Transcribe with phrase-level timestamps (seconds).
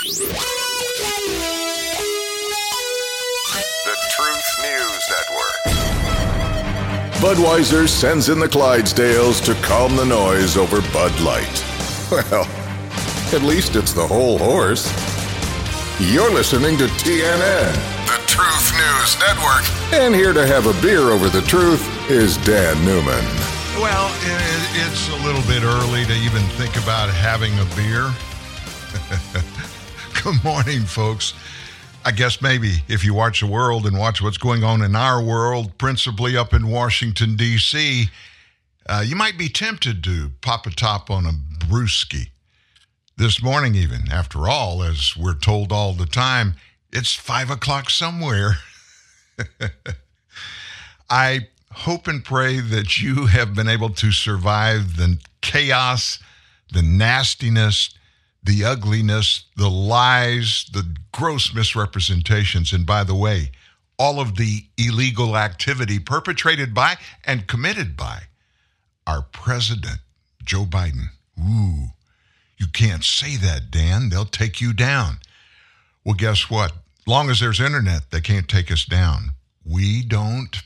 [0.00, 0.06] The
[4.10, 5.60] Truth News Network.
[7.20, 11.64] Budweiser sends in the Clydesdales to calm the noise over Bud Light.
[12.10, 12.44] Well,
[13.32, 14.86] at least it's the whole horse.
[16.00, 17.74] You're listening to TNN.
[18.06, 19.64] The Truth News Network.
[19.92, 23.24] And here to have a beer over the truth is Dan Newman.
[23.78, 24.10] Well,
[24.74, 28.10] it's a little bit early to even think about having a beer.
[30.22, 31.32] Good morning, folks.
[32.04, 35.22] I guess maybe if you watch the world and watch what's going on in our
[35.22, 38.10] world, principally up in Washington, D.C.,
[38.86, 41.32] uh, you might be tempted to pop a top on a
[41.64, 42.28] brewski.
[43.16, 44.12] This morning, even.
[44.12, 46.54] After all, as we're told all the time,
[46.92, 48.58] it's five o'clock somewhere.
[51.10, 56.18] I hope and pray that you have been able to survive the chaos,
[56.70, 57.94] the nastiness,
[58.42, 63.50] the ugliness, the lies, the gross misrepresentations, and by the way,
[63.98, 68.22] all of the illegal activity perpetrated by and committed by
[69.06, 69.98] our president,
[70.42, 71.08] Joe Biden.
[71.38, 71.88] Ooh,
[72.56, 74.08] you can't say that, Dan.
[74.08, 75.18] They'll take you down.
[76.04, 76.72] Well, guess what?
[77.06, 79.32] Long as there's internet, they can't take us down.
[79.64, 80.62] We don't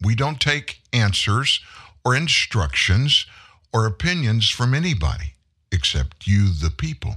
[0.00, 1.60] we don't take answers
[2.04, 3.26] or instructions
[3.72, 5.33] or opinions from anybody
[5.74, 7.16] except you, the people.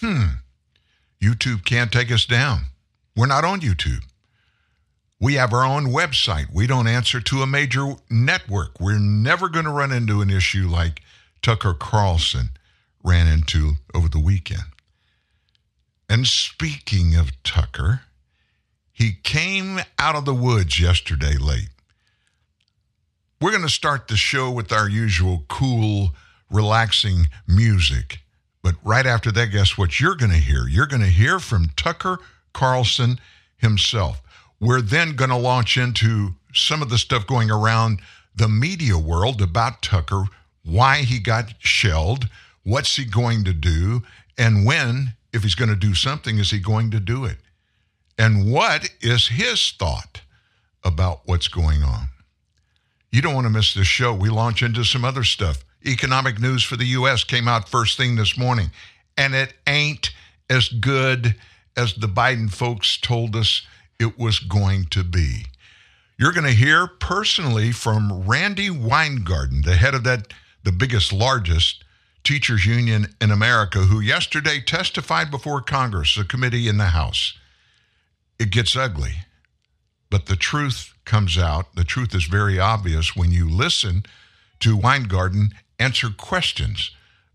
[0.00, 0.24] Hmm.
[1.22, 2.64] YouTube can't take us down.
[3.16, 4.02] We're not on YouTube.
[5.20, 6.46] We have our own website.
[6.52, 8.80] We don't answer to a major network.
[8.80, 11.02] We're never going to run into an issue like
[11.42, 12.50] Tucker Carlson
[13.04, 14.64] ran into over the weekend.
[16.08, 18.02] And speaking of Tucker,
[18.92, 21.68] he came out of the woods yesterday late.
[23.40, 26.14] We're going to start the show with our usual cool,
[26.50, 28.20] relaxing music.
[28.62, 30.68] But right after that, guess what you're going to hear?
[30.68, 32.18] You're going to hear from Tucker
[32.52, 33.18] Carlson
[33.56, 34.20] himself.
[34.60, 38.00] We're then going to launch into some of the stuff going around
[38.34, 40.24] the media world about Tucker,
[40.64, 42.28] why he got shelled,
[42.62, 44.02] what's he going to do,
[44.36, 47.38] and when, if he's going to do something, is he going to do it?
[48.18, 50.20] And what is his thought
[50.84, 52.08] about what's going on?
[53.12, 54.14] You don't want to miss this show.
[54.14, 55.64] We launch into some other stuff.
[55.84, 57.24] Economic news for the U.S.
[57.24, 58.70] came out first thing this morning,
[59.16, 60.10] and it ain't
[60.48, 61.34] as good
[61.76, 63.62] as the Biden folks told us
[63.98, 65.46] it was going to be.
[66.18, 70.32] You're going to hear personally from Randi Weingarten, the head of that,
[70.62, 71.82] the biggest, largest
[72.22, 77.38] teachers union in America, who yesterday testified before Congress, a committee in the House.
[78.38, 79.14] It gets ugly,
[80.10, 81.74] but the truth comes out.
[81.74, 84.04] The truth is very obvious when you listen
[84.60, 86.90] to Weingarten answer questions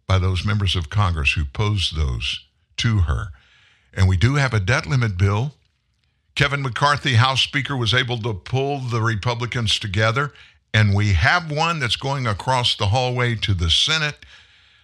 [0.07, 2.45] by those members of Congress who posed those
[2.77, 3.29] to her.
[3.93, 5.55] And we do have a debt limit bill.
[6.35, 10.33] Kevin McCarthy, House Speaker, was able to pull the Republicans together,
[10.73, 14.25] and we have one that's going across the hallway to the Senate.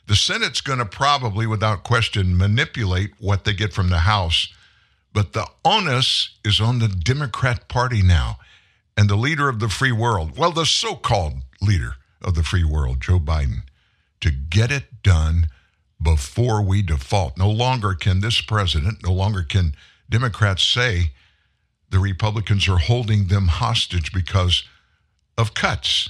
[0.07, 4.47] The Senate's going to probably, without question, manipulate what they get from the House.
[5.13, 8.37] But the onus is on the Democrat Party now
[8.97, 12.63] and the leader of the free world, well, the so called leader of the free
[12.63, 13.63] world, Joe Biden,
[14.19, 15.47] to get it done
[16.02, 17.38] before we default.
[17.38, 19.75] No longer can this president, no longer can
[20.09, 21.12] Democrats say
[21.90, 24.63] the Republicans are holding them hostage because
[25.38, 26.09] of cuts.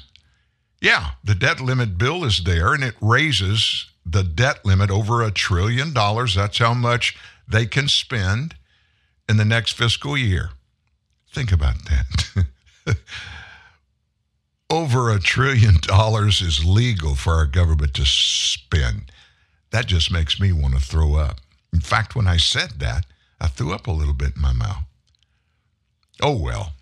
[0.82, 5.32] Yeah, the debt limit bill is there and it raises the debt limit over a
[5.32, 6.36] trillion dollars.
[6.36, 7.16] That's how much
[7.48, 8.56] they can spend
[9.30, 10.50] in the next fiscal year.
[11.32, 12.46] Think about that.
[14.72, 19.12] over a trillion dollars is legal for our government to spend.
[19.72, 21.40] That just makes me want to throw up.
[21.74, 23.06] In fact, when I said that,
[23.40, 24.84] I threw up a little bit in my mouth.
[26.22, 26.74] Oh, well,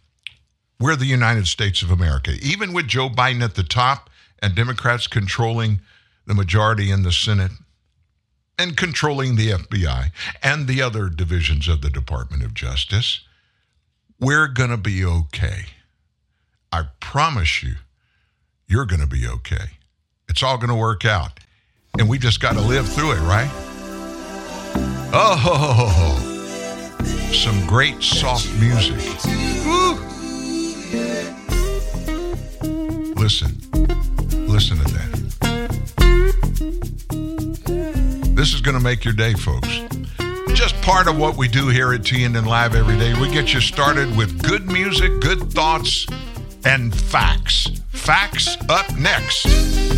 [0.79, 2.33] we're the United States of America.
[2.41, 4.09] Even with Joe Biden at the top
[4.41, 5.79] and Democrats controlling
[6.25, 7.51] the majority in the Senate
[8.57, 10.11] and controlling the FBI
[10.43, 13.21] and the other divisions of the Department of Justice,
[14.19, 15.65] we're going to be okay.
[16.71, 17.75] I promise you,
[18.67, 19.71] you're going to be okay.
[20.27, 21.39] It's all going to work out.
[21.97, 23.49] And we just got to live through it, right?
[25.11, 26.25] Oh,
[27.33, 28.97] some great soft music.
[29.65, 29.95] Woo.
[33.15, 33.57] Listen,
[34.47, 35.09] listen to that.
[38.35, 39.81] This is going to make your day, folks.
[40.53, 43.19] Just part of what we do here at TNN Live every day.
[43.19, 46.05] We get you started with good music, good thoughts,
[46.65, 47.67] and facts.
[47.89, 49.88] Facts up next.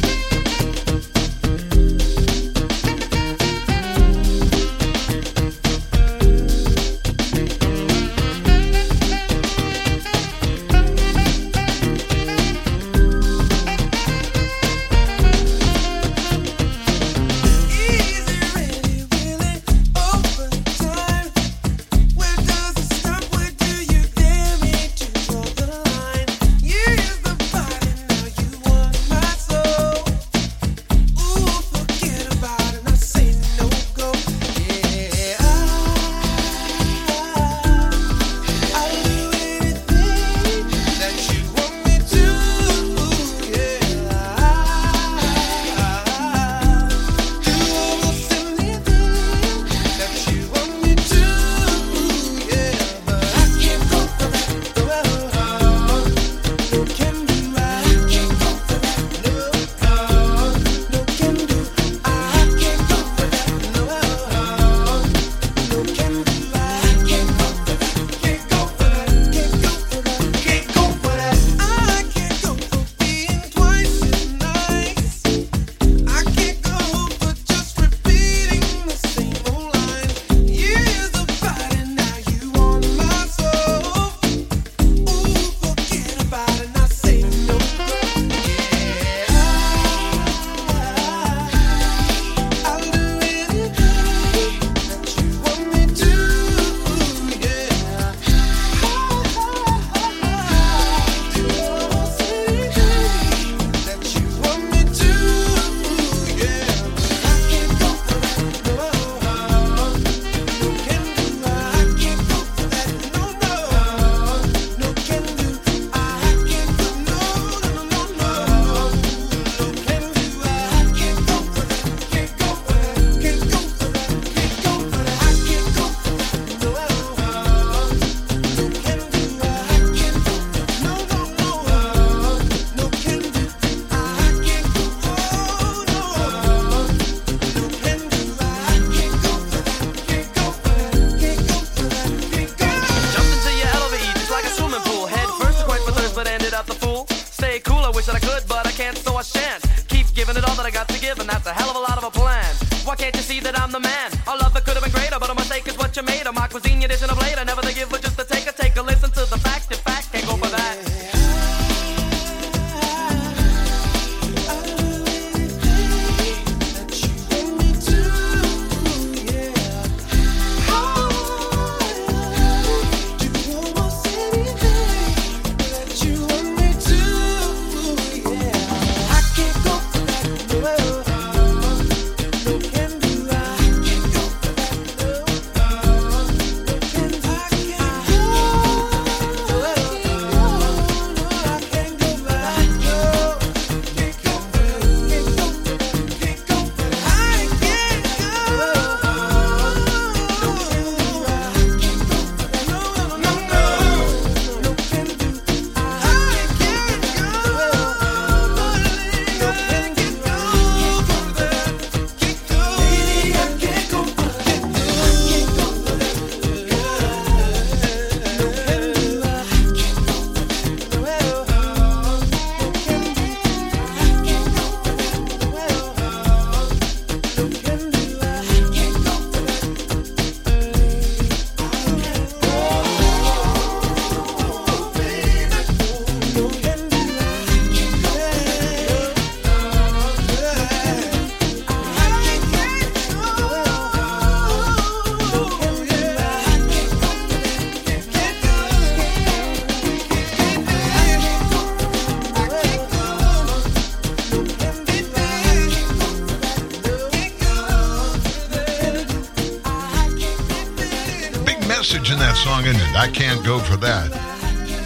[263.52, 264.10] Go for that.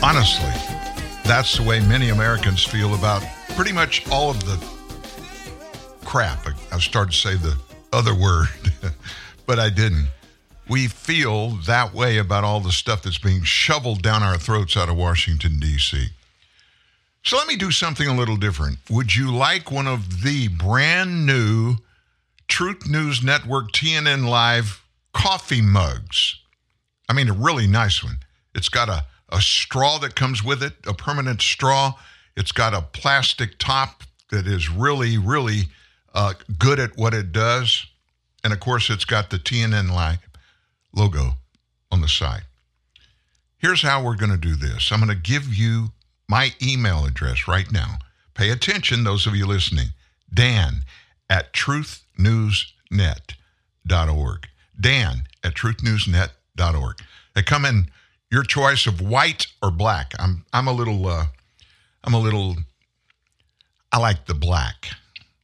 [0.01, 0.49] Honestly,
[1.23, 3.23] that's the way many Americans feel about
[3.55, 4.57] pretty much all of the
[6.03, 6.47] crap.
[6.71, 7.55] I, started to say the
[7.93, 8.47] other word,
[9.45, 10.07] but I didn't.
[10.67, 14.89] We feel that way about all the stuff that's being shoveled down our throats out
[14.89, 16.07] of Washington, D.C.
[17.23, 18.79] So let me do something a little different.
[18.89, 21.75] Would you like one of the brand new
[22.47, 26.39] Truth News Network TNN Live coffee mugs?
[27.07, 28.14] I mean, a really nice one.
[28.65, 31.93] It's got a, a straw that comes with it, a permanent straw.
[32.35, 35.65] It's got a plastic top that is really, really
[36.15, 37.85] uh, good at what it does.
[38.43, 40.17] And of course, it's got the TNN
[40.95, 41.33] logo
[41.91, 42.41] on the side.
[43.59, 45.89] Here's how we're going to do this I'm going to give you
[46.27, 47.99] my email address right now.
[48.33, 49.89] Pay attention, those of you listening.
[50.33, 50.77] Dan
[51.29, 54.47] at truthnewsnet.org.
[54.81, 56.95] Dan at truthnewsnet.org.
[57.35, 57.91] They come in
[58.35, 60.11] your choice of white or black.
[60.19, 61.27] I'm I'm a little uh,
[62.03, 62.57] I'm a little
[63.93, 64.89] I like the black.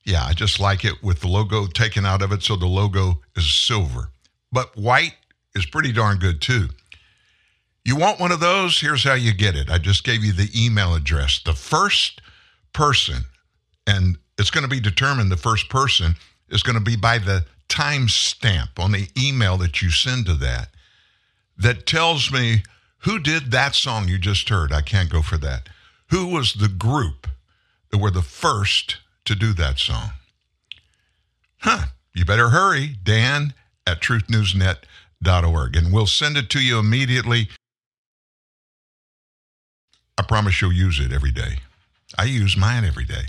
[0.04, 3.22] Yeah, I just like it with the logo taken out of it so the logo
[3.38, 4.10] is silver.
[4.52, 5.16] But white
[5.56, 6.68] is pretty darn good too.
[7.86, 8.82] You want one of those?
[8.82, 9.70] Here's how you get it.
[9.70, 11.42] I just gave you the email address.
[11.44, 12.22] The first
[12.74, 13.24] person,
[13.88, 16.16] and it's going to be determined the first person
[16.50, 20.68] is going to be by the timestamp on the email that you send to that,
[21.58, 22.64] that tells me
[23.04, 24.72] who did that song you just heard.
[24.72, 25.70] I can't go for that.
[26.10, 27.28] Who was the group
[27.90, 30.12] that were the first to do that song?
[31.60, 31.86] Huh.
[32.14, 32.96] You better hurry.
[33.04, 33.54] Dan
[33.88, 35.76] at truthnewsnet.org.
[35.76, 37.50] And we'll send it to you immediately.
[40.18, 41.58] I promise you'll use it every day.
[42.18, 43.24] I use mine every day.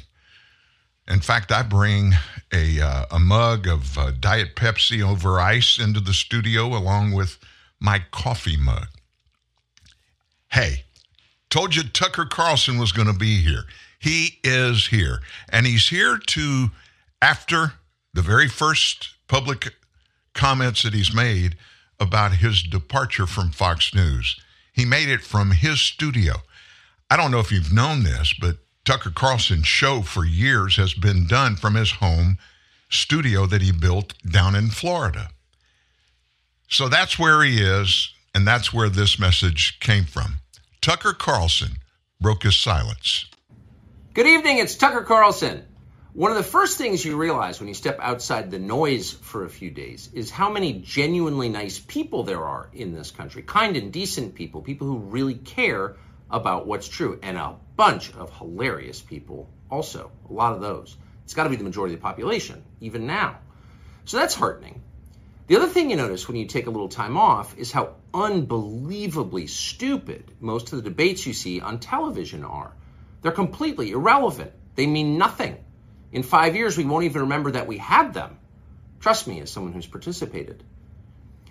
[1.08, 2.12] In fact, I bring
[2.52, 7.38] a, uh, a mug of uh, Diet Pepsi over ice into the studio along with
[7.80, 8.88] my coffee mug.
[10.52, 10.84] Hey,
[11.48, 13.64] told you Tucker Carlson was going to be here.
[13.98, 15.20] He is here.
[15.48, 16.70] And he's here to,
[17.22, 17.72] after
[18.12, 19.74] the very first public
[20.34, 21.56] comments that he's made
[21.98, 24.38] about his departure from Fox News,
[24.74, 26.34] he made it from his studio.
[27.10, 31.26] I don't know if you've known this, but Tucker Carlson's show for years has been
[31.26, 32.36] done from his home
[32.90, 35.30] studio that he built down in Florida.
[36.68, 40.40] So that's where he is, and that's where this message came from.
[40.82, 41.76] Tucker Carlson
[42.20, 43.26] broke his silence.
[44.14, 45.64] Good evening, it's Tucker Carlson.
[46.12, 49.48] One of the first things you realize when you step outside the noise for a
[49.48, 53.42] few days is how many genuinely nice people there are in this country.
[53.42, 55.94] Kind and decent people, people who really care
[56.28, 60.10] about what's true, and a bunch of hilarious people also.
[60.28, 60.96] A lot of those.
[61.22, 63.38] It's got to be the majority of the population, even now.
[64.04, 64.82] So that's heartening.
[65.52, 69.48] The other thing you notice when you take a little time off is how unbelievably
[69.48, 72.72] stupid most of the debates you see on television are.
[73.20, 74.52] They're completely irrelevant.
[74.76, 75.62] They mean nothing.
[76.10, 78.38] In five years, we won't even remember that we had them
[79.00, 80.64] Trust me, as someone who's participated.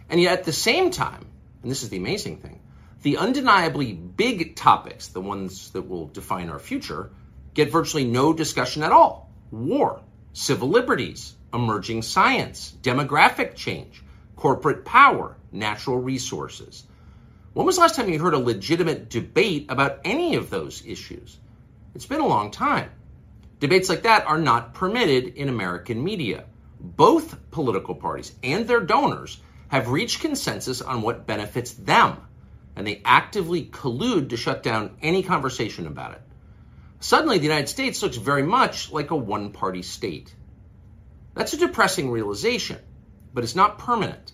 [0.09, 1.23] And yet at the same time,
[1.61, 2.59] and this is the amazing thing,
[3.03, 7.11] the undeniably big topics, the ones that will define our future,
[7.53, 9.29] get virtually no discussion at all.
[9.51, 10.01] War,
[10.33, 14.03] civil liberties, emerging science, demographic change,
[14.35, 16.83] corporate power, natural resources.
[17.53, 21.37] When was the last time you heard a legitimate debate about any of those issues?
[21.93, 22.89] It's been a long time.
[23.59, 26.45] Debates like that are not permitted in American media.
[26.79, 32.17] Both political parties and their donors have reached consensus on what benefits them,
[32.75, 36.21] and they actively collude to shut down any conversation about it.
[37.01, 40.33] Suddenly, the United States looks very much like a one party state.
[41.33, 42.79] That's a depressing realization,
[43.33, 44.31] but it's not permanent.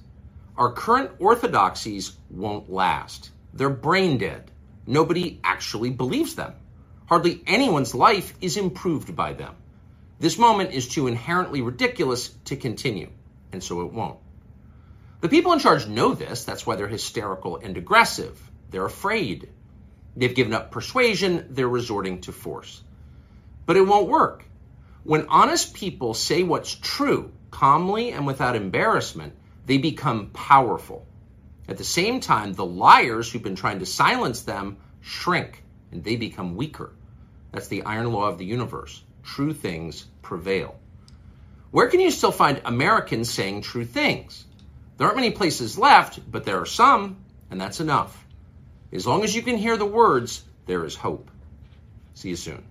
[0.58, 3.30] Our current orthodoxies won't last.
[3.54, 4.50] They're brain dead.
[4.88, 6.54] Nobody actually believes them.
[7.06, 9.56] Hardly anyone's life is improved by them.
[10.20, 13.10] This moment is too inherently ridiculous to continue,
[13.52, 14.18] and so it won't.
[15.22, 16.44] The people in charge know this.
[16.44, 18.40] That's why they're hysterical and aggressive.
[18.72, 19.50] They're afraid.
[20.16, 21.48] They've given up persuasion.
[21.52, 22.82] They're resorting to force.
[23.68, 24.47] But it won't work.
[25.08, 29.36] When honest people say what's true, calmly and without embarrassment,
[29.66, 31.08] they become powerful.
[31.66, 36.18] At the same time, the liars who've been trying to silence them shrink and they
[36.18, 36.92] become weaker.
[37.54, 39.02] That's the iron law of the universe.
[39.24, 40.78] True things prevail.
[41.72, 44.44] Where can you still find Americans saying true things?
[44.98, 48.26] There aren't many places left, but there are some, and that's enough.
[48.92, 51.32] As long as you can hear the words, there is hope.
[52.14, 52.66] See you soon.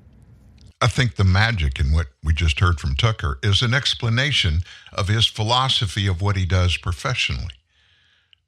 [0.81, 4.61] I think the magic in what we just heard from Tucker is an explanation
[4.93, 7.55] of his philosophy of what he does professionally.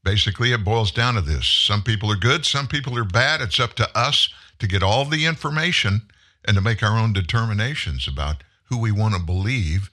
[0.04, 3.40] Basically, it boils down to this some people are good, some people are bad.
[3.40, 6.02] It's up to us to get all the information
[6.44, 9.90] and to make our own determinations about who we want to believe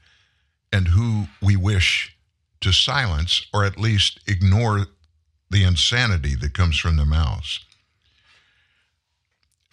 [0.74, 2.18] and who we wish
[2.62, 4.88] to silence or at least ignore
[5.50, 7.65] the insanity that comes from their mouths.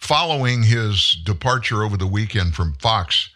[0.02, 3.30] Following his departure over the weekend from Fox,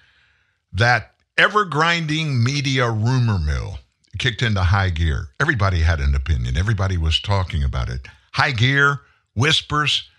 [0.73, 3.79] that ever grinding media rumor mill
[4.19, 5.29] kicked into high gear.
[5.39, 8.09] Everybody had an opinion, everybody was talking about it.
[8.33, 10.11] High gear, whispers,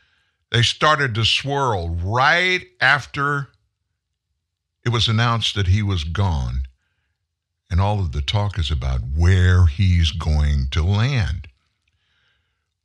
[0.50, 3.50] they started to swirl right after
[4.86, 6.62] it was announced that he was gone.
[7.70, 11.50] And all of the talk is about where he's going to land.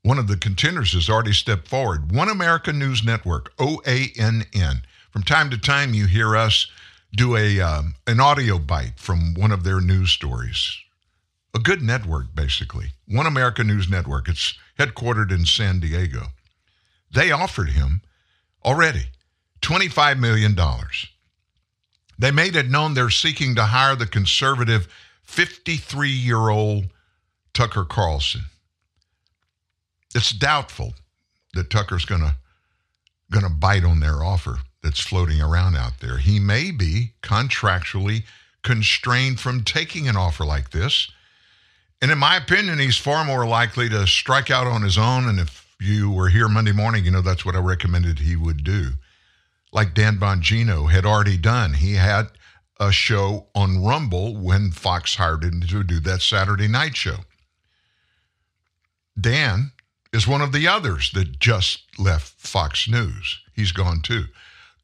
[0.02, 2.10] One of the contenders has already stepped forward.
[2.12, 4.82] One America News Network, OANN.
[5.10, 6.66] From time to time, you hear us
[7.14, 10.76] do a um, an audio bite from one of their news stories.
[11.54, 12.92] A good network, basically.
[13.06, 14.28] One America News Network.
[14.28, 16.28] It's headquartered in San Diego.
[17.12, 18.00] They offered him
[18.64, 19.08] already
[19.60, 20.56] $25 million.
[22.18, 24.88] They made it known they're seeking to hire the conservative
[25.22, 26.86] 53 year old
[27.52, 28.42] Tucker Carlson.
[30.14, 30.94] It's doubtful
[31.54, 32.36] that Tucker's going to
[33.30, 36.18] going to bite on their offer that's floating around out there.
[36.18, 38.24] He may be contractually
[38.62, 41.10] constrained from taking an offer like this.
[42.00, 45.28] And in my opinion, he's far more likely to strike out on his own.
[45.28, 48.64] And if you were here Monday morning, you know that's what I recommended he would
[48.64, 48.90] do.
[49.72, 51.74] Like Dan Bongino had already done.
[51.74, 52.28] He had
[52.78, 57.18] a show on Rumble when Fox hired him to do that Saturday night show.
[59.18, 59.72] Dan
[60.12, 63.40] is one of the others that just left Fox News.
[63.54, 64.24] He's gone too.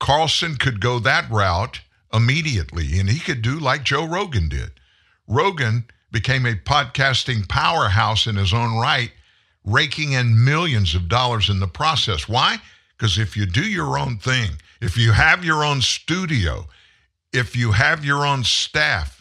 [0.00, 1.80] Carlson could go that route
[2.12, 4.70] immediately, and he could do like Joe Rogan did.
[5.26, 9.11] Rogan became a podcasting powerhouse in his own right,
[9.64, 12.28] raking in millions of dollars in the process.
[12.28, 12.58] Why?
[12.97, 16.66] Because if you do your own thing, if you have your own studio,
[17.32, 19.18] if you have your own staff,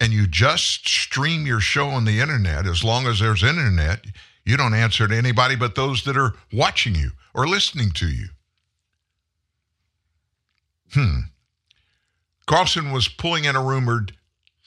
[0.00, 4.04] and you just stream your show on the internet, as long as there's internet,
[4.46, 8.28] you don't answer to anybody but those that are watching you or listening to you.
[10.92, 11.20] Hmm.
[12.46, 14.12] Carlson was pulling in a rumored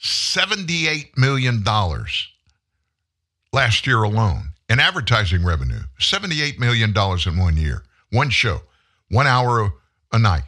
[0.02, 1.64] $78 million
[3.52, 5.80] last year alone in advertising revenue.
[5.98, 6.94] $78 million
[7.26, 8.60] in one year, one show,
[9.10, 9.72] one hour
[10.12, 10.44] a night.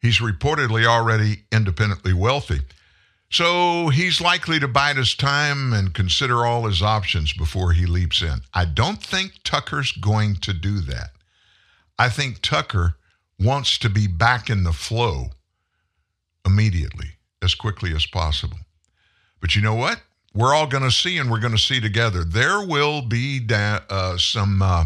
[0.00, 2.60] He's reportedly already independently wealthy.
[3.32, 8.20] So he's likely to bide his time and consider all his options before he leaps
[8.20, 8.42] in.
[8.52, 11.12] I don't think Tucker's going to do that.
[11.98, 12.96] I think Tucker
[13.40, 15.30] wants to be back in the flow
[16.44, 18.58] immediately, as quickly as possible.
[19.40, 20.02] But you know what?
[20.34, 22.24] We're all going to see, and we're going to see together.
[22.24, 24.84] There will be da- uh, some uh,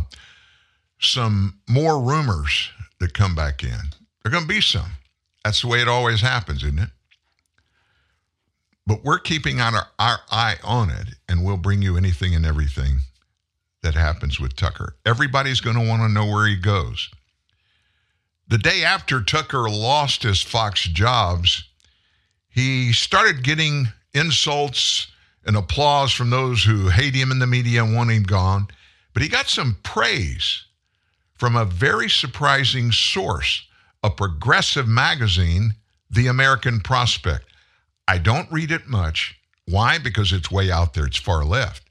[1.01, 3.71] some more rumors that come back in.
[3.71, 4.93] There are going to be some.
[5.45, 6.91] That's the way it always happens, isn't it?
[8.87, 13.01] But we're keeping our, our eye on it, and we'll bring you anything and everything
[13.83, 14.97] that happens with Tucker.
[15.05, 17.11] Everybody's going to want to know where he goes.
[18.49, 21.65] The day after Tucker lost his Fox jobs,
[22.49, 25.09] he started getting insults
[25.45, 28.69] and applause from those who hate him in the media and want him gone.
[29.13, 30.65] But he got some praise
[31.35, 33.67] from a very surprising source,
[34.03, 35.75] a progressive magazine,
[36.11, 37.45] The American Prospect.
[38.09, 39.39] I don't read it much.
[39.67, 39.99] Why?
[39.99, 41.83] Because it's way out there, it's far left.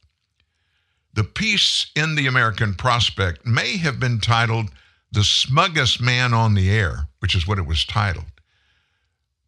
[1.14, 4.70] The piece in The American Prospect may have been titled
[5.12, 8.26] The Smuggest Man on the Air, which is what it was titled.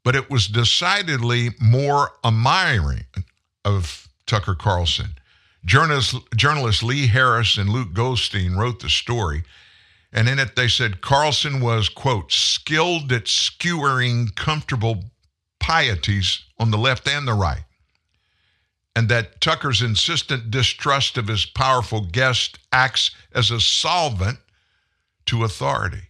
[0.03, 3.05] But it was decidedly more admiring
[3.65, 5.15] of Tucker Carlson.
[5.65, 9.43] Journalist, journalist Lee Harris and Luke Goldstein wrote the story,
[10.13, 15.03] and in it they said Carlson was, quote, skilled at skewering comfortable
[15.59, 17.63] pieties on the left and the right,
[18.95, 24.39] and that Tucker's insistent distrust of his powerful guest acts as a solvent
[25.27, 26.03] to authority.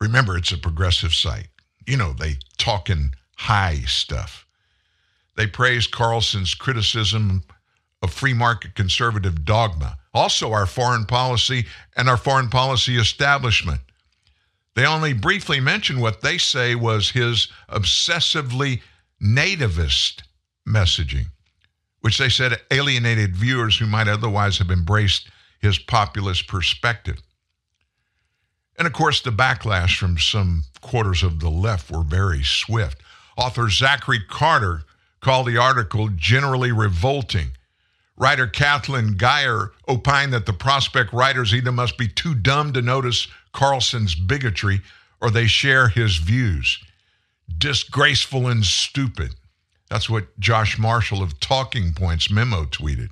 [0.00, 1.48] Remember, it's a progressive site.
[1.86, 4.46] You know, they talk in high stuff.
[5.36, 7.42] They praise Carlson's criticism
[8.02, 13.80] of free market conservative dogma, also our foreign policy and our foreign policy establishment.
[14.78, 18.80] They only briefly mention what they say was his obsessively
[19.20, 20.22] nativist
[20.64, 21.32] messaging,
[21.98, 27.20] which they said alienated viewers who might otherwise have embraced his populist perspective.
[28.78, 33.02] And of course, the backlash from some quarters of the left were very swift.
[33.36, 34.84] Author Zachary Carter
[35.20, 37.48] called the article generally revolting.
[38.18, 43.28] Writer Kathleen Geier opined that the prospect writers either must be too dumb to notice
[43.52, 44.80] Carlson's bigotry
[45.20, 46.78] or they share his views.
[47.56, 49.34] Disgraceful and stupid.
[49.88, 53.10] That's what Josh Marshall of Talking Points memo tweeted.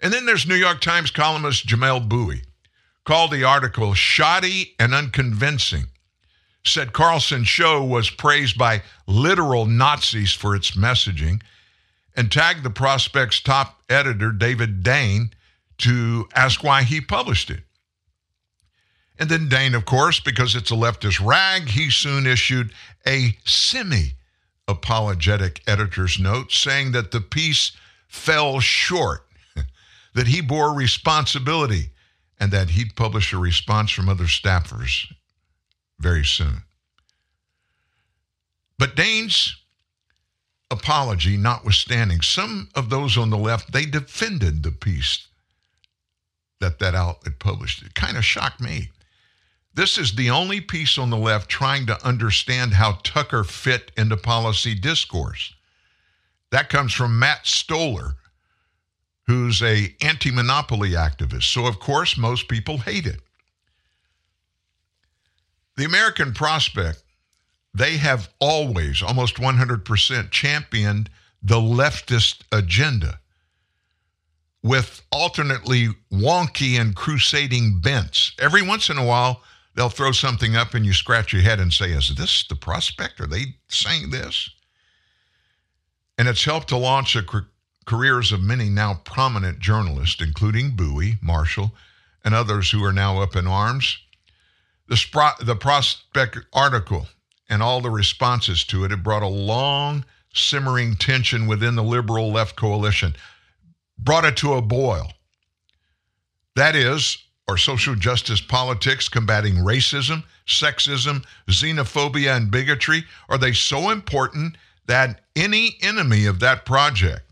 [0.00, 2.42] And then there's New York Times columnist Jamelle Bouie
[3.04, 5.84] called the article shoddy and unconvincing.
[6.64, 11.42] Said Carlson's show was praised by literal Nazis for its messaging
[12.16, 15.32] and tagged the Prospect's top editor, David Dayen,
[15.78, 17.62] to ask why he published it.
[19.18, 22.72] And then Dayen, of course, because it's a leftist rag, he soon issued
[23.06, 24.14] a semi
[24.68, 27.72] apologetic editor's note saying that the piece
[28.08, 29.26] fell short,
[30.14, 31.90] that he bore responsibility
[32.38, 35.06] and that he'd publish a response from other staffers
[35.98, 36.62] very soon.
[38.78, 39.61] But Dayen's
[40.72, 45.28] apology notwithstanding, some of those on the left, they defended the piece
[46.60, 47.82] that that outlet published.
[47.82, 48.90] It kind of shocked me.
[49.74, 54.16] This is the only piece on the left trying to understand how Tucker fit into
[54.16, 55.54] policy discourse.
[56.50, 58.16] That comes from Matt Stoller,
[59.26, 61.44] who's a anti-monopoly activist.
[61.44, 63.20] So of course most people hate it.
[65.76, 67.02] The American prospect,
[67.74, 71.10] they have always almost 100% championed
[71.42, 73.18] the leftist agenda
[74.62, 78.32] with alternately wonky and crusading bents.
[78.38, 79.42] Every once in a while,
[79.74, 83.20] they'll throw something up and you scratch your head and say, Is this the prospect?
[83.20, 84.50] Are they saying this?
[86.18, 87.24] And it's helped to launch a
[87.86, 91.72] careers of many now prominent journalists, including Bouie, Marshall,
[92.24, 93.98] and others who are now up in arms.
[94.88, 97.08] The, Spro- the Prospect article
[97.52, 102.32] and all the responses to it have brought a long, simmering tension within the liberal
[102.32, 103.14] left coalition,
[103.98, 105.12] brought it to a boil.
[106.56, 113.04] That is, are social justice politics combating racism, sexism, xenophobia, and bigotry?
[113.28, 117.30] Are they so important that any enemy of that project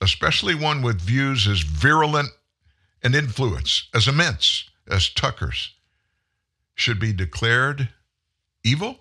[0.00, 2.28] especially one with views as virulent
[3.02, 5.72] and influence as immense as Tucker's,
[6.76, 7.88] should be declared
[8.62, 9.00] evil?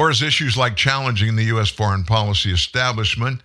[0.00, 1.68] Or is issues like challenging the U.S.
[1.68, 3.42] foreign policy establishment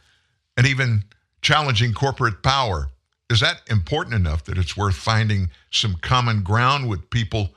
[0.58, 1.04] and even
[1.42, 2.90] challenging corporate power,
[3.30, 7.50] is that important enough that it's worth finding some common ground with people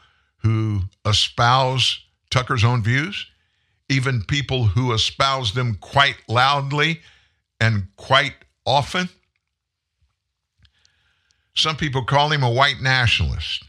[0.43, 3.27] who espouse Tucker's own views?
[3.89, 7.01] even people who espouse them quite loudly
[7.61, 8.35] and quite
[8.67, 9.09] often.
[11.55, 13.65] Some people call him a white nationalist.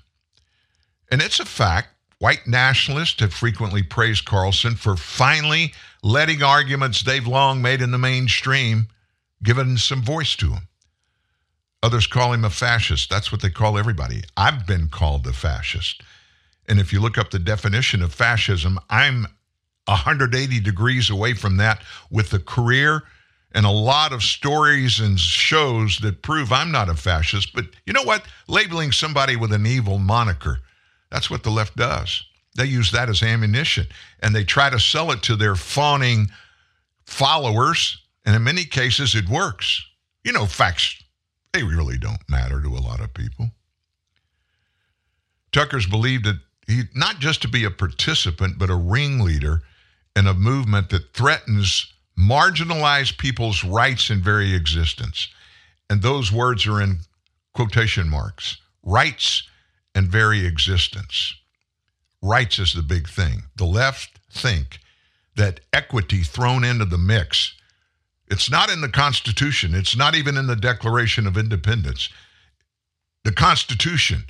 [1.11, 1.89] And it's a fact.
[2.19, 7.97] White nationalists have frequently praised Carlson for finally letting arguments they've long made in the
[7.97, 8.87] mainstream
[9.41, 10.67] given some voice to them.
[11.81, 13.09] Others call him a fascist.
[13.09, 14.23] That's what they call everybody.
[14.35, 16.03] I've been called a fascist.
[16.67, 19.25] And if you look up the definition of fascism, I'm
[19.85, 23.03] 180 degrees away from that with a career
[23.53, 27.53] and a lot of stories and shows that prove I'm not a fascist.
[27.53, 28.25] But you know what?
[28.47, 30.59] Labeling somebody with an evil moniker,
[31.11, 32.23] that's what the left does.
[32.55, 33.87] They use that as ammunition
[34.21, 36.29] and they try to sell it to their fawning
[37.05, 38.01] followers.
[38.25, 39.85] And in many cases, it works.
[40.23, 41.01] You know, facts,
[41.53, 43.51] they really don't matter to a lot of people.
[45.51, 49.63] Tucker's believed that he not just to be a participant, but a ringleader
[50.15, 55.29] in a movement that threatens marginalized people's rights and very existence.
[55.89, 56.99] And those words are in
[57.53, 59.43] quotation marks rights
[59.95, 61.33] and very existence.
[62.21, 63.43] Rights is the big thing.
[63.55, 64.79] The left think
[65.35, 67.53] that equity thrown into the mix,
[68.27, 72.09] it's not in the Constitution, it's not even in the Declaration of Independence.
[73.23, 74.25] The Constitution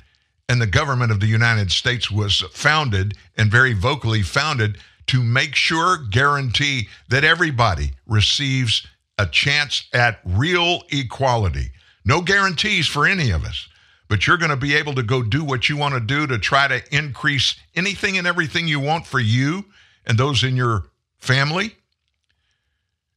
[0.48, 5.54] and the government of the United States was founded and very vocally founded to make
[5.54, 8.86] sure, guarantee that everybody receives
[9.18, 11.72] a chance at real equality.
[12.04, 13.68] No guarantees for any of us,
[14.10, 16.38] but you're going to be able to go do what you want to do to
[16.38, 19.64] try to increase anything and everything you want for you
[20.04, 20.84] and those in your
[21.16, 21.74] family.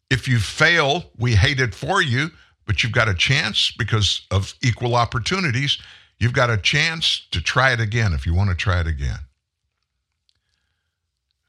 [0.09, 2.31] If you fail, we hate it for you,
[2.65, 5.79] but you've got a chance because of equal opportunities
[6.23, 9.19] You've got a chance to try it again if you want to try it again.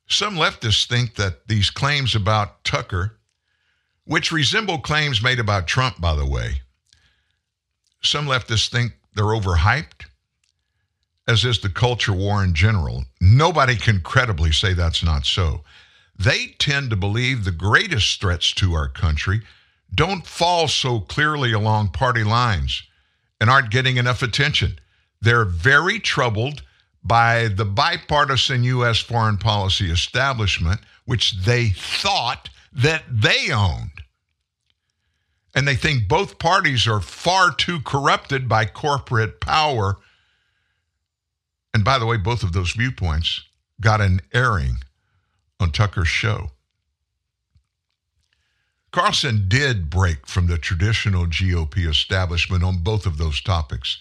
[0.09, 3.17] Some leftists think that these claims about Tucker,
[4.05, 6.63] which resemble claims made about Trump, by the way,
[8.03, 10.07] some leftists think they're overhyped,
[11.27, 13.05] as is the culture war in general.
[13.21, 15.63] Nobody can credibly say that's not so.
[16.19, 19.43] They tend to believe the greatest threats to our country
[19.95, 22.83] don't fall so clearly along party lines
[23.41, 24.79] and aren't getting enough attention.
[25.21, 26.63] They're very troubled
[27.03, 28.99] by the bipartisan U.S.
[28.99, 33.94] foreign policy establishment, which they thought that they owned.
[35.55, 39.97] And they think both parties are far too corrupted by corporate power.
[41.73, 43.43] And by the way, both of those viewpoints
[43.81, 44.79] got an airing
[45.61, 46.51] on Tucker's show.
[48.91, 53.99] Carlson did break from the traditional GOP establishment on both of those topics.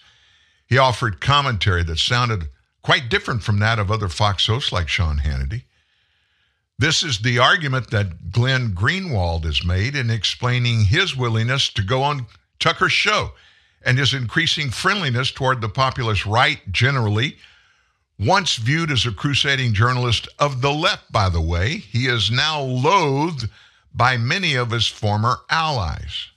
[0.68, 2.48] He offered commentary that sounded
[2.82, 5.64] quite different from that of other Fox hosts like Sean Hannity.
[6.78, 12.02] This is the argument that Glenn Greenwald has made in explaining his willingness to go
[12.02, 12.26] on
[12.58, 13.32] Tucker's show
[13.84, 17.36] and his increasing friendliness toward the populist right generally.
[18.18, 22.60] Once viewed as a crusading journalist of the left, by the way, he is now
[22.60, 23.48] loathed
[23.94, 26.28] by many of his former allies.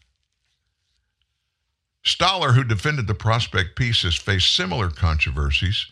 [2.03, 5.87] Stoller, who defended the prospect piece, has faced similar controversies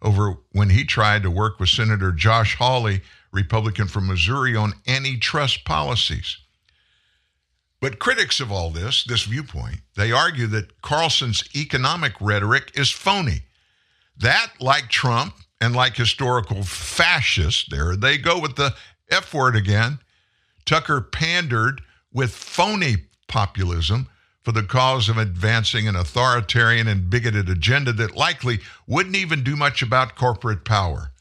[0.00, 3.02] over when he tried to work with Senator Josh Hawley,
[3.38, 6.38] Republican from Missouri, on antitrust policies.
[7.80, 13.42] But critics of all this, this viewpoint, they argue that Carlson's economic rhetoric is phony.
[14.16, 18.74] That, like Trump and like historical fascists, there they go with the
[19.08, 20.00] F word again,
[20.64, 21.80] Tucker pandered
[22.12, 22.96] with phony
[23.28, 24.08] populism
[24.42, 29.54] for the cause of advancing an authoritarian and bigoted agenda that likely wouldn't even do
[29.54, 31.12] much about corporate power.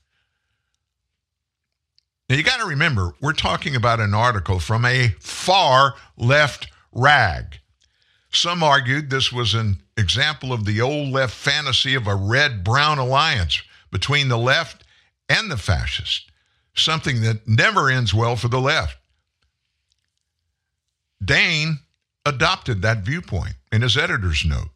[2.29, 7.59] Now, you got to remember, we're talking about an article from a far left rag.
[8.31, 12.97] Some argued this was an example of the old left fantasy of a red brown
[12.99, 13.61] alliance
[13.91, 14.83] between the left
[15.29, 16.25] and the fascists,
[16.75, 18.97] something that never ends well for the left.
[21.23, 21.79] Dayen
[22.25, 24.69] adopted that viewpoint in his editor's note.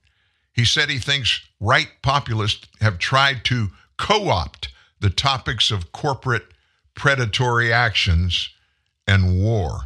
[0.54, 4.70] He said he thinks right populists have tried to co opt
[5.02, 6.51] the topics of corporate
[6.96, 8.50] predatory actions
[9.08, 9.82] and war.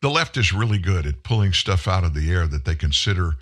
[0.00, 3.32] The left is really good at pulling stuff out of the air that they consider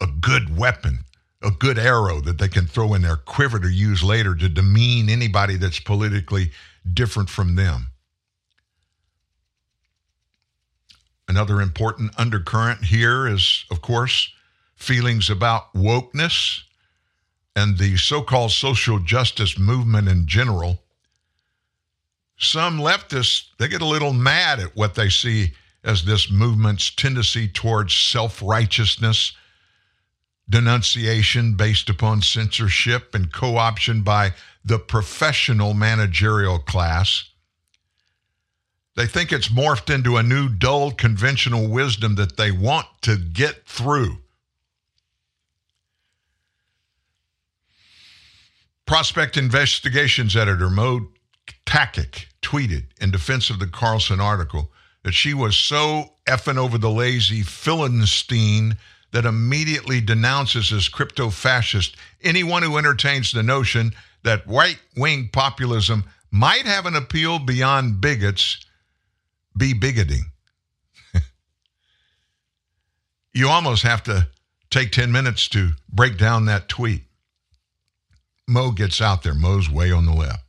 [0.00, 1.00] a good weapon,
[1.42, 5.10] a good arrow that they can throw in their quiver to use later to demean
[5.10, 6.52] anybody that's politically
[6.92, 7.88] different from them.
[11.28, 14.32] Another important undercurrent here is, of course,
[14.76, 16.62] feelings about wokeness
[17.56, 20.82] and the so called social justice movement in general.
[22.36, 27.48] Some leftists, they get a little mad at what they see as this movement's tendency
[27.48, 29.32] towards self righteousness,
[30.48, 37.30] denunciation based upon censorship, and co option by the professional managerial class.
[38.96, 43.66] They think it's morphed into a new, dull, conventional wisdom that they want to get
[43.66, 44.18] through.
[48.86, 51.08] Prospect Investigations editor Mo
[51.66, 54.70] Tkacik tweeted in defense of the Carlson article
[55.02, 58.76] that she was so effing over the lazy Philistine
[59.10, 66.04] that immediately denounces as crypto fascist anyone who entertains the notion that right wing populism
[66.30, 68.64] might have an appeal beyond bigots
[69.56, 70.30] be bigoting.
[73.34, 74.28] you almost have to
[74.70, 77.05] take 10 minutes to break down that tweet.
[78.48, 79.34] Mo gets out there.
[79.34, 80.44] Mo's way on the left.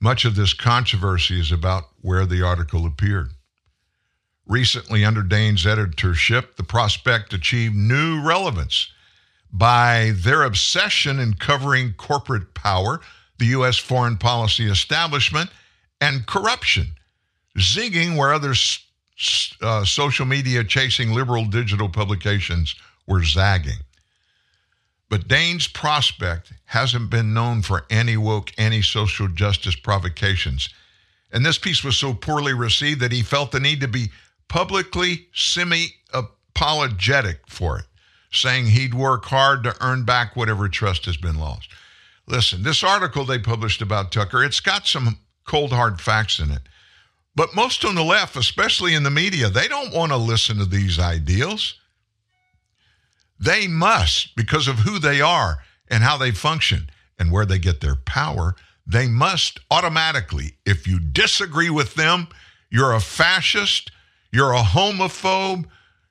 [0.00, 3.30] Much of this controversy is about where the article appeared.
[4.46, 8.90] Recently, under Dayen's editorship, the prospect achieved new relevance
[9.52, 13.00] by their obsession in covering corporate power,
[13.38, 13.76] the U.S.
[13.76, 15.50] foreign policy establishment,
[16.00, 16.92] and corruption,
[17.58, 18.54] zigging where other
[19.62, 22.74] uh, social media chasing liberal digital publications
[23.06, 23.78] were zagging.
[25.08, 30.68] But Dayen's prospect hasn't been known for any woke, any social justice provocations.
[31.32, 34.10] And this piece was so poorly received that he felt the need to be
[34.48, 37.86] publicly semi apologetic for it,
[38.30, 41.68] saying he'd work hard to earn back whatever trust has been lost.
[42.26, 46.62] Listen, this article they published about Tucker, it's got some cold hard facts in it.
[47.34, 50.64] But most on the left, especially in the media, they don't want to listen to
[50.64, 51.78] these ideals.
[53.38, 57.80] They must, because of who they are and how they function and where they get
[57.80, 58.54] their power,
[58.86, 62.28] they must automatically, if you disagree with them,
[62.70, 63.90] you're a fascist,
[64.32, 65.66] you're a homophobe,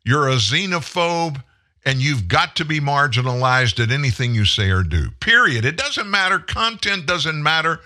[0.06, 1.44] you're a xenophobe,
[1.86, 5.10] and you've got to be marginalized at anything you say or do.
[5.20, 5.66] Period.
[5.66, 6.38] It doesn't matter.
[6.38, 7.80] Content doesn't matter.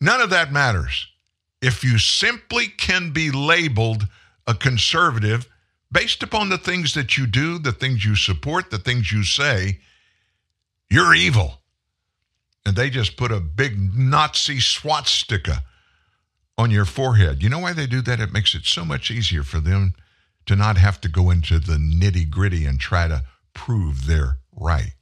[0.00, 1.08] None of that matters.
[1.60, 4.06] If you simply can be labeled
[4.46, 5.48] a conservative
[5.94, 9.78] based upon the things that you do, the things you support, the things you say,
[10.90, 11.60] you're evil.
[12.66, 15.62] And they just put a big Nazi swastika
[16.58, 17.42] on your forehead.
[17.42, 18.18] You know why they do that?
[18.18, 19.94] It makes it so much easier for them
[20.46, 23.22] to not have to go into the nitty gritty and try to
[23.54, 24.94] prove they're right.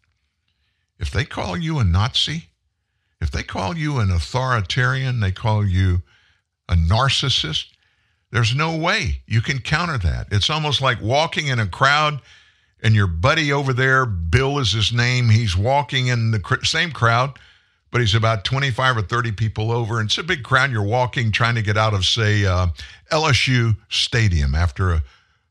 [0.99, 2.51] If they call you a Nazi,
[3.21, 6.03] if they call you an authoritarian, they call you
[6.69, 7.72] a narcissist,
[8.33, 10.27] there's no way you can counter that.
[10.33, 12.21] It's almost like walking in a crowd
[12.83, 17.39] and your buddy over there, Bill is his name, he's walking in the same crowd,
[17.93, 20.01] but he's about 25 or 30 people over.
[20.01, 20.73] And it's a big crowd.
[20.73, 22.69] You're walking, trying to get out of, say, uh,
[23.13, 25.03] LSU Stadium after a,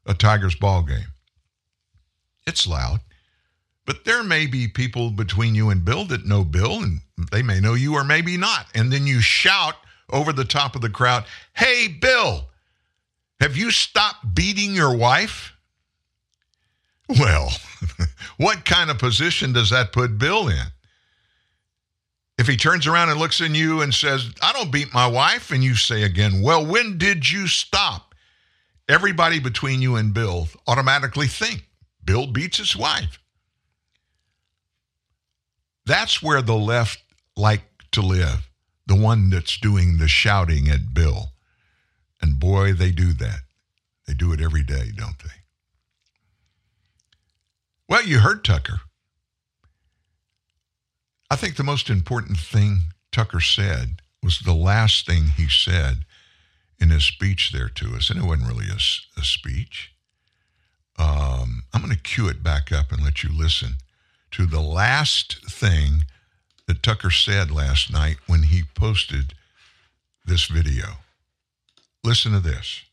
[0.06, 1.14] a Tigers ball game.
[2.46, 3.00] It's loud.
[3.86, 7.00] But there may be people between you and Bill that know Bill, and
[7.32, 8.66] they may know you or maybe not.
[8.76, 9.76] And then you shout
[10.12, 12.50] over the top of the crowd, Hey, Bill,
[13.42, 15.54] have you stopped beating your wife?
[17.10, 17.52] Well,
[18.38, 20.68] what kind of position does that put Bill in?
[22.38, 25.52] If he turns around and looks at you and says, I don't beat my wife,
[25.52, 28.14] and you say again, Well, when did you stop?
[28.88, 31.66] Everybody between you and Bill automatically think
[32.06, 33.20] Bill beats his wife.
[35.86, 37.02] That's where the left
[37.36, 38.50] like to live,
[38.86, 41.32] the one that's doing the shouting at Bill.
[42.22, 43.42] And boy, they do that.
[44.08, 45.30] They do it every day, don't they?
[47.88, 48.82] Well, you heard Tucker.
[51.30, 52.82] I think the most important thing
[53.12, 56.06] Tucker said was the last thing he said
[56.80, 58.10] in his speech there to us.
[58.10, 59.94] And it wasn't really a, a speech.
[60.98, 63.76] Um, I'm going to cue it back up and let you listen
[64.32, 66.06] to the last thing
[66.68, 69.34] that Tucker said last night when he posted
[70.26, 70.98] this video.
[72.04, 72.84] Listen to this.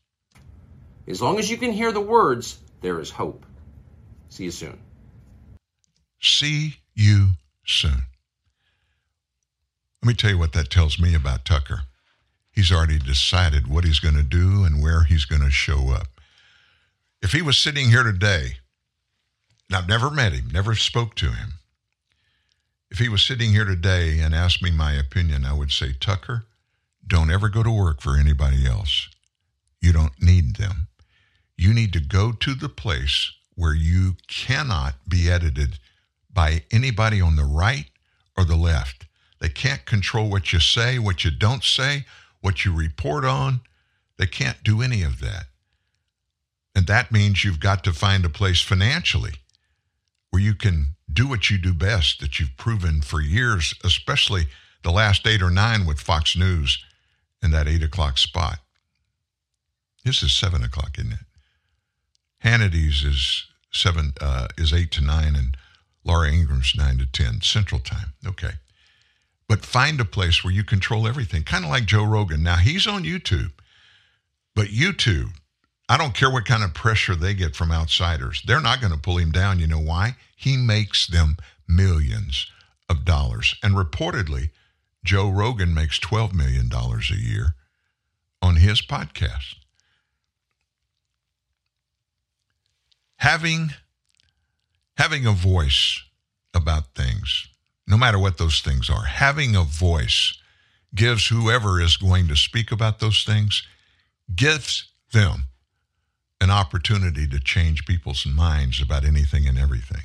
[1.07, 3.45] As long as you can hear the words, there is hope.
[4.29, 4.79] See you soon.
[6.21, 7.29] See you
[7.65, 8.03] soon.
[10.01, 11.81] Let me tell you what that tells me about Tucker.
[12.51, 16.07] He's already decided what he's going to do and where he's going to show up.
[17.21, 18.57] If he was sitting here today,
[19.67, 21.53] and I've never met him, never spoke to him,
[22.91, 26.45] if he was sitting here today and asked me my opinion, I would say, Tucker,
[27.09, 29.09] don't ever go to work for anybody else.
[29.81, 30.87] You don't need them.
[31.57, 35.79] You need to go to the place where you cannot be edited
[36.31, 37.85] by anybody on the right
[38.37, 39.05] or the left.
[39.39, 42.05] They can't control what you say, what you don't say,
[42.39, 43.61] what you report on.
[44.17, 45.45] They can't do any of that.
[46.75, 49.33] And that means you've got to find a place financially
[50.29, 54.47] where you can do what you do best that you've proven for years, especially
[54.83, 56.83] the last eight or nine with Fox News
[57.41, 58.59] in that eight o'clock spot.
[60.03, 61.19] This is seven o'clock, isn't it?
[62.39, 65.57] Hannity's is seven uh, is eight to nine, and
[66.03, 68.13] Laura Ingraham's nine to ten Central Time.
[68.25, 68.53] Okay,
[69.47, 72.43] but find a place where you control everything, kind of like Joe Rogan.
[72.43, 73.51] Now, he's on YouTube,
[74.55, 75.31] but YouTube,
[75.89, 78.43] I don't care what kind of pressure they get from outsiders.
[78.45, 79.59] They're not going to pull him down.
[79.59, 80.15] You know why?
[80.35, 82.47] He makes them millions
[82.87, 83.55] of dollars.
[83.63, 84.51] And reportedly,
[85.09, 87.55] Joe Rogan makes $12 million a year
[88.43, 89.55] on his podcast.
[93.15, 93.71] Having,
[94.97, 96.03] having a voice
[96.53, 97.47] about things,
[97.87, 100.37] no matter what those things are, having a voice
[100.93, 103.63] gives whoever is going to speak about those things,
[104.35, 105.45] gives them
[106.39, 110.03] an opportunity to change people's minds about anything and everything.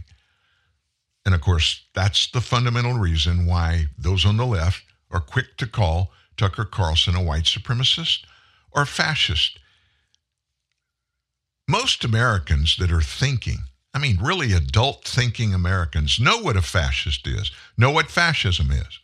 [1.26, 4.82] And of course, that's the fundamental reason why those on the left
[5.14, 8.24] are quick to call Tucker Carlson a white supremacist
[8.72, 9.58] or fascist.
[11.68, 13.58] Most Americans that are thinking,
[13.94, 18.98] I mean, really adult thinking Americans, know what a fascist is, know what fascism is.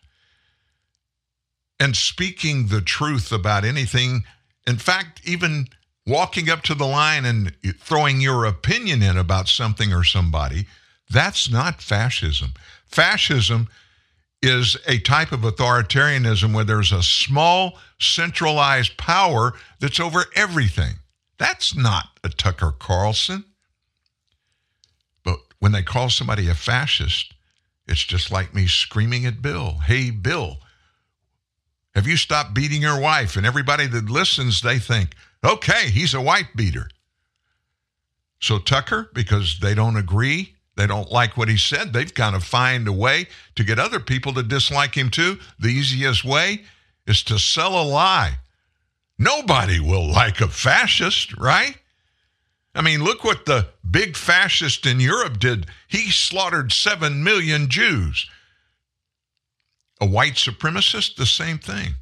[1.78, 4.24] And speaking the truth about anything,
[4.66, 5.68] in fact, even
[6.06, 10.66] walking up to the line and throwing your opinion in about something or somebody,
[11.08, 12.52] that's not fascism.
[12.84, 13.68] Fascism
[14.42, 20.94] is a type of authoritarianism where there's a small centralized power that's over everything.
[21.38, 23.44] That's not a Tucker Carlson.
[25.24, 27.34] But when they call somebody a fascist,
[27.86, 30.58] it's just like me screaming at Bill, Hey, Bill,
[31.94, 33.36] have you stopped beating your wife?
[33.36, 36.88] And everybody that listens, they think, okay, he's a white beater.
[38.40, 42.42] So Tucker, because they don't agree, they don't like what he said, they've kind of
[42.42, 45.38] find a way to get other people to dislike him too.
[45.58, 46.62] The easiest way
[47.06, 48.38] is to sell a lie.
[49.18, 51.76] Nobody will like a fascist, right?
[52.74, 55.66] I mean, look what the big fascist in Europe did.
[55.86, 58.26] He slaughtered 7 million Jews.
[60.00, 61.96] A white supremacist, the same thing.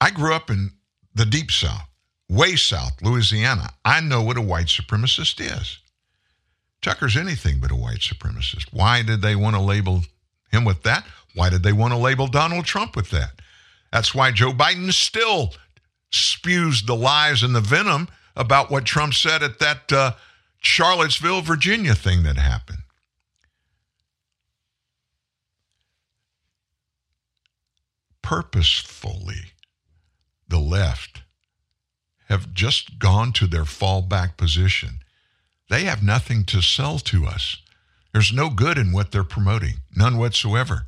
[0.00, 0.72] I grew up in
[1.14, 1.88] the deep south,
[2.28, 3.74] way south, Louisiana.
[3.84, 5.78] I know what a white supremacist is.
[6.84, 8.66] Tucker's anything but a white supremacist.
[8.70, 10.02] Why did they want to label
[10.50, 11.06] him with that?
[11.34, 13.40] Why did they want to label Donald Trump with that?
[13.90, 15.54] That's why Joe Biden still
[16.10, 20.12] spews the lies and the venom about what Trump said at that uh,
[20.58, 22.80] Charlottesville, Virginia thing that happened.
[28.20, 29.52] Purposefully,
[30.48, 31.22] the left
[32.28, 34.98] have just gone to their fallback position.
[35.70, 37.56] They have nothing to sell to us.
[38.12, 40.86] There's no good in what they're promoting, none whatsoever.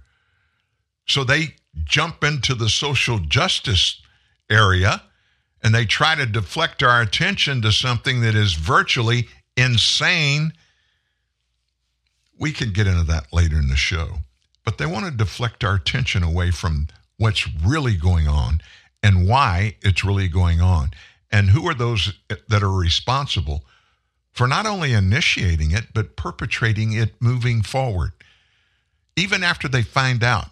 [1.07, 4.01] So they jump into the social justice
[4.51, 5.03] area
[5.62, 10.53] and they try to deflect our attention to something that is virtually insane.
[12.39, 14.18] We can get into that later in the show,
[14.64, 18.61] but they want to deflect our attention away from what's really going on
[19.03, 20.91] and why it's really going on.
[21.33, 22.12] And who are those
[22.49, 23.64] that are responsible
[24.37, 28.12] for not only initiating it, but perpetrating it moving forward?
[29.16, 30.49] Even after they find out,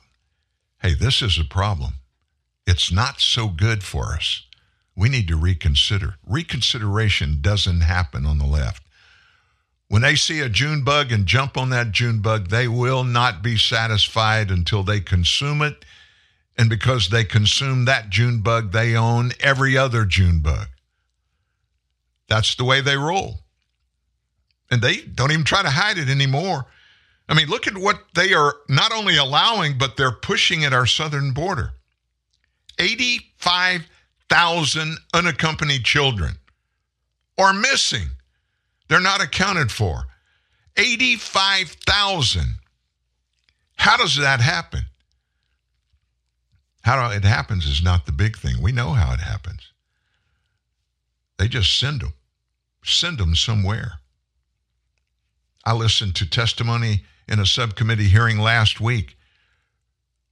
[0.80, 1.92] hey, this is a problem,
[2.66, 4.46] it's not so good for us.
[4.96, 6.14] We need to reconsider.
[6.26, 8.82] Reconsideration doesn't happen on the left.
[9.88, 13.42] When they see a June bug and jump on that June bug, they will not
[13.42, 15.84] be satisfied until they consume it.
[16.56, 20.68] And because they consume that June bug, they own every other June bug.
[22.28, 23.40] That's the way they roll.
[24.70, 26.66] And they don't even try to hide it anymore.
[27.28, 30.86] I mean, look at what they are not only allowing, but they're pushing at our
[30.86, 31.72] southern border.
[32.78, 36.38] 85,000 unaccompanied children
[37.38, 38.08] are missing.
[38.88, 40.06] They're not accounted for.
[40.76, 42.58] 85,000.
[43.76, 44.86] How does that happen?
[46.82, 48.60] How it happens is not the big thing.
[48.60, 49.70] We know how it happens.
[51.38, 52.12] They just send them,
[52.84, 54.00] send them somewhere.
[55.64, 59.16] I listened to testimony in a subcommittee hearing last week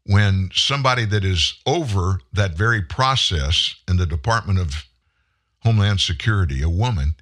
[0.05, 4.87] when somebody that is over that very process in the Department of
[5.61, 7.14] Homeland Security, a woman,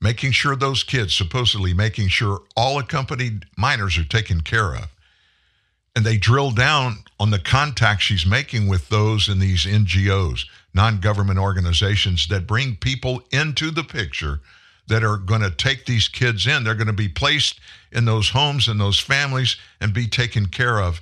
[0.00, 4.88] making sure those kids, supposedly making sure all accompanied minors are taken care of.
[5.94, 11.00] And they drill down on the contact she's making with those in these NGOs, non
[11.00, 14.40] government organizations that bring people into the picture
[14.90, 16.62] that are going to take these kids in.
[16.62, 17.58] They're going to be placed
[17.92, 21.00] in those homes and those families and be taken care of.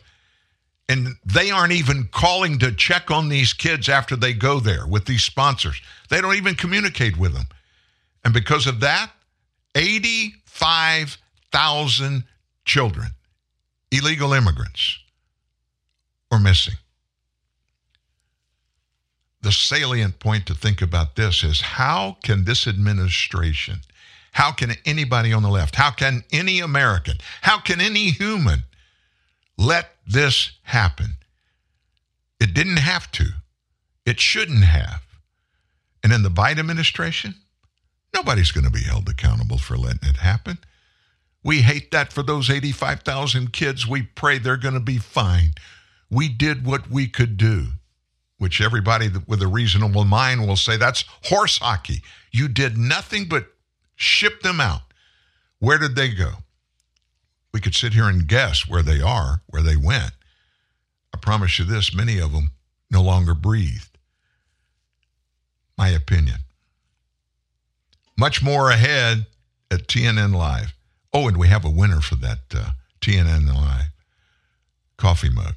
[0.88, 5.04] And they aren't even calling to check on these kids after they go there with
[5.04, 5.82] these sponsors.
[6.08, 7.48] They don't even communicate with them.
[8.24, 9.10] And because of that,
[9.74, 12.24] 85,000
[12.64, 13.08] children,
[13.90, 14.98] illegal immigrants,
[16.30, 16.74] or missing.
[19.42, 23.80] The salient point to think about this is how can this administration,
[24.32, 28.64] how can anybody on the left, how can any American, how can any human
[29.56, 31.14] let this happen?
[32.40, 33.26] It didn't have to.
[34.04, 35.02] It shouldn't have.
[36.02, 37.34] And in the Biden administration,
[38.14, 40.58] nobody's going to be held accountable for letting it happen.
[41.44, 43.86] We hate that for those 85,000 kids.
[43.86, 45.50] We pray they're going to be fine.
[46.10, 47.68] We did what we could do,
[48.38, 52.02] which everybody with a reasonable mind will say that's horse hockey.
[52.30, 53.46] You did nothing but
[53.96, 54.82] ship them out.
[55.58, 56.30] Where did they go?
[57.52, 60.12] We could sit here and guess where they are, where they went.
[61.12, 62.52] I promise you this many of them
[62.90, 63.98] no longer breathed.
[65.76, 66.38] My opinion.
[68.16, 69.26] Much more ahead
[69.70, 70.74] at TNN Live.
[71.12, 72.70] Oh, and we have a winner for that uh,
[73.00, 73.90] TNN Live
[74.96, 75.54] coffee mug.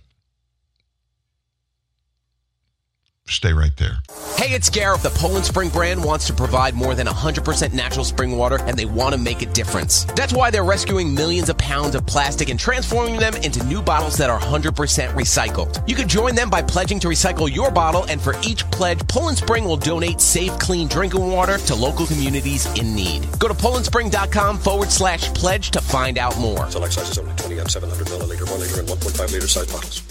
[3.31, 3.99] Stay right there.
[4.35, 5.03] Hey, it's Gareth.
[5.03, 8.85] The Poland Spring brand wants to provide more than 100% natural spring water, and they
[8.85, 10.03] want to make a difference.
[10.03, 14.17] That's why they're rescuing millions of pounds of plastic and transforming them into new bottles
[14.17, 14.73] that are 100%
[15.13, 15.87] recycled.
[15.87, 19.37] You can join them by pledging to recycle your bottle, and for each pledge, Poland
[19.37, 23.25] Spring will donate safe, clean drinking water to local communities in need.
[23.39, 26.69] Go to polandspring.com forward slash pledge to find out more.
[26.69, 30.10] Select sizes only 20 and 700 milliliter, 1 liter, and 1.5 liter size bottles.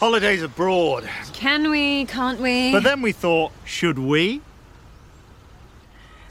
[0.00, 1.06] Holidays abroad.
[1.34, 2.06] Can we?
[2.06, 2.72] Can't we?
[2.72, 4.40] But then we thought, should we?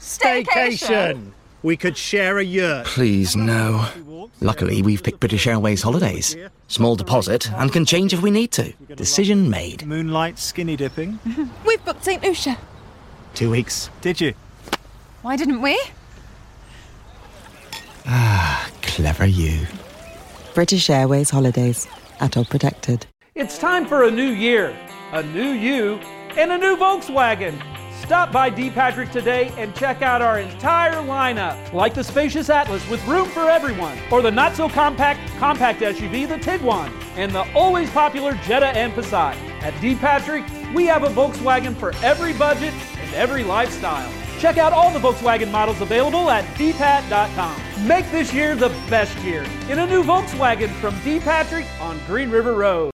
[0.00, 1.30] Staycation.
[1.62, 2.86] We could share a yurt.
[2.86, 3.86] Please, no.
[4.40, 6.36] Luckily, we've picked British Airways Holidays.
[6.66, 8.72] Small deposit and can change if we need to.
[8.96, 9.86] Decision made.
[9.86, 11.20] Moonlight skinny dipping.
[11.64, 12.22] We've booked St.
[12.24, 12.56] Lucia.
[13.34, 13.88] Two weeks.
[14.00, 14.34] Did you?
[15.22, 15.80] Why didn't we?
[18.06, 19.66] Ah, clever you.
[20.54, 21.86] British Airways Holidays.
[22.20, 23.06] ATOL protected.
[23.40, 24.76] It's time for a new year,
[25.12, 25.94] a new you,
[26.36, 27.58] and a new Volkswagen.
[28.02, 28.68] Stop by D.
[28.68, 33.48] Patrick today and check out our entire lineup, like the spacious Atlas with room for
[33.48, 38.76] everyone, or the not so compact compact SUV, the Tiguan, and the always popular Jetta
[38.76, 39.36] and Passat.
[39.62, 39.94] At D.
[39.94, 44.12] Patrick, we have a Volkswagen for every budget and every lifestyle.
[44.38, 47.88] Check out all the Volkswagen models available at dpat.com.
[47.88, 51.20] Make this year the best year in a new Volkswagen from D.
[51.20, 52.90] Patrick on Green River Road.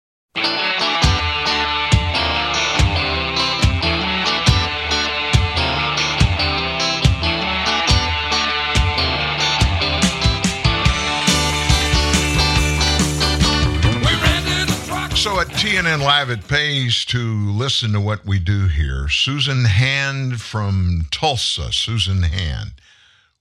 [15.26, 19.08] So at TNN Live, it pays to listen to what we do here.
[19.08, 22.74] Susan Hand from Tulsa, Susan Hand,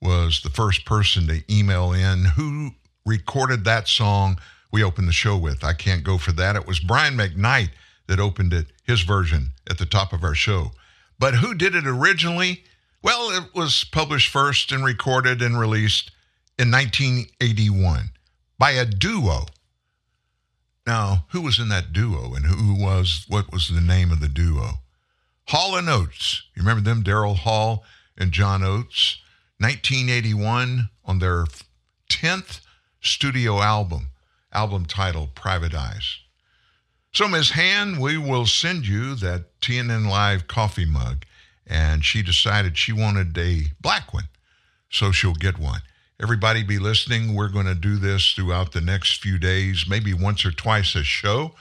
[0.01, 2.71] was the first person to email in who
[3.05, 4.39] recorded that song
[4.75, 5.63] we opened the show with.
[5.63, 6.57] I can't go for that.
[6.57, 7.69] It was Brian McKnight
[8.07, 10.71] that opened it, his version, at the top of our show.
[11.17, 12.65] But who did it originally?
[13.01, 16.11] Well, it was published first and recorded and released
[16.59, 18.09] in 1981
[18.59, 19.45] by a duo.
[20.85, 24.27] Now, who was in that duo and who was, what was the name of the
[24.27, 24.81] duo?
[25.47, 26.43] Hall and Oates.
[26.53, 27.01] You remember them?
[27.01, 27.85] Daryl Hall
[28.17, 29.21] and John Oates.
[29.59, 31.45] 1981 on their
[32.09, 32.59] 10th
[32.99, 34.09] studio album,
[34.55, 36.19] album titled Private Eyes.
[37.13, 37.51] So, Ms.
[37.51, 41.25] Han, we will send you that TNN Live coffee mug.
[41.67, 44.27] And she decided she wanted a black one,
[44.89, 45.81] so she'll get one.
[46.21, 47.33] Everybody be listening.
[47.33, 51.03] We're going to do this throughout the next few days, maybe once or twice a
[51.03, 51.53] show.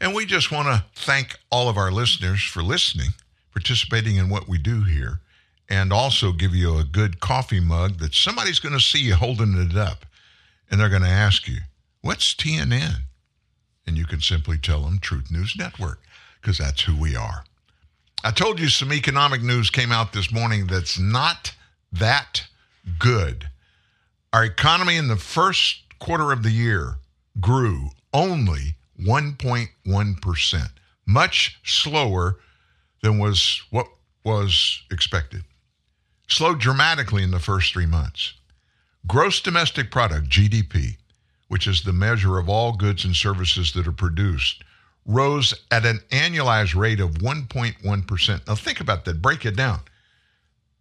[0.00, 3.10] And we just want to thank all of our listeners for listening,
[3.52, 5.20] participating in what we do here,
[5.68, 9.54] and also give you a good coffee mug that somebody's going to see you holding
[9.58, 10.06] it up.
[10.70, 11.58] And they're going to ask you,
[12.02, 13.02] What's TNN?
[13.86, 16.00] And you can simply tell them Truth News Network,
[16.40, 17.44] because that's who we are.
[18.24, 21.54] I told you some economic news came out this morning that's not
[21.92, 22.46] that
[22.98, 23.50] good.
[24.32, 26.96] Our economy in the first quarter of the year
[27.40, 30.70] grew only 1.1%,
[31.06, 32.36] much slower
[33.02, 33.86] than was what
[34.24, 35.44] was expected.
[36.28, 38.34] Slowed dramatically in the first three months.
[39.06, 40.96] Gross domestic product, GDP,
[41.50, 44.62] which is the measure of all goods and services that are produced,
[45.04, 48.46] rose at an annualized rate of 1.1%.
[48.46, 49.20] Now, think about that.
[49.20, 49.80] Break it down.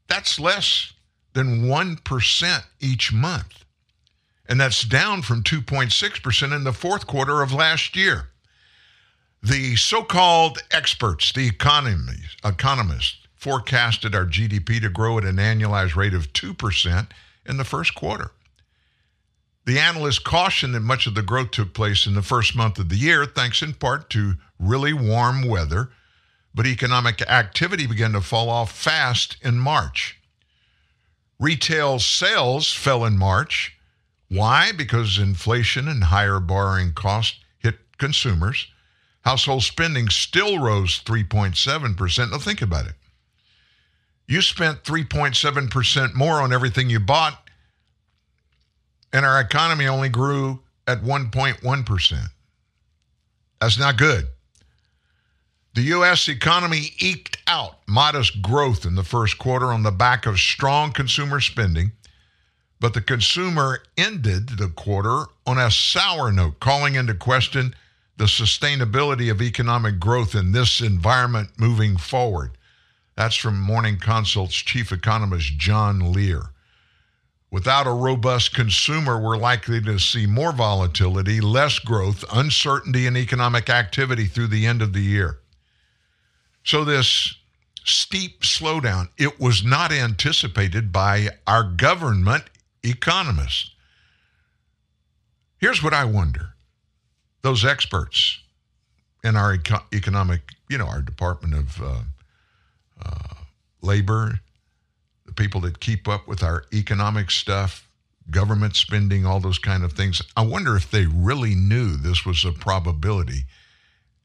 [0.08, 0.94] That's less
[1.34, 3.66] than 1% each month.
[4.48, 8.30] And that's down from 2.6% in the fourth quarter of last year.
[9.42, 15.96] The so called experts, the economies, economists, forecasted our GDP to grow at an annualized
[15.96, 17.08] rate of 2%
[17.48, 18.30] in the first quarter.
[19.70, 22.90] The analysts cautioned that much of the growth took place in the first month of
[22.90, 25.92] the year, thanks in part to really warm weather,
[26.56, 30.18] but economic activity began to fall off fast in March.
[31.40, 33.78] Retail sales fell in March.
[34.28, 34.72] Why?
[34.72, 38.66] Because inflation and higher borrowing costs hit consumers.
[39.22, 42.32] Household spending still rose 3.7%.
[42.32, 42.96] Now think about it.
[44.28, 47.49] You spent 3.7% more on everything you bought,
[49.14, 52.20] and our economy only grew at 1.1%.
[53.62, 54.28] That's not good.
[55.76, 56.28] The U.S.
[56.28, 61.40] economy eked out modest growth in the first quarter on the back of strong consumer
[61.40, 61.92] spending,
[62.80, 67.76] but the consumer ended the quarter on a sour note, calling into question
[68.18, 72.52] the sustainability of economic growth in this environment moving forward.
[73.16, 76.52] That's from Morning Consult's chief economist, John Leer.
[77.52, 83.70] Without a robust consumer, we're likely to see more volatility, less growth, uncertainty in economic
[83.70, 85.40] activity through the end of the year.
[86.64, 87.36] So, this
[87.84, 92.44] steep slowdown, it was not anticipated by our government
[92.84, 93.72] economists.
[95.58, 96.54] Here's what I wonder
[97.42, 98.40] those experts
[99.24, 102.02] in our eco- economic, you know, our Department of uh,
[103.04, 103.34] uh,
[103.82, 104.40] Labor,
[105.40, 107.90] people that keep up with our economic stuff,
[108.30, 110.22] government spending, all those kind of things.
[110.38, 113.46] I wonder if they really knew this was a probability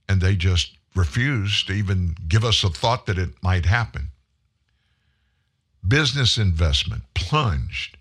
[0.09, 4.11] and they just refused to even give us a thought that it might happen.
[5.87, 7.97] Business investment plunged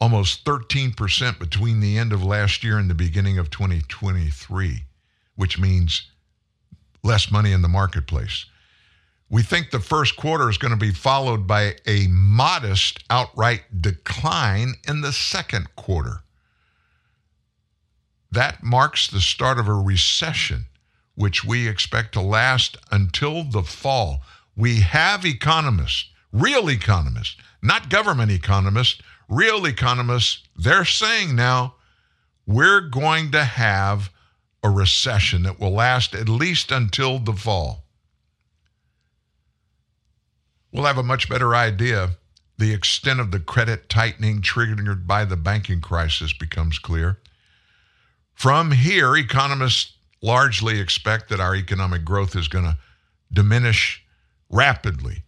[0.00, 4.84] almost 13% between the end of last year and the beginning of 2023,
[5.36, 6.10] which means
[7.04, 8.46] less money in the marketplace.
[9.32, 14.74] We think the first quarter is going to be followed by a modest outright decline
[14.86, 16.20] in the second quarter.
[18.30, 20.66] That marks the start of a recession,
[21.14, 24.20] which we expect to last until the fall.
[24.54, 31.76] We have economists, real economists, not government economists, real economists, they're saying now
[32.44, 34.10] we're going to have
[34.62, 37.81] a recession that will last at least until the fall.
[40.72, 42.12] We'll have a much better idea.
[42.58, 47.18] The extent of the credit tightening triggered by the banking crisis becomes clear.
[48.34, 49.92] From here, economists
[50.22, 52.78] largely expect that our economic growth is going to
[53.32, 54.04] diminish
[54.48, 55.22] rapidly.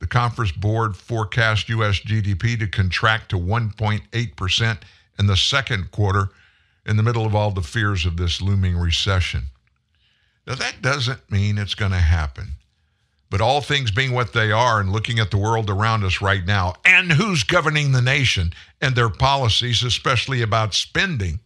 [0.00, 2.00] The Conference Board forecast U.S.
[2.00, 4.78] GDP to contract to 1.8%
[5.18, 6.30] in the second quarter
[6.86, 9.44] in the middle of all the fears of this looming recession.
[10.46, 12.54] Now, that doesn't mean it's going to happen.
[13.30, 16.44] But all things being what they are and looking at the world around us right
[16.44, 21.38] now and who's governing the nation and their policies, especially about spending,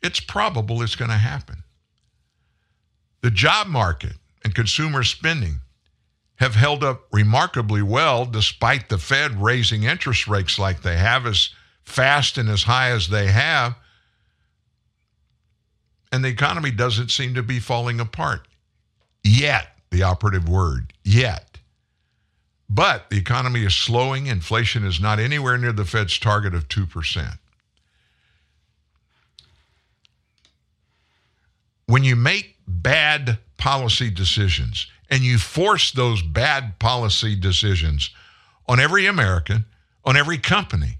[0.00, 1.64] it's probable it's going to happen.
[3.22, 4.14] The job market
[4.44, 5.60] and consumer spending
[6.36, 11.50] have held up remarkably well despite the Fed raising interest rates like they have, as
[11.82, 13.74] fast and as high as they have.
[16.12, 18.46] And the economy doesn't seem to be falling apart
[19.22, 21.58] yet the operative word, yet.
[22.68, 24.26] But the economy is slowing.
[24.26, 27.38] Inflation is not anywhere near the Fed's target of 2%.
[31.86, 38.10] When you make bad policy decisions and you force those bad policy decisions
[38.68, 39.64] on every American,
[40.04, 40.98] on every company,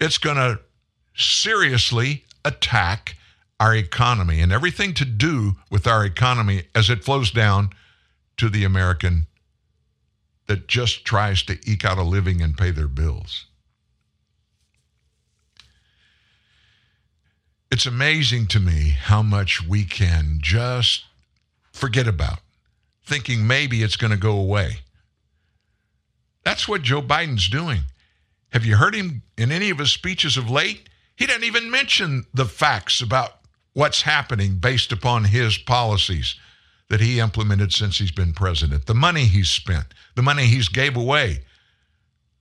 [0.00, 0.60] it's going to
[1.16, 3.16] seriously attack
[3.60, 7.70] our economy and everything to do with our economy as it flows down
[8.36, 9.26] to the American
[10.46, 13.46] that just tries to eke out a living and pay their bills.
[17.70, 21.04] It's amazing to me how much we can just
[21.72, 22.38] forget about,
[23.04, 24.78] thinking maybe it's going to go away.
[26.44, 27.80] That's what Joe Biden's doing.
[28.52, 30.88] Have you heard him in any of his speeches of late?
[31.16, 33.38] He didn't even mention the facts about
[33.74, 36.36] what's happening based upon his policies
[36.88, 40.96] that he implemented since he's been president, the money he's spent, the money he's gave
[40.96, 41.40] away,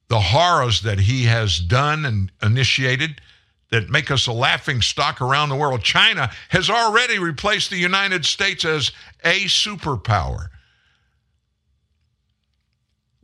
[0.08, 3.20] the horrors that he has done and initiated
[3.72, 5.82] that make us a laughing stock around the world.
[5.82, 8.92] China has already replaced the United States as
[9.24, 10.50] a superpower.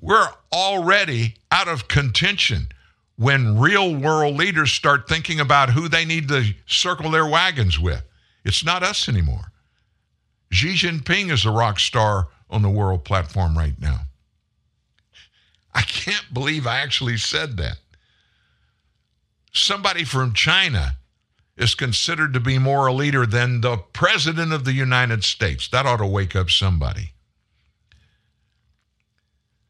[0.01, 2.69] We're already out of contention
[3.19, 8.01] when real world leaders start thinking about who they need to circle their wagons with.
[8.45, 9.51] It's not us anymore.
[10.51, 13.99] Xi Jinping is a rock star on the world platform right now.
[15.73, 17.79] I can't believe I actually said that.
[19.51, 20.95] Somebody from China
[21.57, 25.67] is considered to be more a leader than the President of the United States.
[25.67, 27.11] That ought to wake up somebody.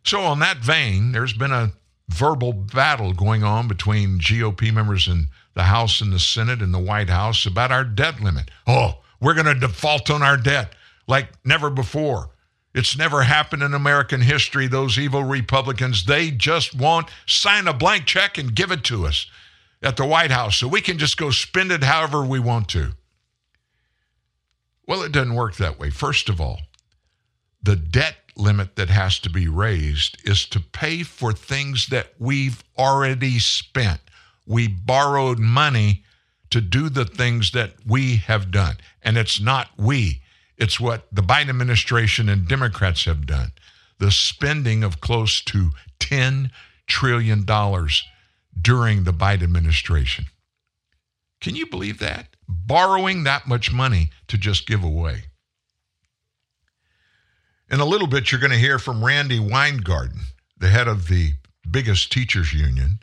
[0.04, 1.72] So, on that vein, there's been a
[2.10, 6.80] verbal battle going on between GOP members in the House and the Senate and the
[6.80, 8.50] White House about our debt limit.
[8.68, 10.76] Oh, we're going to default on our debt
[11.08, 12.32] like never before.
[12.74, 14.68] It's never happened in American history.
[14.68, 19.26] Those evil Republicans, they just want sign a blank check and give it to us
[19.82, 22.92] at the White House so we can just go spend it however we want to.
[24.88, 25.90] Well, it doesn't work that way.
[25.90, 26.60] First of all,
[27.62, 32.64] the debt limit that has to be raised is to pay for things that we've
[32.78, 34.00] already spent.
[34.48, 36.04] We borrowed money
[36.50, 38.78] to do the things that we have done.
[39.04, 40.22] And it's not we,
[40.58, 43.52] it's what the Biden administration and Democrats have done.
[44.00, 46.50] The spending of close to $10
[46.88, 47.46] trillion
[48.60, 50.26] during the Biden administration.
[51.42, 52.28] Can you believe that?
[52.48, 55.26] Borrowing that much money to just give away.
[57.72, 60.22] In a little bit, you're going to hear from Randi Weingarten,
[60.58, 61.34] the head of the
[61.70, 63.00] biggest teachers union.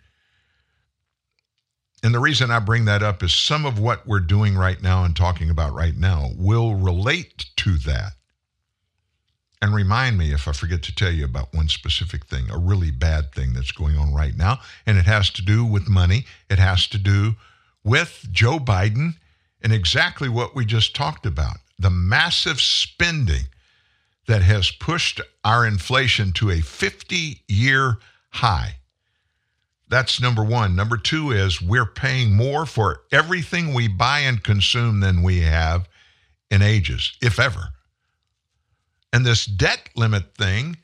[2.02, 5.04] And the reason I bring that up is some of what we're doing right now
[5.04, 8.12] and talking about right now will relate to that.
[9.62, 12.90] And remind me if I forget to tell you about one specific thing, a really
[12.90, 14.60] bad thing that's going on right now.
[14.84, 17.36] And it has to do with money, it has to do
[17.82, 19.14] with Joe Biden
[19.62, 23.46] and exactly what we just talked about the massive spending
[24.26, 27.98] that has pushed our inflation to a 50 year
[28.30, 28.76] high.
[29.88, 30.74] That's number one.
[30.74, 35.88] Number two is we're paying more for everything we buy and consume than we have
[36.50, 37.68] in ages, if ever.
[39.12, 40.76] And this debt limit thing,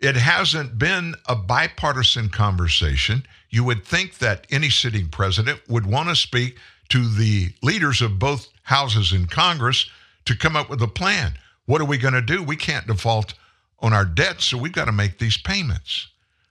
[0.00, 3.26] it hasn't been a bipartisan conversation.
[3.50, 8.18] You would think that any sitting president would want to speak to the leaders of
[8.18, 9.90] both houses in Congress
[10.24, 11.34] to come up with a plan.
[11.66, 12.42] What are we going to do?
[12.42, 13.34] We can't default
[13.80, 16.08] on our debt, so we've got to make these payments.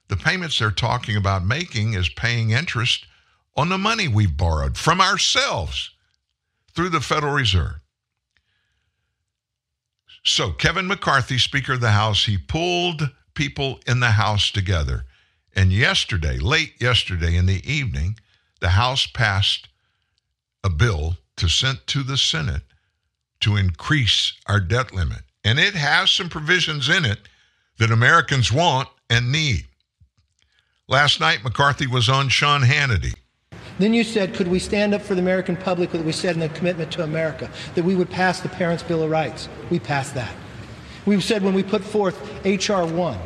[0.08, 3.06] The payments they're talking about making is paying interest
[3.58, 5.90] on the money we've borrowed from ourselves
[6.76, 7.80] through the Federal Reserve.
[10.24, 15.06] So, Kevin McCarthy, Speaker of the House, he pulled people in the House together.
[15.56, 18.18] And yesterday, late yesterday in the evening,
[18.60, 19.70] the House passed
[20.64, 22.64] a bill to send to the Senate
[23.46, 25.20] to increase our debt limit.
[25.44, 27.20] And it has some provisions in it
[27.78, 29.66] that Americans want and need.
[30.88, 33.14] Last night, McCarthy was on Sean Hannity.
[33.78, 36.40] Then you said, could we stand up for the American public that we said in
[36.40, 39.48] the commitment to America, that we would pass the Parents' Bill of Rights?
[39.70, 40.34] We passed that.
[41.06, 42.88] We said when we put forth H.R.
[42.88, 43.20] 1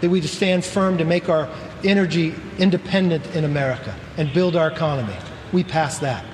[0.00, 1.50] that we stand firm to make our
[1.84, 5.16] energy independent in America and build our economy.
[5.52, 6.24] We passed that.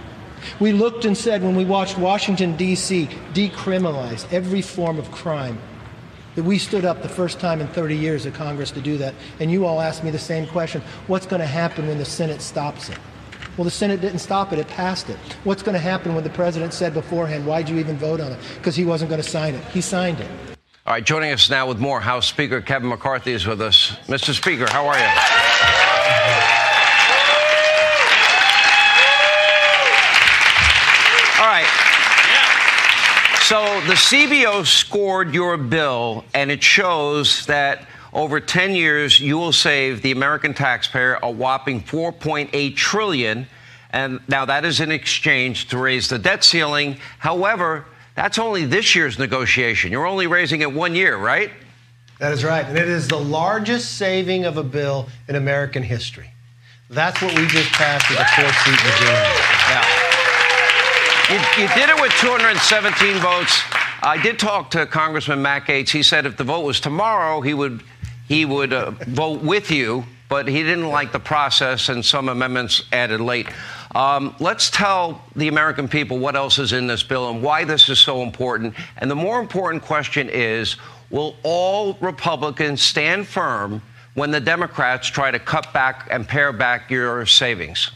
[0.60, 3.06] We looked and said when we watched Washington, D.C.
[3.32, 5.58] decriminalize every form of crime,
[6.34, 9.14] that we stood up the first time in 30 years of Congress to do that.
[9.40, 12.40] And you all asked me the same question what's going to happen when the Senate
[12.40, 12.98] stops it?
[13.56, 15.18] Well, the Senate didn't stop it, it passed it.
[15.44, 18.38] What's going to happen when the president said beforehand, why'd you even vote on it?
[18.56, 19.62] Because he wasn't going to sign it.
[19.66, 20.30] He signed it.
[20.86, 23.90] All right, joining us now with more, House Speaker Kevin McCarthy is with us.
[24.06, 24.34] Mr.
[24.34, 25.04] Speaker, how are you?
[31.42, 31.66] All right.
[33.52, 39.52] So the CBO scored your bill, and it shows that over 10 years you will
[39.52, 43.46] save the American taxpayer a whopping 4.8 trillion.
[43.90, 46.96] And now that is in exchange to raise the debt ceiling.
[47.18, 47.84] However,
[48.14, 49.92] that's only this year's negotiation.
[49.92, 51.50] You're only raising it one year, right?
[52.20, 52.64] That is right.
[52.64, 56.30] And it is the largest saving of a bill in American history.
[56.88, 59.51] That's what we just passed with a four seat majority.
[61.30, 63.62] You, you, did it with 217 votes.
[64.02, 65.90] I did talk to Congressman Matt Gaetz.
[65.90, 67.82] He said if the vote was tomorrow, he would
[68.26, 72.82] he would uh, vote with you, but he didn't like the process and some amendments
[72.92, 73.46] added late.
[73.94, 77.88] Um, let's tell the American people what else is in this bill and why this
[77.88, 78.74] is so important.
[78.98, 80.76] And the more important question is
[81.10, 83.80] will all Republicans stand firm
[84.14, 87.90] when the Democrats try to cut back and pare back your savings?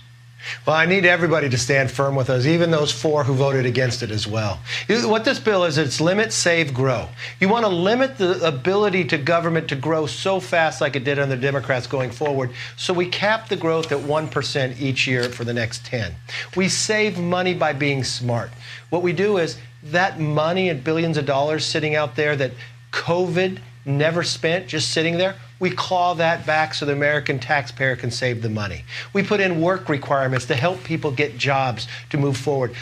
[0.66, 4.02] Well, I need everybody to stand firm with us, even those four who voted against
[4.02, 4.60] it as well.
[4.88, 7.08] What this bill is, it's limit, save, grow.
[7.40, 11.18] You want to limit the ability to government to grow so fast like it did
[11.18, 15.54] under Democrats going forward, so we cap the growth at 1% each year for the
[15.54, 16.14] next 10.
[16.56, 18.50] We save money by being smart.
[18.90, 22.52] What we do is that money and billions of dollars sitting out there that
[22.92, 28.10] COVID never spent, just sitting there, we claw that back so the American taxpayer can
[28.10, 28.84] save the money.
[29.12, 32.74] We put in work requirements to help people get jobs to move forward,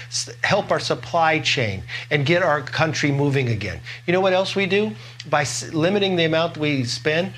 [0.42, 3.80] help our supply chain, and get our country moving again.
[4.06, 4.92] You know what else we do?
[5.30, 7.32] By limiting the amount we spend,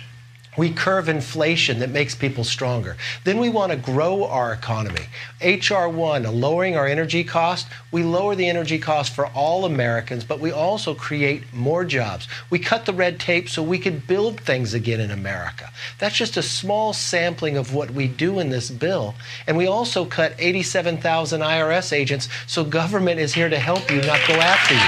[0.57, 2.96] we curve inflation that makes people stronger.
[3.24, 5.07] Then we want to grow our economy.
[5.40, 10.50] HR1, lowering our energy cost, we lower the energy cost for all Americans, but we
[10.50, 12.26] also create more jobs.
[12.50, 15.70] We cut the red tape so we can build things again in America.
[15.98, 19.14] That's just a small sampling of what we do in this bill.
[19.46, 24.20] And we also cut 87,000 IRS agents, so government is here to help you, not
[24.26, 24.80] go after you.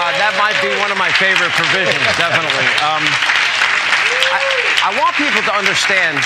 [0.00, 2.68] Uh, that might be one of my favorite provisions, definitely.
[2.84, 3.04] Um,
[4.90, 6.18] I want people to understand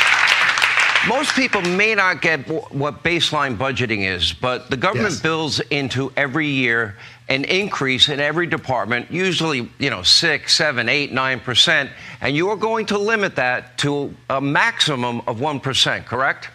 [1.07, 5.21] most people may not get what baseline budgeting is, but the government yes.
[5.21, 6.97] builds into every year
[7.29, 11.91] an increase in every department, usually, you know, six, seven, eight, nine percent,
[12.23, 16.49] and you are going to limit that to a maximum of one percent, correct?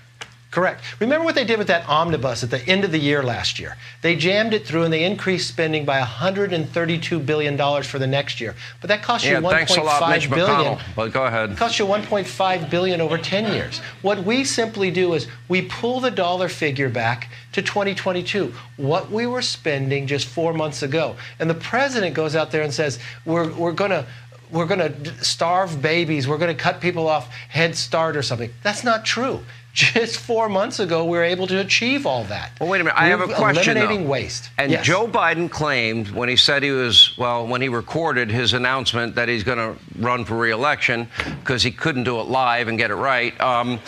[0.52, 0.82] Correct.
[1.00, 3.78] Remember what they did with that omnibus at the end of the year last year?
[4.02, 8.42] They jammed it through and they increased spending by 132 billion dollars for the next
[8.42, 8.56] year.
[8.82, 10.80] But that cost yeah, you 1.5 billion.
[10.96, 11.56] But go ahead.
[11.56, 13.80] Cost you 1.5 billion over 10 years.
[14.02, 19.28] What we simply do is we pull the dollar figure back to 2022, what we
[19.28, 21.16] were spending just 4 months ago.
[21.40, 24.06] And the president goes out there and says, "We're we're going to
[24.52, 26.28] we're going to starve babies.
[26.28, 28.52] We're going to cut people off Head Start or something.
[28.64, 29.44] That's not true
[29.74, 32.52] just four months ago, we were able to achieve all that.
[32.60, 33.00] Well, wait a minute.
[33.00, 33.78] I have a question.
[33.78, 34.12] Eliminating though.
[34.12, 34.50] waste.
[34.58, 34.86] And yes.
[34.86, 39.30] Joe Biden claimed when he said he was, well, when he recorded his announcement that
[39.30, 41.08] he's going to run for reelection
[41.40, 43.40] because he couldn't do it live and get it right.
[43.40, 43.80] Um,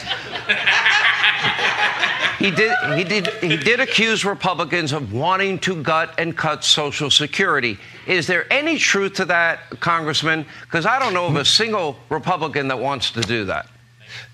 [2.40, 2.76] he did.
[2.96, 3.28] He did.
[3.28, 7.78] He did accuse Republicans of wanting to gut and cut Social Security.
[8.08, 10.46] Is there any truth to that, Congressman?
[10.62, 13.68] Because I don't know of a single Republican that wants to do that.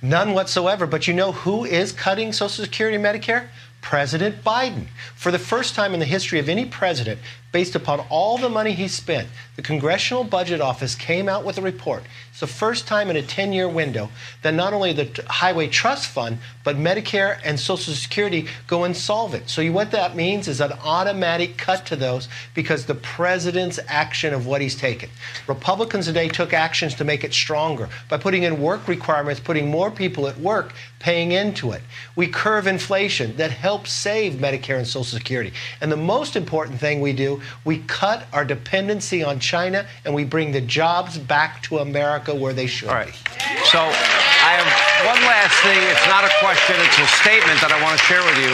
[0.02, 0.86] None whatsoever.
[0.86, 3.48] But you know who is cutting Social Security and Medicare?
[3.82, 4.88] President Biden.
[5.16, 7.20] For the first time in the history of any president,
[7.52, 11.62] based upon all the money he spent, the Congressional Budget Office came out with a
[11.62, 12.04] report.
[12.30, 14.10] It's the first time in a 10 year window
[14.44, 19.50] that not only the Highway Trust Fund, but Medicare and Social Security go insolvent.
[19.50, 24.46] So, what that means is an automatic cut to those because the president's action of
[24.46, 25.10] what he's taken.
[25.48, 29.90] Republicans today took actions to make it stronger by putting in work requirements, putting more
[29.90, 31.82] people at work, paying into it.
[32.16, 35.54] We curve inflation that helps save Medicare and Social Security.
[35.82, 40.24] And the most important thing we do we cut our dependency on China and we
[40.24, 43.08] bring the jobs back to America where they should All right.
[43.08, 43.66] be.
[43.66, 45.78] So I have one last thing.
[45.90, 48.54] It's not a question, it's a statement that I want to share with you.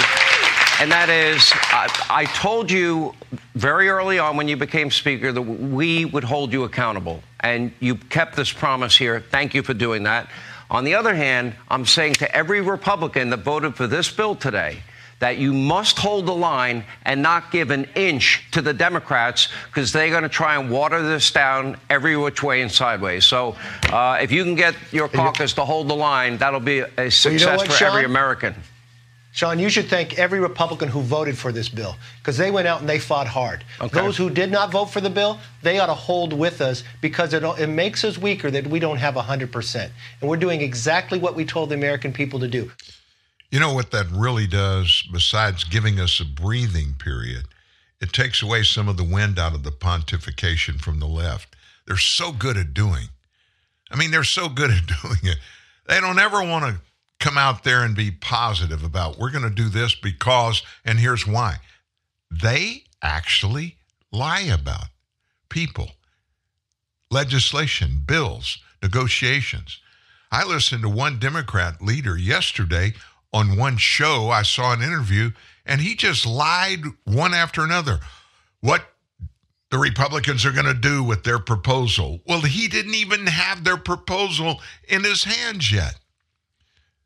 [0.81, 3.13] And that is, I, I told you
[3.53, 7.21] very early on when you became Speaker that we would hold you accountable.
[7.41, 9.19] And you kept this promise here.
[9.19, 10.29] Thank you for doing that.
[10.71, 14.81] On the other hand, I'm saying to every Republican that voted for this bill today,
[15.23, 19.93] that you must hold the line and not give an inch to the Democrats because
[19.93, 23.23] they're going to try and water this down every which way and sideways.
[23.23, 23.55] So
[23.89, 27.23] uh, if you can get your caucus to hold the line, that'll be a success
[27.25, 27.87] well, you know what, for Sean?
[27.87, 28.53] every American.
[29.31, 32.81] Sean, you should thank every Republican who voted for this bill because they went out
[32.81, 33.63] and they fought hard.
[33.79, 33.97] Okay.
[33.97, 37.33] Those who did not vote for the bill, they ought to hold with us because
[37.33, 39.89] it, it makes us weaker that we don't have 100%.
[40.19, 42.69] And we're doing exactly what we told the American people to do.
[43.53, 47.43] You know what that really does, besides giving us a breathing period?
[48.01, 51.55] It takes away some of the wind out of the pontification from the left.
[51.85, 53.09] They're so good at doing.
[53.91, 55.37] I mean, they're so good at doing it.
[55.87, 56.81] They don't ever want to
[57.19, 61.27] come out there and be positive about we're going to do this because, and here's
[61.27, 61.57] why.
[62.31, 63.77] They actually
[64.11, 64.87] lie about
[65.49, 65.91] people,
[67.11, 69.79] legislation, bills, negotiations.
[70.31, 72.93] I listened to one Democrat leader yesterday
[73.33, 75.31] on one show, I saw an interview,
[75.65, 77.99] and he just lied one after another.
[78.61, 78.85] What
[79.73, 82.19] the Republicans are going to do with their proposal.
[82.27, 85.95] Well, he didn't even have their proposal in his hands yet.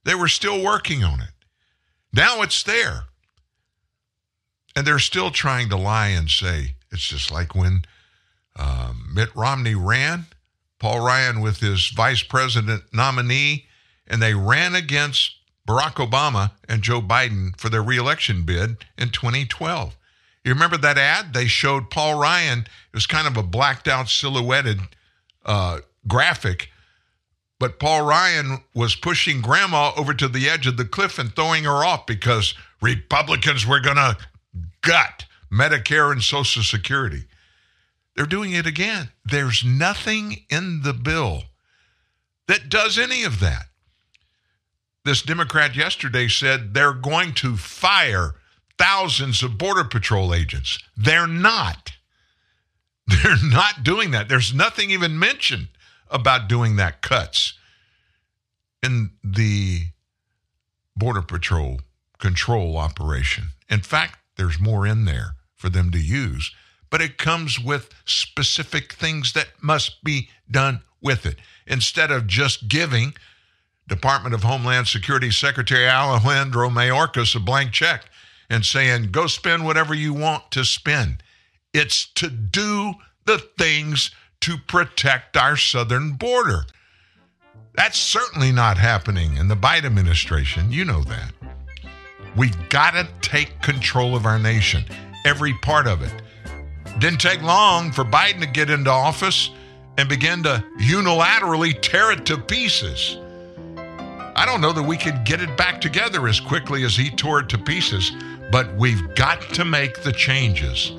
[0.04, 1.30] They were still working on it.
[2.12, 3.04] Now it's there.
[4.76, 7.84] And they're still trying to lie and say it's just like when
[8.58, 10.26] um, Mitt Romney ran,
[10.78, 13.68] Paul Ryan with his vice president nominee,
[14.06, 15.37] and they ran against
[15.68, 19.98] Barack Obama and Joe Biden for their reelection bid in 2012.
[20.44, 21.34] You remember that ad?
[21.34, 22.60] They showed Paul Ryan.
[22.60, 24.80] It was kind of a blacked out, silhouetted
[25.46, 26.70] uh, graphic,
[27.60, 31.64] but Paul Ryan was pushing grandma over to the edge of the cliff and throwing
[31.64, 34.18] her off because Republicans were going to
[34.82, 37.24] gut Medicare and Social Security.
[38.16, 39.10] They're doing it again.
[39.26, 41.44] There's nothing in the bill
[42.48, 43.67] that does any of that.
[45.08, 48.36] This Democrat yesterday said they're going to fire
[48.78, 50.80] thousands of Border Patrol agents.
[50.98, 51.94] They're not.
[53.08, 54.28] They're not doing that.
[54.28, 55.70] There's nothing even mentioned
[56.12, 57.54] about doing that cuts
[58.84, 59.84] in the
[60.94, 61.80] Border Patrol
[62.20, 63.52] control operation.
[63.70, 66.54] In fact, there's more in there for them to use,
[66.90, 71.38] but it comes with specific things that must be done with it.
[71.66, 73.14] Instead of just giving
[73.88, 78.06] Department of Homeland Security Secretary Alejandro Mayorkas a blank check
[78.50, 81.24] and saying, go spend whatever you want to spend.
[81.74, 84.12] It's to do the things
[84.42, 86.66] to protect our southern border.
[87.76, 90.72] That's certainly not happening in the Biden administration.
[90.72, 91.34] You know that.
[92.36, 94.84] We've got to take control of our nation,
[95.26, 96.22] every part of it.
[97.00, 99.52] Didn't take long for Biden to get into office
[99.98, 103.18] and begin to unilaterally tear it to pieces.
[104.38, 107.40] I don't know that we could get it back together as quickly as he tore
[107.40, 108.12] it to pieces,
[108.52, 110.92] but we've got to make the changes.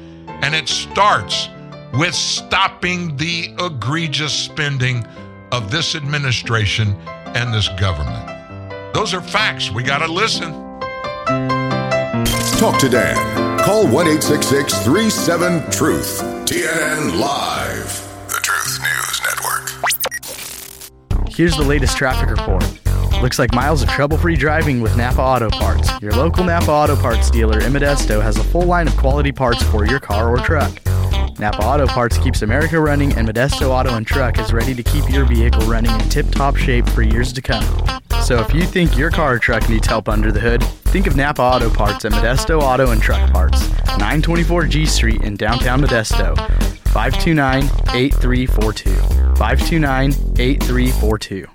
[0.43, 1.49] And it starts
[1.95, 5.07] with stopping the egregious spending
[5.53, 6.97] of this administration
[7.37, 8.27] and this government.
[8.93, 9.71] Those are facts.
[9.71, 10.51] We got to listen.
[12.59, 13.61] Talk to Dan.
[13.61, 16.23] Call 1 37 Truth.
[16.45, 18.03] TNN Live.
[18.31, 19.71] The Truth News Network.
[21.31, 22.65] Here's the latest traffic report.
[23.21, 25.91] Looks like miles of trouble free driving with Napa Auto Parts.
[26.01, 29.61] Your local Napa Auto Parts dealer in Modesto has a full line of quality parts
[29.65, 30.73] for your car or truck.
[31.41, 35.11] Napa Auto Parts keeps America running, and Modesto Auto and Truck is ready to keep
[35.11, 37.65] your vehicle running in tip top shape for years to come.
[38.23, 41.17] So if you think your car or truck needs help under the hood, think of
[41.17, 46.37] Napa Auto Parts at Modesto Auto and Truck Parts, 924 G Street in downtown Modesto.
[46.93, 47.65] 529
[47.97, 48.91] 8342.
[49.35, 51.47] 529 8342.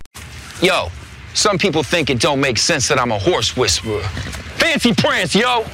[0.61, 0.89] Yo,
[1.33, 4.01] some people think it don't make sense that I'm a horse whisperer.
[4.57, 5.65] Fancy prance, yo!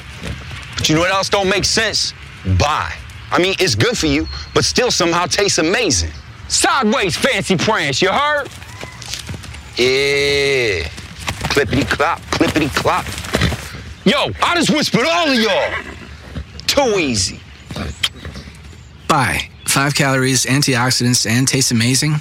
[0.76, 2.14] But you know what else don't make sense?
[2.57, 2.93] Bye.
[3.32, 6.12] I mean, it's good for you, but still somehow tastes amazing.
[6.47, 8.47] Sideways fancy prance, you heard?
[9.78, 10.88] Yeah.
[11.49, 13.05] Clippity clop, clippity clop.
[14.05, 15.74] Yo, I just whispered all of y'all.
[16.66, 17.39] Too easy.
[19.07, 19.49] Bye.
[19.68, 22.16] Five calories, antioxidants, and tastes amazing.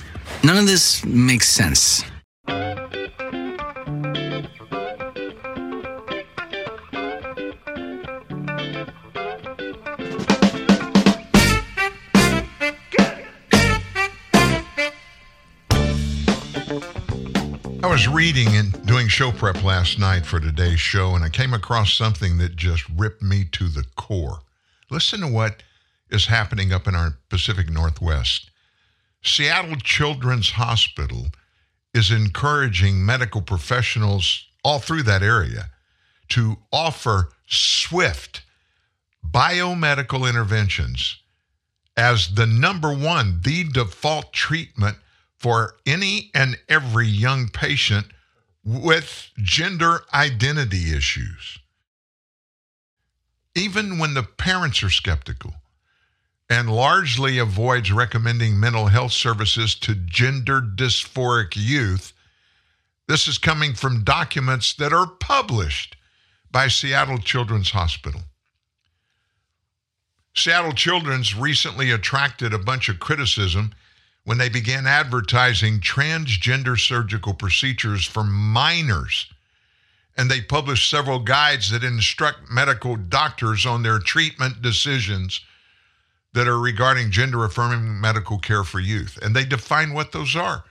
[0.45, 2.05] None of this makes sense.
[17.99, 21.93] Was reading and doing show prep last night for today's show, and I came across
[21.93, 24.39] something that just ripped me to the core.
[24.89, 25.65] Listen to what
[26.09, 28.53] is happening up in our Pacific Northwest.
[29.25, 31.27] Seattle Children's Hospital
[31.93, 35.69] is encouraging medical professionals all through that area
[36.29, 38.43] to offer swift
[39.29, 41.17] biomedical interventions
[41.97, 44.99] as the number one, the default treatment
[45.39, 48.07] for any and every young patient
[48.65, 51.59] with gender identity issues.
[53.55, 55.55] Even when the parents are skeptical
[56.51, 62.13] and largely avoids recommending mental health services to gender dysphoric youth,
[63.07, 65.97] this is coming from documents that are published
[66.51, 68.23] by Seattle Children's Hospital.
[70.35, 73.73] Seattle Children's recently attracted a bunch of criticism
[74.29, 79.27] when they began advertising transgender surgical procedures for minors.
[80.19, 85.41] And they published several guides that instruct medical doctors on their treatment decisions
[86.35, 89.19] that are regarding gender affirming medical care for youth.
[89.23, 90.63] And they define what those are.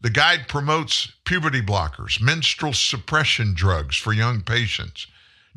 [0.00, 5.06] The guide promotes puberty blockers, menstrual suppression drugs for young patients.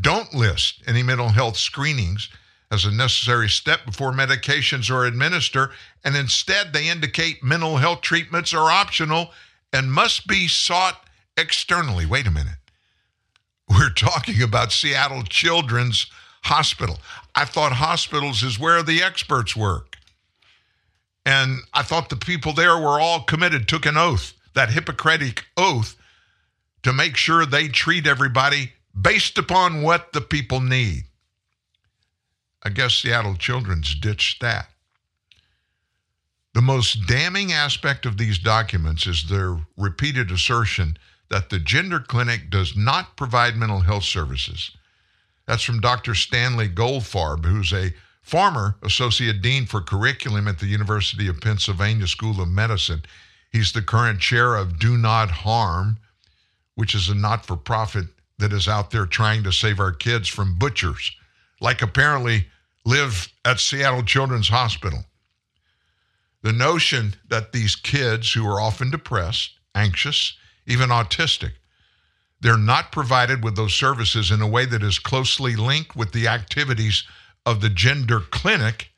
[0.02, 2.28] Don't list any mental health screenings
[2.72, 5.70] as a necessary step before medications are administered,
[6.04, 9.32] and instead they indicate mental health treatments are optional
[9.72, 11.06] and must be sought
[11.38, 12.06] externally.
[12.06, 12.58] Wait a minute.
[13.70, 16.08] We're talking about Seattle Children's
[16.44, 17.00] Hospital.
[17.34, 19.98] I thought hospitals is where the experts work.
[21.26, 25.96] And I thought the people there were all committed, took an oath, that Hippocratic oath,
[26.84, 31.06] to make sure they treat everybody based upon what the people need.
[32.66, 34.70] I guess Seattle Children's ditched that.
[36.56, 40.98] The most damning aspect of these documents is their repeated assertion
[41.30, 44.72] that the gender clinic does not provide mental health services.
[45.46, 46.16] That's from Dr.
[46.16, 52.42] Stanley Goldfarb, who's a former associate dean for curriculum at the University of Pennsylvania School
[52.42, 53.04] of Medicine.
[53.52, 56.00] He's the current chair of Do No Harm,
[56.74, 58.08] which is a not for profit
[58.40, 61.12] that is out there trying to save our kids from butchers,
[61.62, 62.48] like apparently
[62.86, 65.04] live at Seattle Children's Hospital.
[66.44, 71.54] The notion that these kids who are often depressed, anxious, even autistic,
[72.40, 76.28] they're not provided with those services in a way that is closely linked with the
[76.28, 77.04] activities
[77.46, 78.90] of the gender clinic,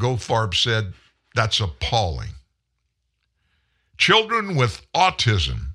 [0.00, 0.94] Goldfarb said
[1.34, 2.30] that's appalling.
[3.98, 5.72] Children with autism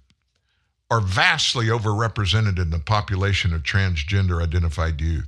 [0.89, 5.27] are vastly overrepresented in the population of transgender identified youth.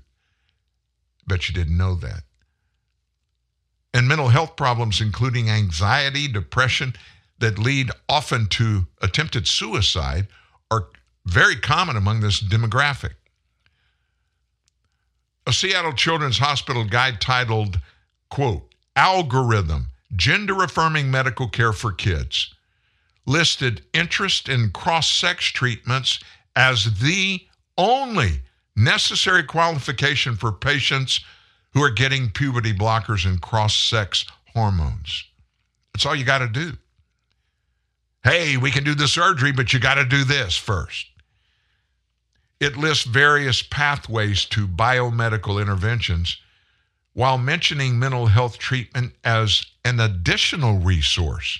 [1.30, 2.24] Bet you didn't know that.
[3.94, 6.94] And mental health problems, including anxiety, depression,
[7.40, 10.28] that lead often to attempted suicide,
[10.70, 10.88] are
[11.26, 13.14] very common among this demographic.
[15.48, 17.80] A Seattle Children's Hospital guide titled,
[18.30, 22.54] quote, Algorithm Gender Affirming Medical Care for Kids
[23.26, 26.20] listed interest in cross sex treatments
[26.56, 27.40] as the
[27.78, 28.42] only
[28.80, 31.20] necessary qualification for patients
[31.74, 35.26] who are getting puberty blockers and cross sex hormones.
[35.94, 36.74] That's all you got to do.
[38.24, 41.08] Hey, we can do the surgery, but you got to do this first.
[42.60, 46.38] It lists various pathways to biomedical interventions
[47.14, 51.60] while mentioning mental health treatment as an additional resource.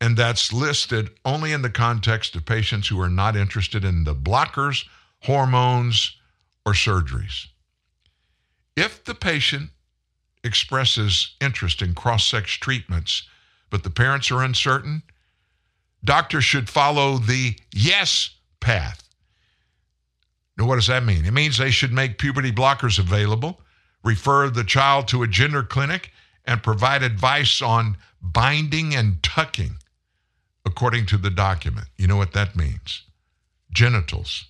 [0.00, 4.14] And that's listed only in the context of patients who are not interested in the
[4.14, 4.84] blockers,
[5.26, 6.16] hormones,
[6.64, 7.46] or surgeries.
[8.76, 9.70] If the patient
[10.44, 13.22] expresses interest in cross sex treatments,
[13.70, 15.02] but the parents are uncertain,
[16.04, 19.02] doctors should follow the yes path.
[20.56, 21.24] Now, what does that mean?
[21.24, 23.60] It means they should make puberty blockers available,
[24.04, 26.12] refer the child to a gender clinic,
[26.44, 29.76] and provide advice on binding and tucking,
[30.64, 31.88] according to the document.
[31.96, 33.02] You know what that means?
[33.72, 34.46] Genitals.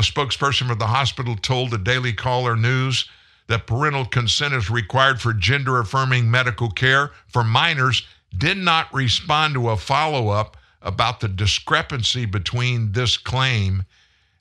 [0.00, 3.04] A spokesperson for the hospital told the Daily Caller News
[3.48, 9.52] that parental consent is required for gender affirming medical care for minors did not respond
[9.52, 13.84] to a follow up about the discrepancy between this claim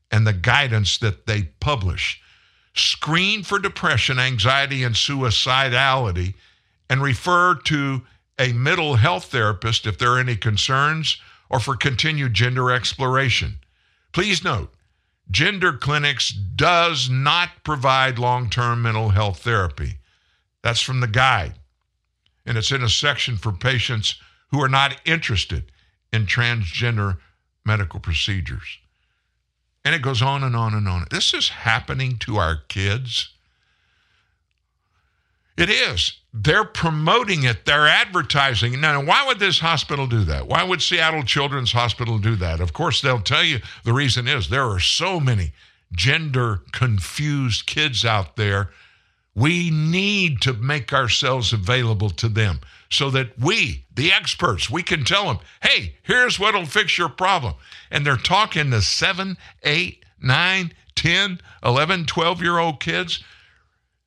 [0.10, 2.22] and the guidance that they publish.
[2.74, 6.36] Screen for depression, anxiety, and suicidality,
[6.90, 8.04] and refer to
[8.40, 11.18] a mental health therapist if there are any concerns
[11.50, 13.58] or for continued gender exploration.
[14.14, 14.74] Please note,
[15.32, 20.00] Gender Clinics does not provide long term mental health therapy.
[20.64, 21.54] That's from the guide.
[22.46, 24.16] And it's in a section for patients
[24.50, 25.72] who are not interested
[26.12, 27.20] in transgender
[27.64, 28.80] medical procedures.
[29.86, 31.06] And it goes on and on and on.
[31.12, 33.30] This is happening to our kids.
[35.58, 36.19] It is.
[36.32, 38.80] They're promoting it, they're advertising.
[38.80, 40.48] Now, why would this hospital do that?
[40.48, 42.60] Why would Seattle Children's Hospital do that?
[42.60, 45.54] Of course, they'll tell you the reason is there are so many
[45.92, 48.70] gender confused kids out there.
[49.34, 52.60] We need to make ourselves available to them
[52.92, 57.56] so that we, the experts, we can tell them, hey, here's what'll fix your problem.
[57.90, 63.24] And they're talking to seven, eight, nine, 10, 11, 12 year old kids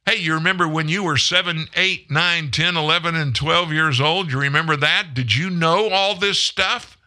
[0.05, 4.32] Hey, you remember when you were 7, 8, 9, 10, 11, and 12 years old?
[4.32, 5.14] You remember that?
[5.14, 6.98] Did you know all this stuff?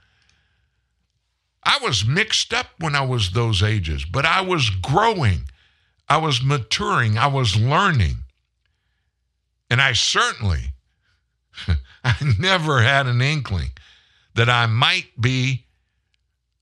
[1.61, 5.41] I was mixed up when I was those ages, but I was growing.
[6.07, 7.17] I was maturing.
[7.17, 8.17] I was learning.
[9.69, 10.71] And I certainly,
[12.03, 13.71] I never had an inkling
[14.35, 15.65] that I might be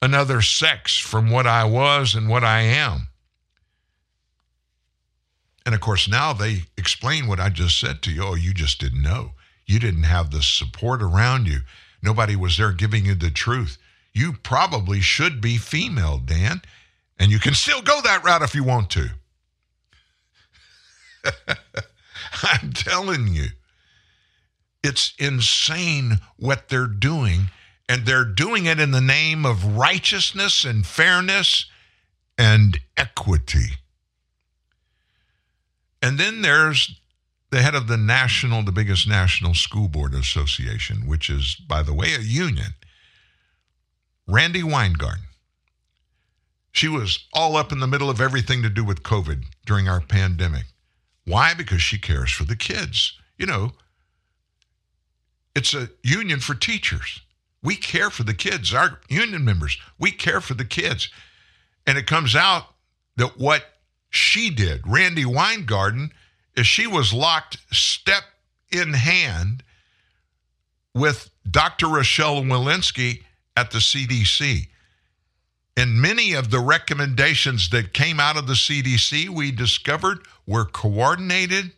[0.01, 3.09] another sex from what I was and what I am.
[5.65, 8.23] And of course, now they explain what I just said to you.
[8.23, 9.31] Oh, you just didn't know.
[9.65, 11.59] You didn't have the support around you.
[12.01, 13.77] Nobody was there giving you the truth.
[14.13, 16.61] You probably should be female, Dan.
[17.17, 19.09] And you can still go that route if you want to.
[22.43, 23.47] I'm telling you,
[24.83, 27.49] it's insane what they're doing.
[27.87, 31.65] And they're doing it in the name of righteousness and fairness
[32.37, 33.77] and equity.
[36.03, 36.99] And then there's
[37.49, 41.93] the head of the national, the biggest national school board association, which is, by the
[41.93, 42.73] way, a union.
[44.27, 45.23] Randi Weingarten.
[46.73, 50.01] She was all up in the middle of everything to do with COVID during our
[50.01, 50.65] pandemic.
[51.25, 51.53] Why?
[51.53, 53.17] Because she cares for the kids.
[53.37, 53.71] You know,
[55.55, 57.21] it's a union for teachers.
[57.61, 59.77] We care for the kids, our union members.
[59.97, 61.09] We care for the kids.
[61.87, 62.65] And it comes out
[63.15, 63.72] that what
[64.13, 66.11] she did, Randi Weingarten,
[66.61, 68.23] she was locked step
[68.71, 69.63] in hand
[70.93, 71.87] with Dr.
[71.87, 73.23] Rochelle Walensky
[73.57, 74.67] at the CDC.
[75.75, 81.71] And many of the recommendations that came out of the CDC, we discovered, were coordinated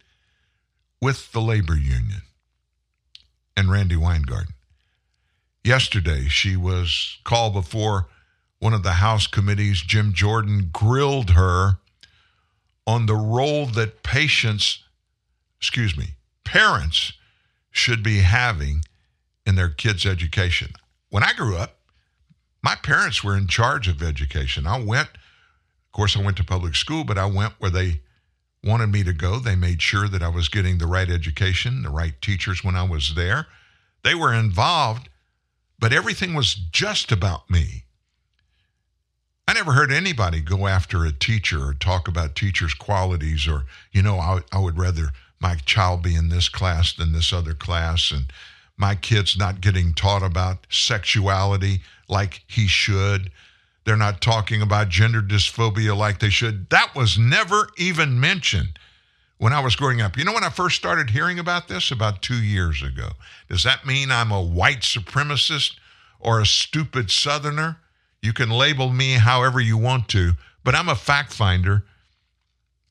[1.01, 2.21] with the labor union
[3.55, 4.53] and Randi Weingarten.
[5.63, 8.07] Yesterday, she was called before
[8.59, 9.81] one of the House committees.
[9.81, 11.79] Jim Jordan grilled her
[12.87, 14.83] on the role that patients,
[15.59, 17.13] excuse me, parents
[17.71, 18.81] should be having
[19.45, 20.73] in their kids' education.
[21.09, 21.77] When I grew up,
[22.63, 24.65] my parents were in charge of education.
[24.65, 28.01] I went, of course, I went to public school, but I went where they
[28.63, 29.39] wanted me to go.
[29.39, 32.83] They made sure that I was getting the right education, the right teachers when I
[32.83, 33.47] was there.
[34.03, 35.09] They were involved,
[35.79, 37.84] but everything was just about me.
[39.47, 44.01] I never heard anybody go after a teacher or talk about teachers' qualities or, you
[44.01, 45.09] know, I, I would rather
[45.39, 48.31] my child be in this class than this other class and
[48.77, 53.31] my kid's not getting taught about sexuality like he should.
[53.85, 56.69] They're not talking about gender dysphoria like they should.
[56.71, 58.79] That was never even mentioned
[59.37, 60.17] when I was growing up.
[60.17, 63.11] You know, when I first started hearing about this about two years ago,
[63.47, 65.75] does that mean I'm a white supremacist
[66.19, 67.77] or a stupid Southerner?
[68.25, 70.33] You can label me however you want to,
[70.63, 71.83] but I'm a fact finder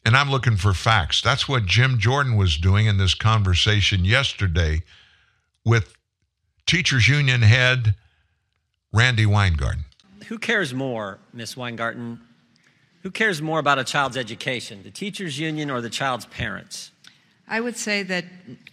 [0.04, 1.20] and I'm looking for facts.
[1.20, 4.84] That's what Jim Jordan was doing in this conversation yesterday
[5.64, 5.96] with
[6.66, 7.96] Teachers Union head
[8.92, 9.86] Randi Weingarten.
[10.28, 12.20] Who cares more, Miss Weingarten?
[13.02, 16.92] Who cares more about a child's education, the teachers union or the child's parents?
[17.48, 18.24] I would say that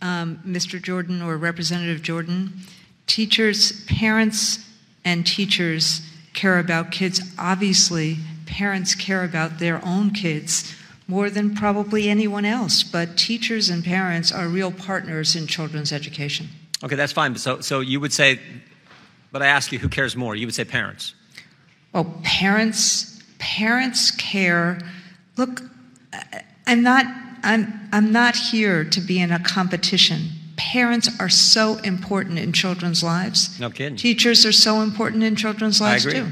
[0.02, 0.82] um, Mr.
[0.82, 2.54] Jordan or Representative Jordan,
[3.08, 4.66] teachers, parents,
[5.04, 6.02] and teachers
[6.34, 7.22] care about kids.
[7.38, 10.76] Obviously, parents care about their own kids
[11.08, 16.48] more than probably anyone else, but teachers and parents are real partners in children's education.
[16.84, 17.36] Okay, that's fine.
[17.36, 18.40] So, so you would say,
[19.32, 20.36] but I ask you, who cares more?
[20.36, 21.14] You would say parents.
[21.94, 24.80] Well, parents, parents care.
[25.38, 25.62] Look,
[26.66, 27.06] I'm not,
[27.44, 30.30] I'm, I'm not here to be in a competition.
[30.72, 33.60] Parents are so important in children's lives.
[33.60, 33.98] No kidding.
[33.98, 36.22] Teachers are so important in children's lives I agree.
[36.22, 36.32] too.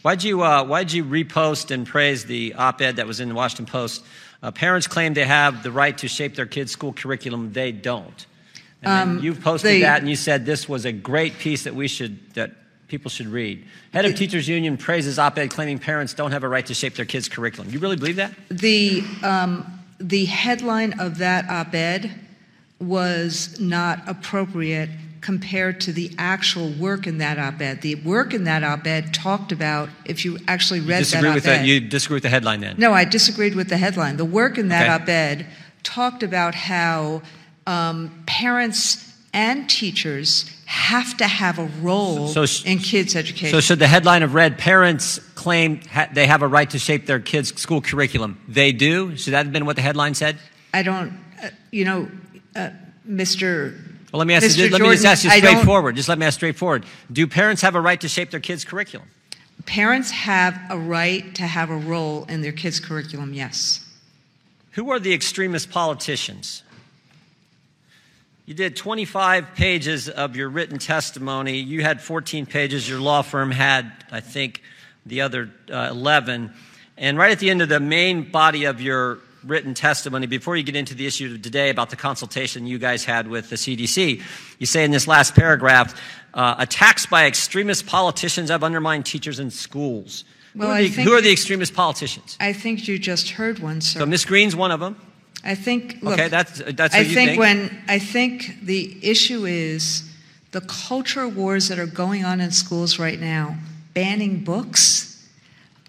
[0.00, 3.34] Why'd you, uh, why'd you repost and praise the op ed that was in the
[3.34, 4.02] Washington Post?
[4.42, 7.52] Uh, parents claim they have the right to shape their kids' school curriculum.
[7.52, 8.24] They don't.
[8.82, 11.86] Um, you posted the- that and you said this was a great piece that we
[11.86, 12.52] should, that
[12.88, 13.62] people should read.
[13.92, 16.94] Head of Teachers Union praises op ed claiming parents don't have a right to shape
[16.94, 17.70] their kids' curriculum.
[17.70, 18.32] You really believe that?
[18.50, 19.70] The, um,
[20.00, 22.22] the headline of that op ed
[22.80, 24.90] was not appropriate
[25.20, 27.82] compared to the actual work in that op ed.
[27.82, 31.28] The work in that op ed talked about, if you actually You read that disagree
[31.30, 31.58] op with ed.
[31.60, 31.66] that?
[31.66, 32.76] You disagree with the headline then?
[32.78, 34.18] No, I disagreed with the headline.
[34.18, 35.02] The work in that Okay.
[35.02, 35.46] op ed
[35.82, 37.22] talked about how
[37.66, 43.50] um, parents and teachers have to have a role So- so- in kids' education.
[43.50, 47.06] So, should the headline have read, Parents claim ha- they have a right to shape
[47.06, 48.38] their kids' school curriculum?
[48.48, 49.16] They do?
[49.16, 50.36] Should that have been what the headline said?
[50.72, 51.12] I don't,
[51.42, 52.08] uh, you know,
[52.56, 52.70] uh,
[53.08, 53.78] Mr.
[54.12, 54.72] Well, let me ask you, Mr.
[54.72, 55.96] let me just ask you straightforward.
[55.96, 56.84] Just let me ask straightforward.
[57.12, 59.08] Do parents have a right to shape their kids' curriculum?
[59.66, 63.84] Parents have a right to have a role in their kids' curriculum, yes.
[64.72, 66.62] Who are the extremist politicians?
[68.46, 71.58] You did 25 pages of your written testimony.
[71.58, 72.88] You had 14 pages.
[72.88, 74.62] Your law firm had, I think,
[75.04, 76.52] the other uh, 11.
[76.96, 80.62] And right at the end of the main body of your written testimony, before you
[80.62, 84.22] get into the issue of today about the consultation you guys had with the CDC,
[84.58, 85.98] you say in this last paragraph,
[86.34, 90.24] uh, attacks by extremist politicians have undermined teachers in schools.
[90.54, 92.36] Well, who, are the, think- who are the extremist politicians?
[92.40, 94.00] I think you just heard one, sir.
[94.00, 94.96] So Miss Greene's one of them.
[95.44, 95.98] I think.
[96.02, 97.40] Look, Okay, that's- that's I what you think, think?
[97.40, 100.10] when I think the issue is
[100.52, 103.56] the culture wars that are going on in schools right now,
[103.94, 105.12] banning books,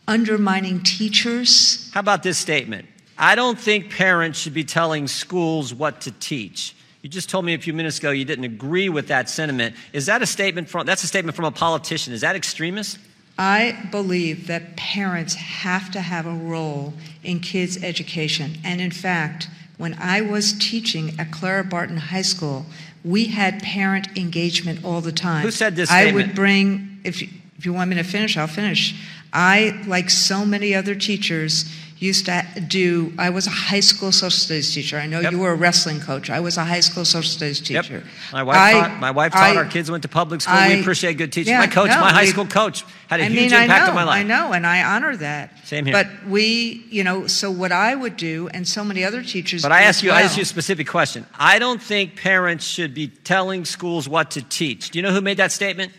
[0.08, 1.90] undermining teachers.
[1.94, 2.86] How about this statement?
[3.18, 6.76] I don't think parents should be telling schools what to teach.
[7.02, 9.76] You just told me a few minutes ago you didn't agree with that sentiment.
[9.94, 12.14] Is that a statement from that's a statement from a politician?
[12.14, 13.00] Is that extremist?
[13.40, 18.58] I believe that parents have to have a role in kids' education.
[18.64, 22.66] And in fact, when I was teaching at Clara Barton High School,
[23.06, 25.44] we had parent engagement all the time.
[25.44, 26.14] Who said this Statement?
[26.14, 28.96] I would bring, if you, If you want me to finish, I'll finish.
[29.34, 34.30] I, like so many other teachers, used to do, I was a high school social
[34.30, 34.98] studies teacher.
[34.98, 36.30] I know you were a wrestling coach.
[36.30, 38.04] I was a high school social studies teacher.
[38.32, 40.54] My wife I- taught, my wife taught I- our kids went to public school.
[40.56, 41.50] I- we appreciate good teachers.
[41.50, 43.86] Yeah, my coach, no, my high we- school coach, had a I huge mean, impact
[43.86, 44.20] know, on my life.
[44.20, 45.66] I know, and I honor that.
[45.66, 45.94] Same here.
[45.94, 49.64] But we, you know, so what I would do, and so many other teachers.
[49.64, 51.26] But I ask as you, I ask you a specific question.
[51.40, 54.92] I don't think parents should be telling schools what to teach.
[54.92, 55.92] Do you know who made that statement?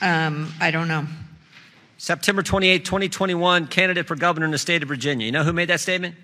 [0.00, 1.06] Um, I don't know.
[1.98, 5.24] September 28, 2021, candidate for governor in the state of Virginia.
[5.26, 6.14] You know who made that statement?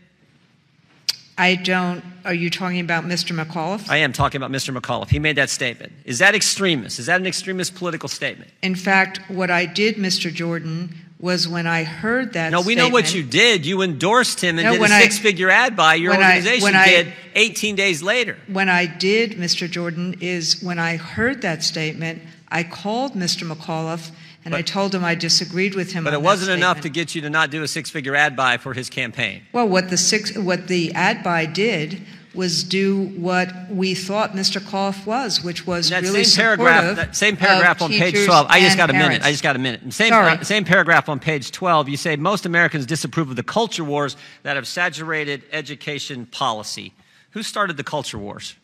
[1.38, 2.04] I don't.
[2.26, 3.34] Are you talking about Mr.
[3.38, 3.88] McAuliffe?
[3.88, 4.76] I am talking about Mr.
[4.76, 5.08] McAuliffe.
[5.08, 5.92] He made that statement.
[6.04, 6.98] Is that extremist?
[6.98, 8.50] Is that an extremist political statement?
[8.62, 10.32] In fact, what I did, Mr.
[10.32, 12.52] Jordan, was when I heard that.
[12.52, 13.64] No, we know what you did.
[13.64, 15.94] You endorsed him and No, did a six figure ad buy.
[15.94, 18.36] Your when I- organization I- did 18 days later.
[18.46, 19.70] When I did, Mr.
[19.70, 22.20] Jordan, is when I heard that statement,
[22.50, 23.50] I called Mr.
[23.50, 24.10] McAuliffe
[24.44, 26.04] and I told him I disagreed with him.
[26.04, 28.56] But it wasn't enough to get you to not do a six figure ad buy
[28.56, 29.42] for his campaign.
[29.52, 32.02] Well, what the six, what the ad buy did
[32.34, 34.58] was do what we thought Mr.
[34.60, 38.46] McAuliffe was, which was That really same paragraph, that same paragraph on page 12.
[38.48, 39.22] I just got a minute.
[39.22, 39.92] I just got a minute.
[39.92, 41.88] Same, uh, same paragraph on page 12.
[41.88, 46.94] You say most Americans disapprove of the culture wars that have saturated education policy.
[47.32, 48.54] Who started the culture wars?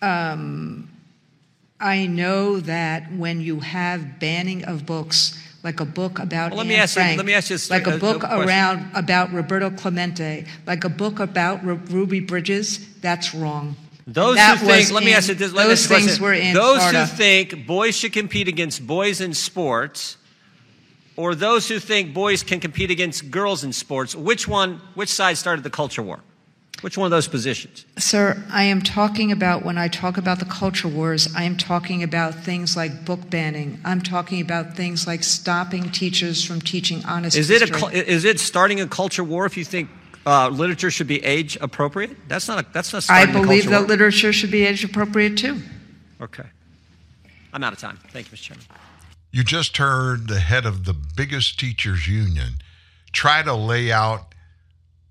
[0.00, 0.90] Um,
[1.80, 6.66] I know that when you have banning of books, like a book about Well, let
[6.66, 8.40] me Anne ask you- Frank, let me ask you a like a a- book a
[8.40, 13.76] around about Roberto Clemente, like a book about Ru- Ruby Bridges, that's wrong.
[14.06, 15.52] Those that who think, let me ask you this.
[15.52, 16.22] let Those ask things question.
[16.24, 17.06] were in Those Florida.
[17.06, 20.16] who think boys should compete against boys in sports,
[21.14, 25.36] or those who think boys can compete against girls in sports, which one, which side
[25.36, 26.20] started the culture war?
[26.80, 27.84] Which one of those positions?
[27.98, 32.04] Sir, I am talking about when I talk about the culture wars, I am talking
[32.04, 33.80] about things like book banning.
[33.84, 37.80] I'm talking about things like stopping teachers from teaching honest Is it, a, history.
[37.80, 39.90] cul- is it starting a culture war if you think
[40.24, 42.16] uh, literature should be age appropriate?
[42.28, 42.64] That's not.
[42.64, 42.98] A, that's not.
[43.10, 43.88] I Starting a believe culture that war.
[43.88, 45.60] literature should be age appropriate too.
[46.20, 46.44] Okay.
[47.52, 47.98] I'm out of time.
[48.12, 48.42] Thank you, Mr.
[48.42, 48.64] Chairman.
[49.32, 52.54] You just heard the head of the biggest teachers union
[53.12, 54.34] try to lay out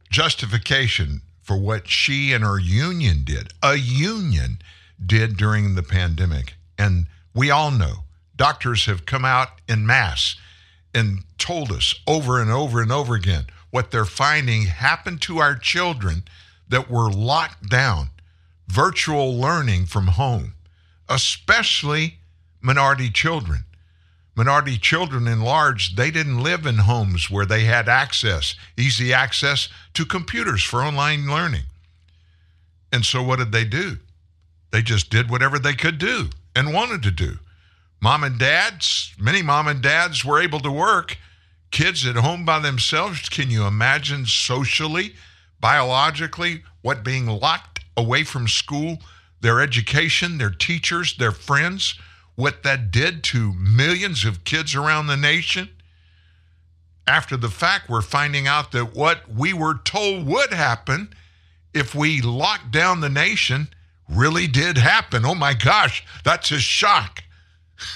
[0.10, 4.60] justification for what she and her union did, a union
[5.04, 6.56] did during the pandemic.
[6.78, 8.04] And we all know
[8.36, 10.36] doctors have come out in mass
[10.94, 15.56] and told us over and over and over again what they're finding happened to our
[15.56, 16.24] children
[16.68, 18.10] that were locked down,
[18.68, 20.54] virtual learning from home,
[21.08, 22.16] especially
[22.60, 23.64] minority children
[24.38, 29.68] minority children in large, they didn't live in homes where they had access, easy access
[29.96, 31.64] to computers for online learning.
[32.94, 33.98] And so what did they do?
[34.72, 37.40] They just did whatever they could do and wanted to do.
[38.00, 41.18] Mom and dads, many mom and dads were able to work.
[41.72, 45.16] Kids at home by themselves, can you imagine socially,
[45.60, 49.00] biologically, what being locked away from school,
[49.42, 51.96] their education, their teachers, their friends,
[52.38, 55.70] what that did to millions of kids around the nation?
[57.08, 61.16] After the fact, we're finding out that what we were told would happen
[61.74, 63.70] if we locked down the nation
[64.08, 65.26] really did happen.
[65.26, 67.24] Oh my gosh, that's a shock.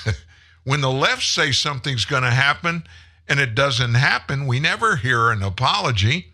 [0.64, 2.84] when the left say something's going to happen
[3.28, 6.32] and it doesn't happen, we never hear an apology.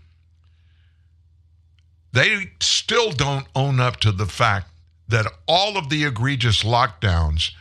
[2.14, 4.72] They still don't own up to the fact
[5.10, 7.52] that all of the egregious lockdowns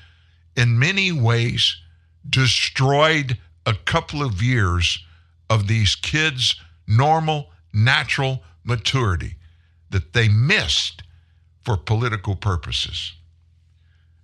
[0.56, 1.76] in many ways
[2.28, 5.04] destroyed a couple of years
[5.50, 6.56] of these kids'
[6.86, 9.36] normal, natural maturity
[9.90, 11.02] that they missed
[11.64, 13.12] for political purposes.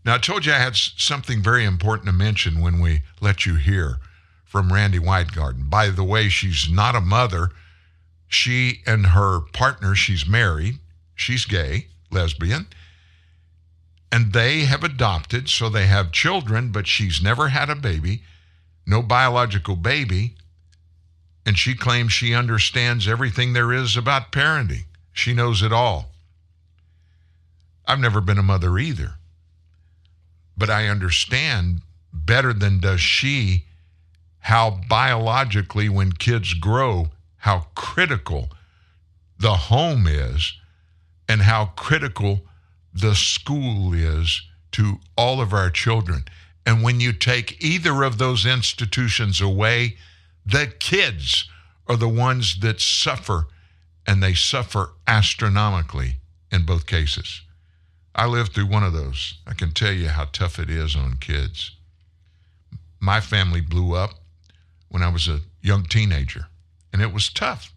[0.05, 3.55] Now, I told you I had something very important to mention when we let you
[3.57, 3.99] hear
[4.45, 5.71] from Randi Whitegarden.
[5.71, 7.51] By the way, she's not a mother.
[8.27, 10.79] She and her partner, she's married,
[11.15, 12.67] she's gay, lesbian,
[14.13, 18.23] and they have adopted, so they have children, but she's never had a baby,
[18.87, 20.35] no biological baby,
[21.47, 24.85] and she claims she understands everything there is about parenting.
[25.15, 26.11] She knows it all.
[27.87, 29.15] I've never been a mother either,
[30.59, 31.81] but I understand
[32.13, 33.65] better than does she
[34.41, 38.51] how biologically, when kids grow, how critical
[39.39, 40.55] the home is
[41.29, 42.43] and how critical
[42.95, 44.43] the school is
[44.73, 46.25] to all of our children.
[46.65, 49.97] And when you take either of those institutions away,
[50.47, 51.49] the kids
[51.89, 53.49] are the ones that suffer,
[54.07, 56.17] and they suffer astronomically
[56.51, 57.43] in both cases.
[58.15, 59.35] I lived through one of those.
[59.47, 61.73] I can tell you how tough it is on kids.
[63.01, 64.15] my family blew up
[64.89, 66.47] when I was a young teenager,
[66.93, 67.73] and it was tough.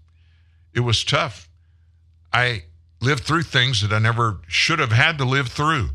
[0.73, 1.49] It was tough.
[2.31, 2.65] I
[3.05, 5.89] lived through things that I never should have had to live through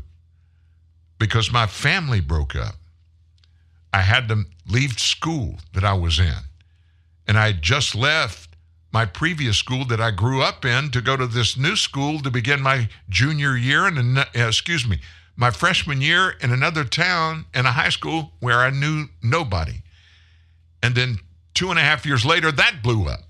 [1.19, 2.75] because my family broke up.
[3.93, 6.39] I had to leave school that I was in,
[7.27, 8.55] and I had just left
[8.93, 12.31] my previous school that I grew up in to go to this new school to
[12.31, 14.99] begin my junior year and uh, excuse me,
[15.35, 19.81] my freshman year in another town in a high school where I knew nobody.
[20.83, 21.17] And then
[21.53, 23.21] two and a half years later, that blew up.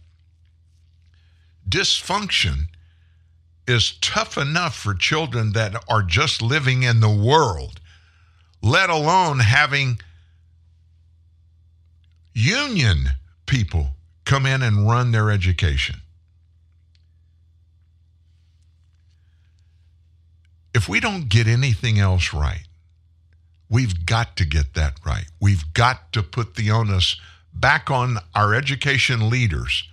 [1.67, 2.67] Dysfunction
[3.71, 7.79] is tough enough for children that are just living in the world,
[8.61, 9.99] let alone having
[12.33, 13.11] union
[13.45, 13.87] people
[14.25, 15.95] come in and run their education.
[20.73, 22.67] If we don't get anything else right,
[23.69, 25.25] we've got to get that right.
[25.41, 27.19] We've got to put the onus
[27.53, 29.83] back on our education leaders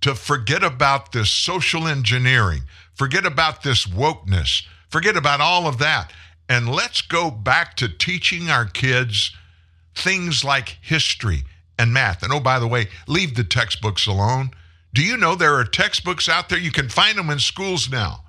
[0.00, 2.62] to forget about this social engineering,
[2.94, 6.12] forget about this wokeness, forget about all of that.
[6.48, 9.32] And let's go back to teaching our kids
[9.94, 11.44] things like history
[11.78, 12.22] and math.
[12.22, 14.50] And oh, by the way, leave the textbooks alone.
[14.92, 16.58] Do you know there are textbooks out there?
[16.58, 18.24] You can find them in schools now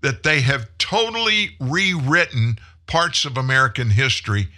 [0.00, 4.48] that they have totally rewritten parts of American history.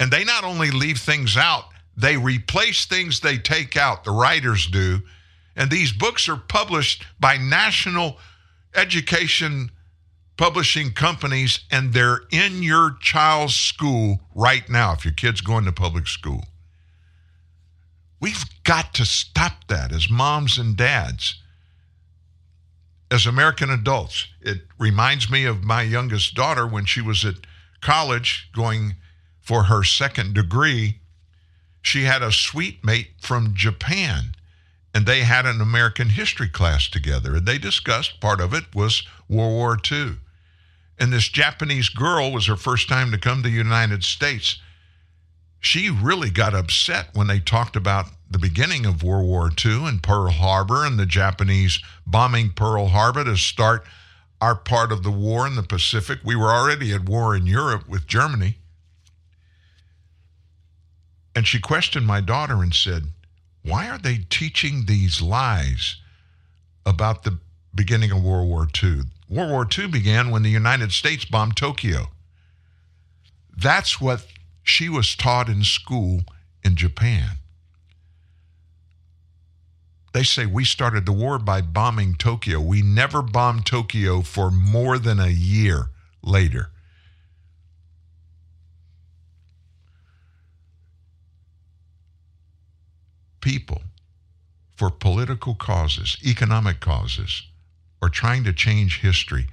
[0.00, 1.64] And they not only leave things out,
[1.96, 4.04] they replace things they take out.
[4.04, 5.02] The writers do.
[5.58, 8.16] And these books are published by national
[8.74, 9.72] education
[10.38, 15.72] publishing companies, and they're in your child's school right now if your kid's going to
[15.72, 16.44] public school.
[18.20, 21.42] We've got to stop that as moms and dads,
[23.10, 24.28] as American adults.
[24.40, 27.34] It reminds me of my youngest daughter when she was at
[27.80, 28.94] college going
[29.40, 31.00] for her second degree.
[31.82, 34.34] She had a sweet mate from Japan,
[34.98, 37.36] and they had an American history class together.
[37.36, 40.16] And they discussed part of it was World War II.
[40.98, 44.58] And this Japanese girl was her first time to come to the United States
[45.60, 50.02] she really got upset when they talked about the beginning of World War II and
[50.02, 53.84] Pearl Harbor and the Japanese bombing Pearl Harbor to start
[54.40, 56.20] our part of the war in the Pacific.
[56.24, 58.58] We were already at war in Europe with Germany.
[61.34, 63.08] And she questioned my daughter and said,
[63.68, 65.96] Why are they teaching these lies
[66.86, 67.38] about the
[67.74, 69.02] beginning of World War II?
[69.28, 72.08] World War II began when the United States bombed Tokyo.
[73.54, 74.26] That's what
[74.62, 76.22] she was taught in school
[76.64, 77.38] in Japan.
[80.14, 82.60] They say we started the war by bombing Tokyo.
[82.60, 85.90] We never bombed Tokyo for more than a year
[86.22, 86.70] later.
[93.48, 93.82] People,
[94.76, 97.42] for political causes, economic causes,
[98.02, 99.46] are trying to change history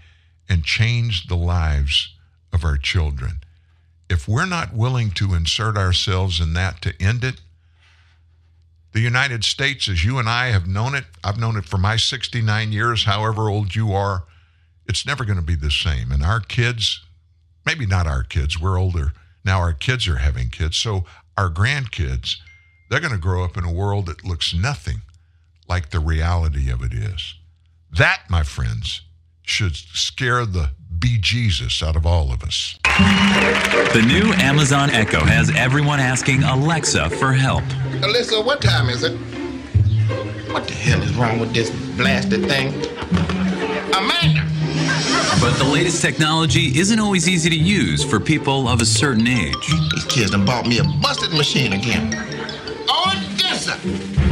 [0.49, 2.13] and change the lives
[2.51, 3.39] of our children
[4.09, 7.41] if we're not willing to insert ourselves in that to end it,
[8.91, 11.97] the United States, as you and I have known it, I've known it for my
[11.97, 14.23] 69 years, however old you are,
[14.87, 16.11] it's never going to be the same.
[16.11, 17.03] And our kids,
[17.65, 19.11] maybe not our kids, we're older.
[19.43, 20.77] Now our kids are having kids.
[20.77, 21.05] So
[21.35, 22.37] our grandkids,
[22.89, 25.01] they're going to grow up in a world that looks nothing
[25.67, 27.35] like the reality of it is.
[27.91, 29.01] That, my friends,
[29.41, 32.77] should scare the bejesus out of all of us.
[32.83, 37.63] The new Amazon Echo has everyone asking Alexa for help.
[38.01, 39.17] Alexa, what time is it?
[40.51, 42.67] What the hell is wrong with this blasted thing?
[43.93, 44.45] Amanda!
[45.41, 49.67] But the latest technology isn't always easy to use for people of a certain age.
[49.93, 52.34] These kids done bought me a busted machine again.
[53.65, 53.79] Odessa!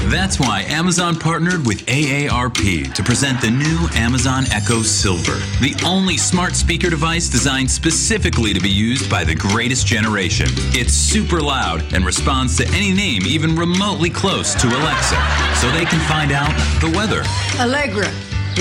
[0.10, 6.18] That's why Amazon partnered with AARP to present the new Amazon Echo Silver, the only
[6.18, 10.48] smart speaker device designed specifically to be used by the greatest generation.
[10.74, 15.18] It's super loud and responds to any name even remotely close to Alexa,
[15.56, 17.24] so they can find out the weather.
[17.60, 18.10] Allegra,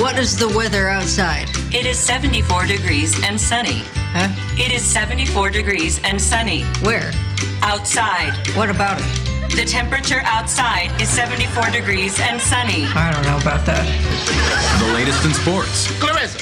[0.01, 1.49] what is the weather outside?
[1.75, 3.83] It is 74 degrees and sunny.
[4.15, 4.29] Huh?
[4.59, 6.63] It is 74 degrees and sunny.
[6.83, 7.11] Where?
[7.63, 8.35] Outside.
[8.57, 9.32] What about it?
[9.55, 12.87] The temperature outside is 74 degrees and sunny.
[12.97, 13.85] I don't know about that.
[14.81, 15.93] The latest in sports.
[16.01, 16.41] Clarissa,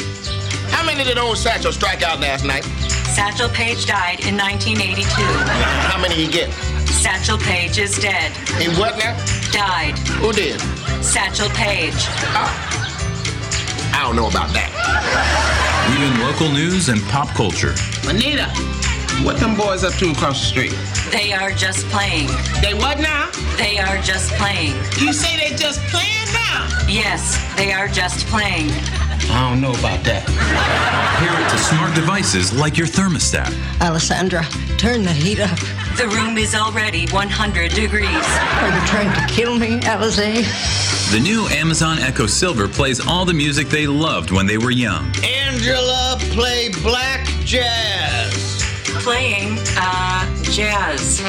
[0.70, 2.62] how many did old Satchel strike out last night?
[3.11, 5.03] Satchel Paige died in 1982.
[5.91, 6.53] How many did he get?
[6.87, 8.31] Satchel Paige is dead.
[8.62, 9.19] He what now?
[9.51, 9.99] Died.
[10.23, 10.61] Who did?
[11.03, 12.07] Satchel Paige.
[12.39, 12.47] Oh.
[13.93, 14.70] I don't know about that.
[15.99, 17.74] Even local news and pop culture.
[18.07, 18.47] Anita,
[19.24, 20.74] What them boys up to across the street?
[21.12, 22.28] They are just playing.
[22.62, 23.30] They what now?
[23.59, 24.72] They are just playing.
[24.98, 26.66] You say they just playing now?
[26.88, 28.70] Yes, they are just playing.
[29.30, 30.24] I don't know about that.
[31.18, 33.52] Pair it to smart devices like your thermostat.
[33.82, 34.42] Alessandra,
[34.78, 35.59] turn the heat up.
[35.98, 38.09] The room is already 100 degrees.
[38.09, 41.12] Are you trying to kill me, Alize?
[41.12, 45.12] The new Amazon Echo Silver plays all the music they loved when they were young.
[45.22, 48.49] Angela, play black jazz.
[48.85, 51.20] Playing, uh, jazz.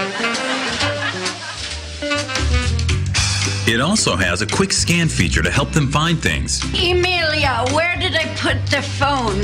[3.67, 6.61] It also has a quick scan feature to help them find things.
[6.73, 9.43] Emilia, where did I put the phone?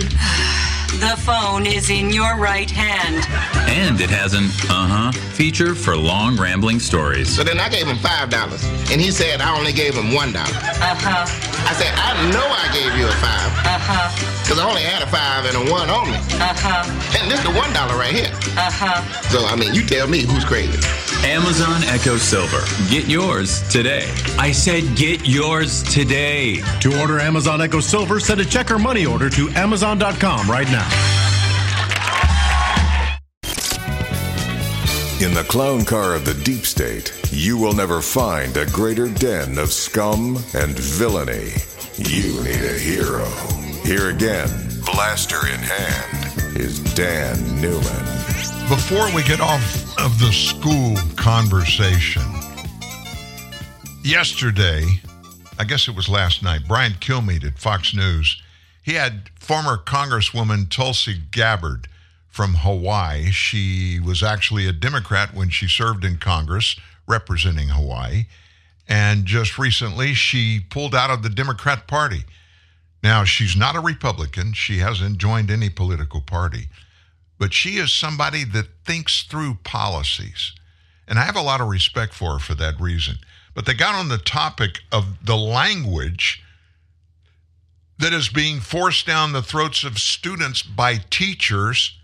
[0.99, 3.23] The phone is in your right hand.
[3.69, 7.29] And it has an uh huh feature for long rambling stories.
[7.33, 10.33] So then I gave him five dollars, and he said I only gave him one
[10.33, 10.49] dollar.
[10.81, 11.25] Uh huh.
[11.69, 14.09] I said I know I gave you a five, Uh huh.
[14.47, 17.19] cause I only had a five and a one on me, Uh huh.
[17.21, 18.33] and this the one dollar right here.
[18.57, 19.03] Uh huh.
[19.29, 20.79] So I mean, you tell me who's crazy.
[21.23, 22.63] Amazon Echo Silver.
[22.89, 24.11] Get yours today.
[24.37, 26.61] I said get yours today.
[26.81, 30.87] To order Amazon Echo Silver, send a check or money order to Amazon.com right now.
[35.19, 39.57] In the clown car of the deep state, you will never find a greater den
[39.57, 41.53] of scum and villainy.
[41.97, 43.25] You need a hero.
[43.83, 44.49] Here again,
[44.85, 48.36] blaster in hand, is Dan Newman.
[48.69, 52.21] Before we get off of the school conversation,
[54.03, 54.83] yesterday,
[55.57, 58.41] I guess it was last night, Brian Kilmeade at Fox News,
[58.83, 61.87] he had former Congresswoman Tulsi Gabbard
[62.27, 63.31] from Hawaii.
[63.31, 66.75] She was actually a Democrat when she served in Congress
[67.07, 68.25] representing Hawaii.
[68.85, 72.25] And just recently, she pulled out of the Democrat Party.
[73.01, 74.51] Now, she's not a Republican.
[74.51, 76.67] She hasn't joined any political party
[77.37, 80.53] but she is somebody that thinks through policies.
[81.07, 83.17] And I have a lot of respect for her for that reason.
[83.53, 86.43] But they got on the topic of the language
[87.99, 91.97] that is being forced down the throats of students by teachers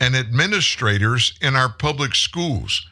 [0.00, 2.86] and administrators in our public schools.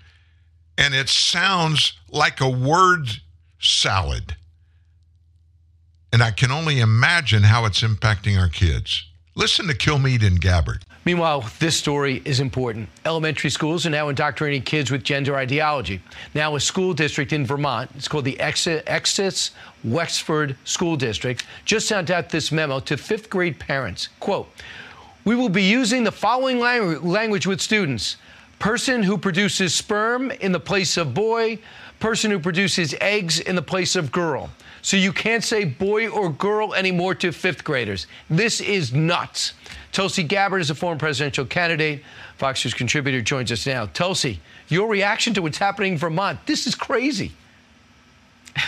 [0.76, 3.08] And it sounds like a word
[3.58, 4.36] salad.
[6.12, 9.04] And I can only imagine how it's impacting our kids.
[9.34, 10.84] Listen to Kilmeade and Gabbard.
[11.06, 12.88] Meanwhile, this story is important.
[13.06, 16.00] Elementary schools are now indoctrinating kids with gender ideology.
[16.34, 19.52] Now, a school district in Vermont, it's called the Essex
[19.82, 24.08] Westford School District, just sent out this memo to fifth grade parents.
[24.20, 24.50] Quote,
[25.24, 28.16] we will be using the following language with students
[28.58, 31.58] person who produces sperm in the place of boy,
[31.98, 34.50] person who produces eggs in the place of girl.
[34.82, 38.06] So you can't say boy or girl anymore to fifth graders.
[38.28, 39.54] This is nuts.
[39.92, 42.02] Tulsi Gabbard is a former presidential candidate.
[42.36, 43.86] Fox News contributor joins us now.
[43.86, 46.38] Tulsi, your reaction to what's happening in Vermont.
[46.46, 47.32] This is crazy.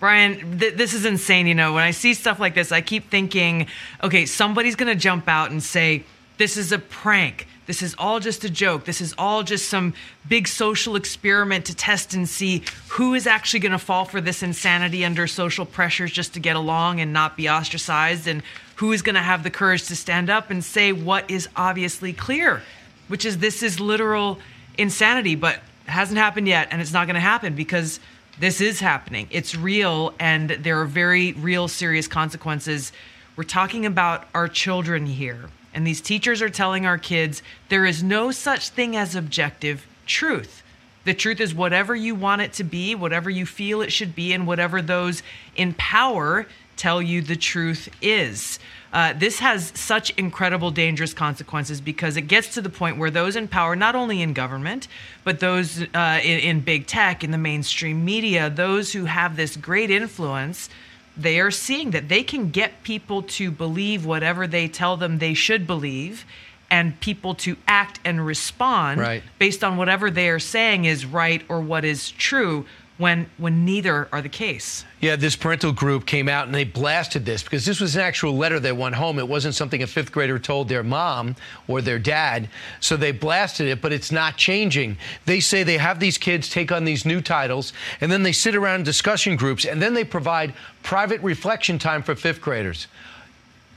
[0.00, 1.46] Brian, th- this is insane.
[1.46, 3.66] You know, when I see stuff like this, I keep thinking,
[4.02, 6.04] okay, somebody's going to jump out and say,
[6.38, 7.46] this is a prank.
[7.68, 8.86] This is all just a joke.
[8.86, 9.92] This is all just some
[10.26, 14.42] big social experiment to test and see who is actually going to fall for this
[14.42, 18.42] insanity under social pressures just to get along and not be ostracized, and
[18.76, 22.14] who is going to have the courage to stand up and say what is obviously
[22.14, 22.62] clear,
[23.08, 24.38] which is this is literal
[24.78, 28.00] insanity, but hasn't happened yet, and it's not going to happen because
[28.40, 29.26] this is happening.
[29.30, 32.92] It's real, and there are very real, serious consequences.
[33.36, 35.50] We're talking about our children here.
[35.74, 40.62] And these teachers are telling our kids there is no such thing as objective truth.
[41.04, 44.32] The truth is whatever you want it to be, whatever you feel it should be,
[44.32, 45.22] and whatever those
[45.56, 46.46] in power
[46.76, 48.58] tell you the truth is.
[48.92, 53.36] Uh, this has such incredible, dangerous consequences because it gets to the point where those
[53.36, 54.88] in power, not only in government,
[55.24, 59.56] but those uh, in, in big tech, in the mainstream media, those who have this
[59.56, 60.70] great influence,
[61.18, 65.34] they are seeing that they can get people to believe whatever they tell them they
[65.34, 66.24] should believe
[66.70, 69.22] and people to act and respond Right.
[69.38, 72.66] based on whatever they are saying is right or what is true
[72.98, 74.84] when when neither are the case.
[75.00, 78.36] Yeah, this parental group came out and they blasted this because this was an actual
[78.36, 79.18] letter that went home.
[79.18, 81.36] It wasn't something a fifth grader told their mom
[81.68, 82.48] or their dad.
[82.80, 84.98] So they blasted it, but it's not changing.
[85.24, 88.56] They say they have these kids take on these new titles and then they sit
[88.56, 90.52] around discussion groups and then they provide
[90.82, 92.88] private reflection time for fifth graders.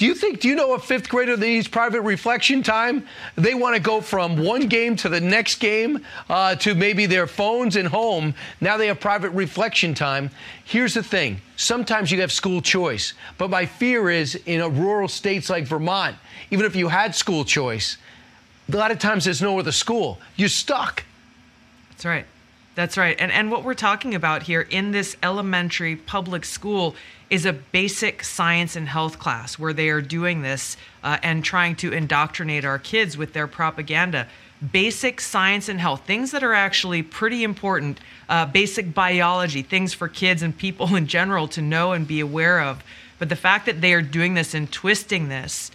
[0.01, 3.05] Do you think, do you know a fifth grader that needs private reflection time?
[3.35, 7.27] They want to go from one game to the next game uh, to maybe their
[7.27, 8.33] phones and home.
[8.61, 10.31] Now they have private reflection time.
[10.65, 15.07] Here's the thing sometimes you have school choice, but my fear is in a rural
[15.07, 16.15] states like Vermont,
[16.49, 17.97] even if you had school choice,
[18.73, 20.17] A lot of times there's no other school.
[20.35, 21.03] You're stuck.
[21.91, 22.25] That's right.
[22.73, 23.15] That's right.
[23.19, 26.95] And and what we're talking about here in this elementary public school
[27.31, 31.73] is a basic science and health class where they are doing this uh, and trying
[31.77, 34.27] to indoctrinate our kids with their propaganda.
[34.73, 40.09] Basic science and health, things that are actually pretty important, uh, basic biology, things for
[40.09, 42.83] kids and people in general to know and be aware of.
[43.17, 45.71] But the fact that they are doing this and twisting this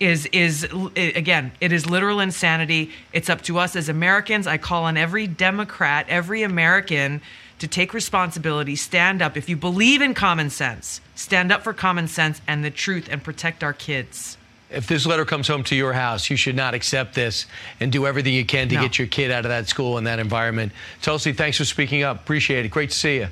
[0.00, 0.64] is is
[0.94, 5.26] again it is literal insanity it's up to us as americans i call on every
[5.26, 7.20] democrat every american
[7.58, 12.08] to take responsibility stand up if you believe in common sense stand up for common
[12.08, 14.36] sense and the truth and protect our kids
[14.70, 17.46] if this letter comes home to your house, you should not accept this
[17.80, 18.82] and do everything you can to No.
[18.82, 20.72] get your kid out of that school and that environment.
[21.00, 22.20] Tulsi, thanks for speaking up.
[22.20, 22.68] Appreciate it.
[22.68, 23.28] Great to see you.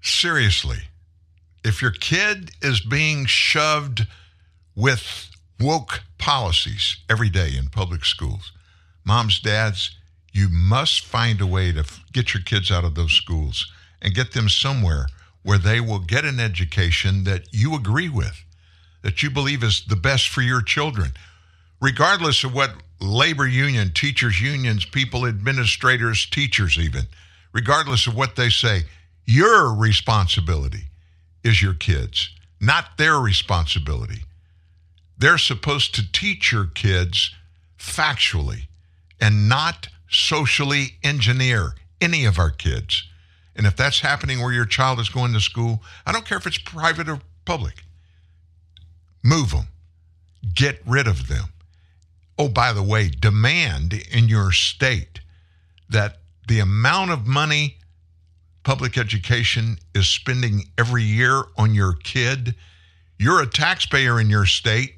[0.00, 0.78] Seriously,
[1.62, 4.06] if your kid is being shoved
[4.74, 8.52] with woke policies every day in public schools,
[9.04, 9.94] moms, dads,
[10.32, 13.70] you must find a way to get your kids out of those schools
[14.00, 15.06] and get them somewhere
[15.42, 18.44] where they will get an education that you agree with,
[19.02, 21.12] that you believe is the best for your children,
[21.80, 27.06] regardless of what labor union, teachers' unions, people, administrators, teachers, even,
[27.52, 28.82] regardless of what they say,
[29.24, 30.88] your responsibility
[31.42, 32.30] is your kids,
[32.60, 34.20] not their responsibility.
[35.16, 37.34] They're supposed to teach your kids
[37.78, 38.66] factually
[39.20, 43.04] and not socially engineer any of our kids.
[43.56, 46.46] And if that's happening where your child is going to school, I don't care if
[46.46, 47.84] it's private or public,
[49.22, 49.68] move them,
[50.54, 51.52] get rid of them.
[52.38, 55.20] Oh, by the way, demand in your state
[55.90, 56.18] that
[56.48, 57.76] the amount of money
[58.62, 62.54] public education is spending every year on your kid,
[63.18, 64.94] you're a taxpayer in your state.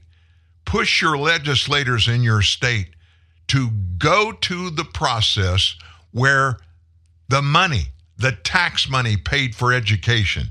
[0.65, 2.89] Push your legislators in your state
[3.49, 5.77] to go to the process
[6.11, 6.59] where
[7.29, 10.51] the money, the tax money paid for education,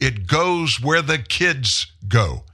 [0.00, 2.44] it goes where the kids go.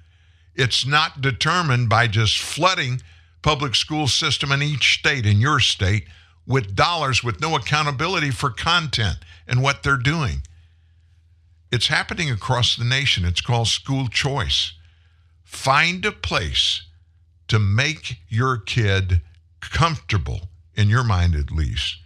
[0.54, 3.00] It's not determined by just flooding
[3.42, 6.06] public school system in each state, in your state,
[6.46, 10.42] with dollars with no accountability for content and what they're doing.
[11.72, 13.24] It's happening across the nation.
[13.24, 14.72] It's called school choice.
[15.44, 16.82] Find a place
[17.48, 19.20] to make your kid
[19.60, 21.98] comfortable, in your mind at least,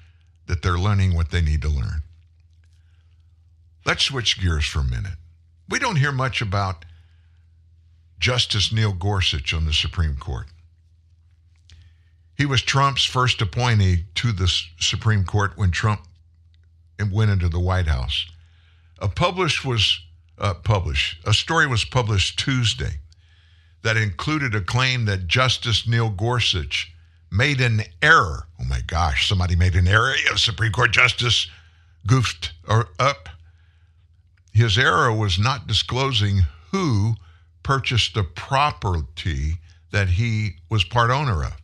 [0.47, 2.03] that they're learning what they need to learn.
[3.87, 5.17] Let's switch gears for a minute.
[5.69, 6.85] We don't hear much about
[8.19, 10.47] Justice Neil Gorsuch on the Supreme Court.
[12.37, 14.51] He was Trump's first appointee to the
[14.81, 16.07] Supreme Court when Trump
[17.13, 18.27] went into the White House.
[18.99, 20.01] A published was
[20.39, 21.27] uh, published.
[21.27, 23.01] A story was published Tuesday
[23.83, 26.94] that included a claim that Justice Neil Gorsuch
[27.35, 28.47] made an error.
[28.61, 30.15] Oh my gosh, somebody made an error.
[30.33, 31.49] A Supreme Court justice
[32.07, 33.29] goofed up.
[34.53, 37.15] His error was not disclosing who
[37.63, 39.59] purchased the property
[39.91, 41.57] that he was part owner of.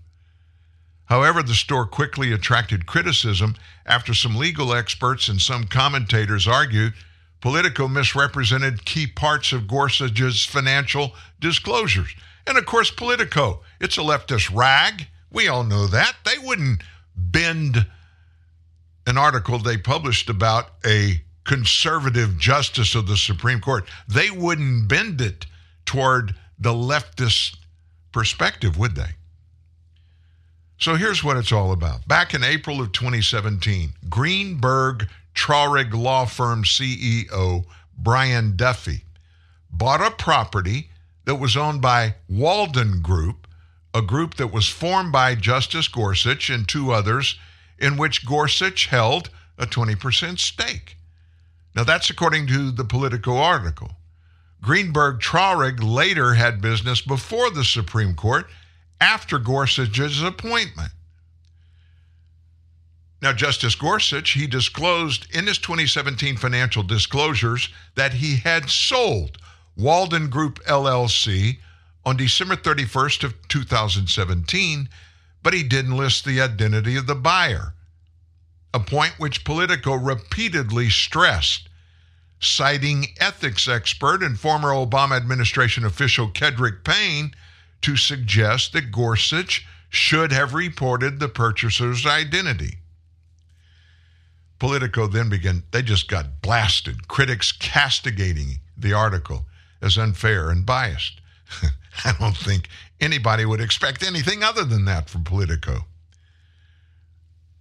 [1.04, 6.94] However, the store quickly attracted criticism after some legal experts and some commentators argued
[7.40, 12.14] Politico misrepresented key parts of Gorsuch's financial disclosures.
[12.46, 15.06] And of course, Politico, it's a leftist rag.
[15.30, 16.16] We all know that.
[16.24, 16.82] They wouldn't
[17.16, 17.86] bend
[19.06, 23.88] an article they published about a conservative justice of the Supreme Court.
[24.06, 25.46] They wouldn't bend it
[25.84, 27.56] toward the leftist
[28.12, 29.14] perspective, would they?
[30.78, 32.08] So here's what it's all about.
[32.08, 37.64] Back in April of 2017, Greenberg Traurig law firm CEO
[37.96, 39.04] Brian Duffy
[39.70, 40.90] bought a property
[41.24, 43.46] that was owned by Walden Group,
[43.94, 47.38] a group that was formed by Justice Gorsuch and two others,
[47.78, 50.96] in which Gorsuch held a 20% stake.
[51.74, 53.96] Now, that's according to the Politico article.
[54.62, 58.46] Greenberg Traurig later had business before the Supreme Court
[59.00, 60.92] after Gorsuch's appointment.
[63.22, 69.38] Now, Justice Gorsuch, he disclosed in his 2017 financial disclosures that he had sold
[69.76, 71.58] Walden Group LLC
[72.04, 74.88] on December 31st of 2017,
[75.42, 77.74] but he didn't list the identity of the buyer,
[78.72, 81.68] a point which Politico repeatedly stressed,
[82.40, 87.32] citing ethics expert and former Obama administration official Kedric Payne
[87.82, 92.78] to suggest that Gorsuch should have reported the purchaser's identity.
[94.58, 99.46] Politico then began, they just got blasted, critics castigating the article
[99.82, 101.20] as unfair and biased.
[102.04, 102.68] I don't think
[103.00, 105.86] anybody would expect anything other than that from Politico.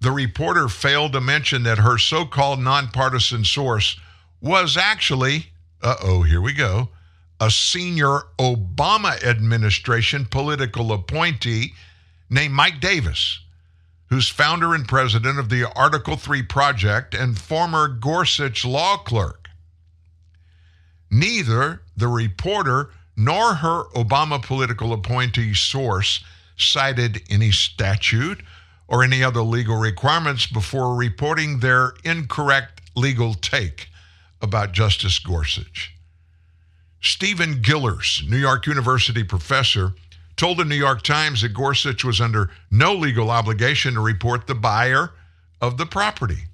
[0.02, 4.00] the reporter failed to mention that her so called nonpartisan source
[4.42, 5.48] was actually,
[5.82, 6.90] uh oh, here we go,
[7.42, 11.74] a senior Obama administration political appointee
[12.30, 13.40] named Mike Davis,
[14.08, 19.50] who's founder and president of the Article 3 Project and former Gorsuch law clerk.
[21.12, 26.24] Neither the reporter nor her Obama political appointee source
[26.56, 28.42] cited any statute
[28.88, 33.90] or any other legal requirements before reporting their incorrect legal take
[34.42, 35.94] about Justice Gorsuch.
[37.02, 39.92] Stephen Gillers, New York University professor,
[40.38, 44.56] told the New York Times that Gorsuch was under no legal obligation to report the
[44.56, 45.12] buyer
[45.60, 46.46] of the property.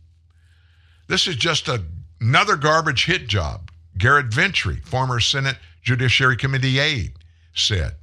[1.08, 1.84] This is just a,
[2.20, 3.70] another garbage hit job.
[4.00, 7.14] Garrett Ventry, former Senate Judiciary Committee aide,
[7.54, 7.96] said.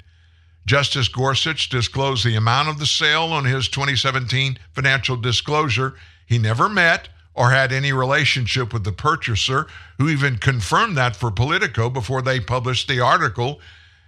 [0.64, 5.94] Justice Gorsuch disclosed the amount of the sale on his 2017 financial disclosure.
[6.24, 9.66] He never met or had any relationship with the purchaser,
[9.98, 13.60] who even confirmed that for Politico before they published the article.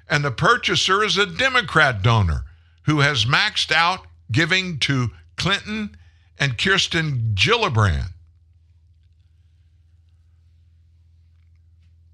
[0.09, 2.45] And the purchaser is a Democrat donor
[2.83, 5.97] who has maxed out giving to Clinton
[6.39, 8.14] and Kirsten Gillibrand.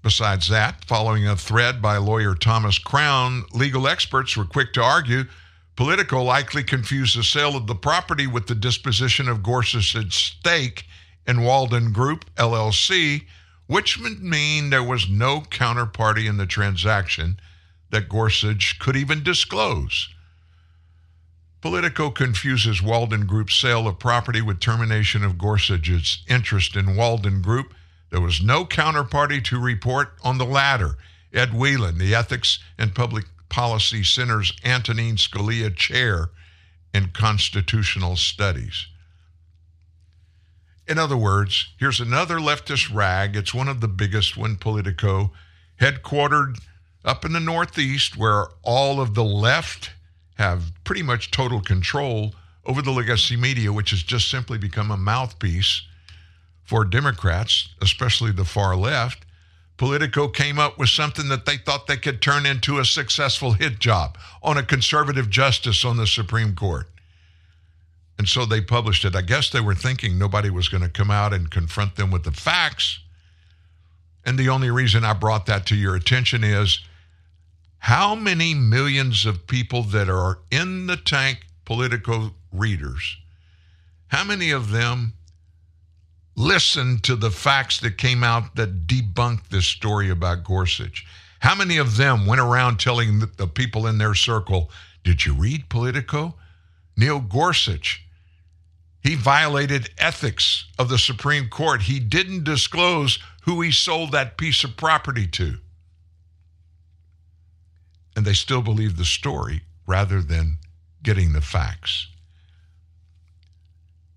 [0.03, 5.25] Besides that, following a thread by lawyer Thomas Crown, legal experts were quick to argue
[5.75, 10.85] Politico likely confused the sale of the property with the disposition of Gorsuch's stake
[11.25, 13.25] in Walden Group, LLC,
[13.67, 17.39] which would mean there was no counterparty in the transaction
[17.89, 20.09] that Gorsuch could even disclose.
[21.61, 27.73] Politico confuses Walden Group's sale of property with termination of Gorsuch's interest in Walden Group
[28.11, 30.97] there was no counterparty to report on the latter.
[31.33, 36.29] Ed Whelan, the Ethics and Public Policy Center's Antonin Scalia Chair
[36.93, 38.87] in Constitutional Studies.
[40.87, 43.37] In other words, here's another leftist rag.
[43.37, 45.31] It's one of the biggest one, Politico,
[45.79, 46.59] headquartered
[47.05, 49.91] up in the Northeast, where all of the left
[50.35, 52.35] have pretty much total control
[52.65, 55.83] over the legacy media, which has just simply become a mouthpiece
[56.71, 59.25] for Democrats, especially the far left,
[59.75, 63.77] Politico came up with something that they thought they could turn into a successful hit
[63.77, 66.87] job on a conservative justice on the Supreme Court.
[68.17, 69.17] And so they published it.
[69.17, 72.23] I guess they were thinking nobody was going to come out and confront them with
[72.23, 73.01] the facts.
[74.25, 76.79] And the only reason I brought that to your attention is
[77.79, 83.17] how many millions of people that are in the tank Politico readers,
[84.07, 85.15] how many of them
[86.41, 91.05] listen to the facts that came out that debunked this story about Gorsuch?
[91.39, 94.69] How many of them went around telling the, the people in their circle,
[95.03, 96.35] Did you read Politico?
[96.97, 98.03] Neil Gorsuch,
[99.03, 101.83] he violated ethics of the Supreme Court.
[101.83, 105.57] He didn't disclose who he sold that piece of property to.
[108.15, 110.57] And they still believe the story rather than
[111.01, 112.10] getting the facts.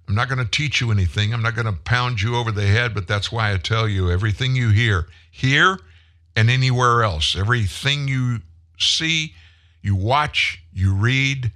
[0.07, 1.33] I'm not going to teach you anything.
[1.33, 4.11] I'm not going to pound you over the head, but that's why I tell you
[4.11, 5.79] everything you hear here
[6.37, 8.41] and anywhere else, everything you
[8.79, 9.35] see,
[9.83, 11.53] you watch, you read,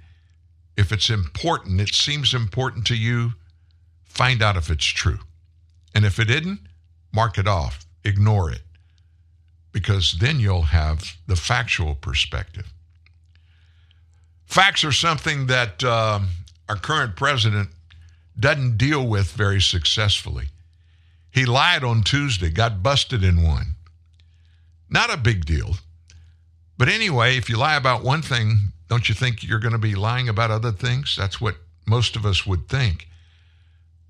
[0.77, 3.33] if it's important, it seems important to you,
[4.05, 5.19] find out if it's true.
[5.93, 6.59] And if it isn't,
[7.11, 8.61] mark it off, ignore it,
[9.71, 12.71] because then you'll have the factual perspective.
[14.45, 16.21] Facts are something that uh,
[16.67, 17.69] our current president
[18.39, 20.45] doesn't deal with very successfully.
[21.31, 23.75] He lied on Tuesday, got busted in one.
[24.89, 25.75] Not a big deal.
[26.77, 29.95] But anyway, if you lie about one thing, don't you think you're going to be
[29.95, 31.15] lying about other things?
[31.17, 33.07] That's what most of us would think.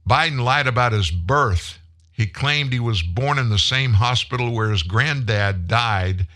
[0.08, 1.80] Biden lied about his birth.
[2.12, 6.28] He claimed he was born in the same hospital where his granddad died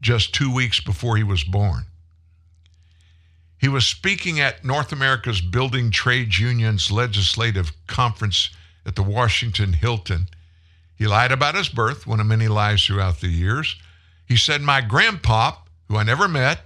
[0.00, 1.84] just two weeks before he was born.
[3.58, 8.50] He was speaking at North America's Building Trades Unions Legislative Conference
[8.84, 10.28] at the Washington Hilton.
[10.94, 13.76] He lied about his birth, one of many lies throughout the years.
[14.26, 15.58] He said, My grandpop,
[15.88, 16.60] who I never met,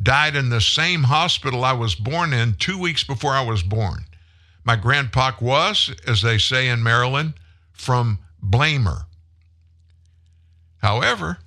[0.00, 4.04] died in the same hospital I was born in two weeks before I was born.
[4.64, 7.34] My grandpa was, as they say in Maryland,
[7.72, 9.06] from Balmer.
[10.78, 11.38] However,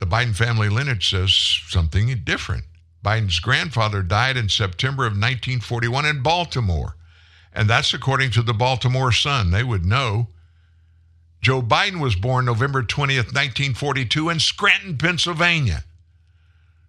[0.00, 1.32] the Biden family lineage says
[1.68, 2.64] something different.
[3.06, 6.96] Biden's grandfather died in September of 1941 in Baltimore.
[7.52, 9.52] And that's according to the Baltimore Sun.
[9.52, 10.26] They would know.
[11.40, 15.84] Joe Biden was born November 20th, 1942, in Scranton, Pennsylvania.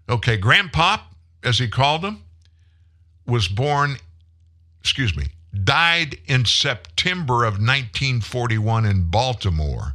[0.10, 1.02] Okay, Grandpop,
[1.44, 2.24] as he called him,
[3.28, 3.98] was born,
[4.82, 5.26] excuse me,
[5.64, 9.94] died in September of 1941 in Baltimore.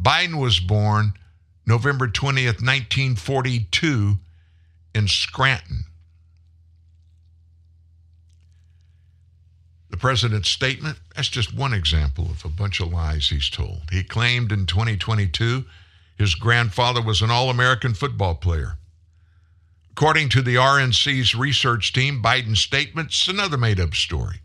[0.00, 1.12] Biden was born
[1.66, 4.18] November 20th, 1942
[4.94, 5.84] in Scranton.
[9.90, 13.82] The president's statement, that's just one example of a bunch of lies he's told.
[13.90, 15.64] He claimed in 2022
[16.20, 18.76] his grandfather was an All American football player.
[19.92, 24.42] According to the RNC's research team, Biden's statement's another made up story.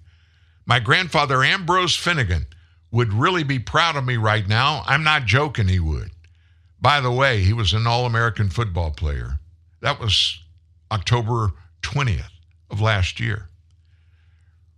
[0.65, 2.47] My grandfather, Ambrose Finnegan,
[2.91, 4.83] would really be proud of me right now.
[4.87, 6.11] I'm not joking, he would.
[6.79, 9.39] By the way, he was an All American football player.
[9.85, 10.41] That was
[10.91, 11.51] October
[11.83, 12.31] 20th
[12.71, 13.49] of last year.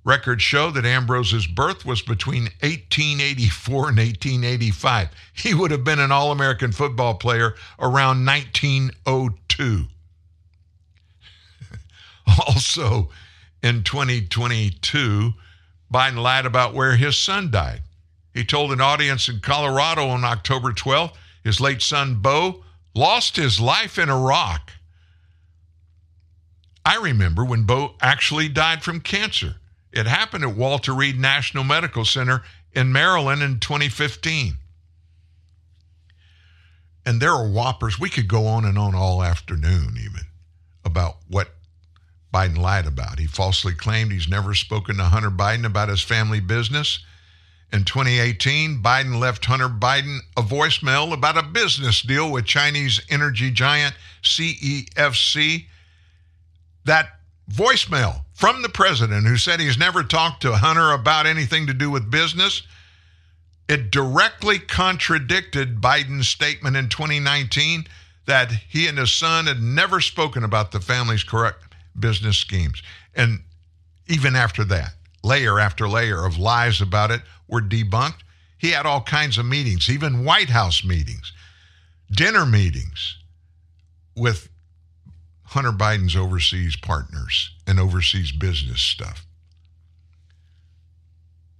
[0.03, 5.07] Records show that Ambrose's birth was between 1884 and 1885.
[5.31, 9.85] He would have been an All American football player around 1902.
[12.45, 13.09] also,
[13.63, 15.33] in 2022,
[15.89, 17.81] Biden lied about where his son died.
[18.33, 21.13] He told an audience in Colorado on October 12th
[21.45, 24.73] his late son, Bo, lost his life in Iraq.
[26.87, 29.57] I remember when Bo actually died from cancer.
[29.91, 34.53] It happened at Walter Reed National Medical Center in Maryland in 2015.
[37.05, 37.99] And there are whoppers.
[37.99, 40.27] We could go on and on all afternoon, even,
[40.85, 41.55] about what
[42.33, 43.19] Biden lied about.
[43.19, 46.99] He falsely claimed he's never spoken to Hunter Biden about his family business.
[47.73, 53.51] In 2018, Biden left Hunter Biden a voicemail about a business deal with Chinese energy
[53.51, 53.93] giant
[54.23, 55.65] CEFC.
[56.87, 57.19] That
[57.51, 61.91] voicemail from the president, who said he's never talked to Hunter about anything to do
[61.91, 62.63] with business,
[63.67, 67.87] it directly contradicted Biden's statement in 2019
[68.25, 72.81] that he and his son had never spoken about the family's correct business schemes.
[73.13, 73.41] And
[74.07, 74.93] even after that,
[75.23, 78.21] layer after layer of lies about it were debunked.
[78.57, 81.33] He had all kinds of meetings, even White House meetings,
[82.09, 83.17] dinner meetings
[84.15, 84.47] with
[85.47, 89.25] Hunter Biden's overseas partners and overseas business stuff.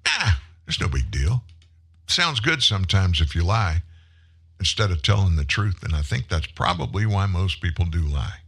[0.06, 1.44] Ah, it's no big deal.
[2.08, 3.82] Sounds good sometimes if you lie
[4.60, 5.84] instead of telling the truth.
[5.84, 8.40] And I think that's probably why most people do lie.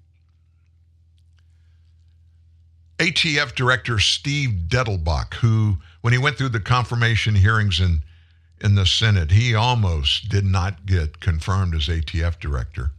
[2.98, 8.02] ATF Director Steve Dettelbach, who, when he went through the confirmation hearings in,
[8.60, 12.92] in the Senate, he almost did not get confirmed as ATF Director.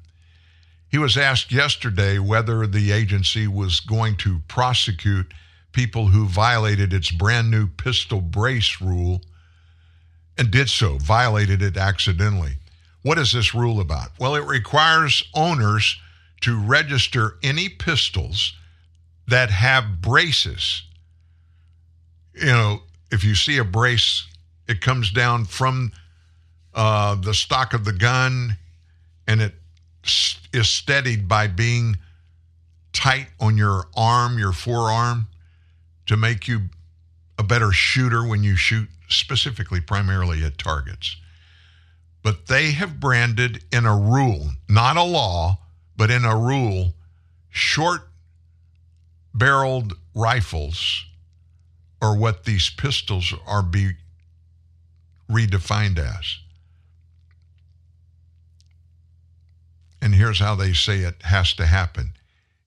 [0.91, 5.33] He was asked yesterday whether the agency was going to prosecute
[5.73, 9.23] people who violated its brand new pistol brace rule
[10.37, 12.55] and did so, violated it accidentally.
[13.03, 14.11] What is this rule about?
[14.19, 15.97] Well, it requires owners
[16.41, 18.55] to register any pistols
[19.29, 20.83] that have braces.
[22.35, 24.27] You know, if you see a brace,
[24.67, 25.93] it comes down from
[26.75, 28.57] uh, the stock of the gun
[29.27, 29.55] and it
[30.05, 31.97] is steadied by being
[32.93, 35.27] tight on your arm, your forearm,
[36.06, 36.62] to make you
[37.39, 41.16] a better shooter when you shoot, specifically, primarily at targets.
[42.22, 45.59] But they have branded in a rule, not a law,
[45.97, 46.94] but in a rule,
[47.48, 48.09] short
[49.32, 51.05] barreled rifles
[52.02, 53.93] are what these pistols are be
[55.31, 56.39] redefined as.
[60.02, 62.14] And here's how they say it has to happen.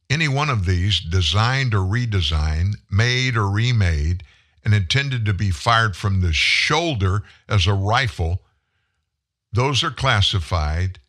[0.09, 4.23] Any one of these, designed or redesigned, made or remade,
[4.63, 8.41] and intended to be fired from the shoulder as a rifle,
[9.51, 10.99] those are classified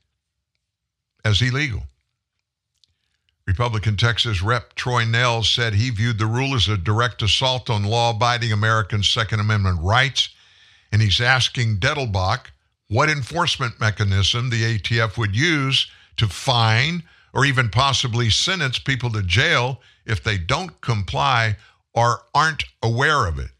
[1.24, 1.84] as illegal.
[3.46, 7.84] Republican Texas Rep Troy Nehls said he viewed the rule as a direct assault on
[7.84, 10.30] law abiding Americans' Second Amendment rights,
[10.90, 12.46] and he's asking Dettelbach
[12.88, 19.23] what enforcement mechanism the ATF would use to fine or even possibly sentence people to
[19.23, 21.57] jail if they don't comply
[21.93, 23.51] or aren't aware of it.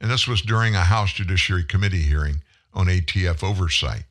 [0.00, 2.42] And this was during a House Judiciary Committee hearing
[2.72, 4.04] on ATF oversight.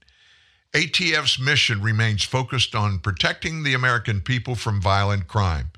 [0.74, 5.72] ATF's mission remains focused on protecting the American people from violent crime.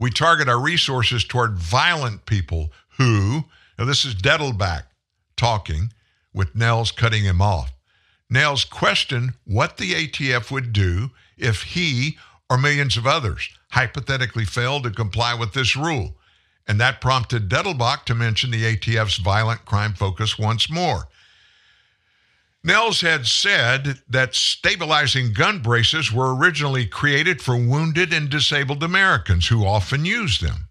[0.00, 3.44] We target our resources toward violent people who,
[3.78, 4.84] now this is Dettelbach
[5.36, 5.92] talking,
[6.34, 7.72] with Nehls cutting him off.
[8.32, 12.18] Nehls questioned what the ATF would do if he
[12.50, 16.16] or millions of others hypothetically failed to comply with this rule.
[16.66, 21.08] And that prompted Dettelbach to mention the ATF's violent crime focus once more.
[22.66, 29.46] Nehls had said that stabilizing gun braces were originally created for wounded and disabled Americans
[29.46, 30.68] who often use them.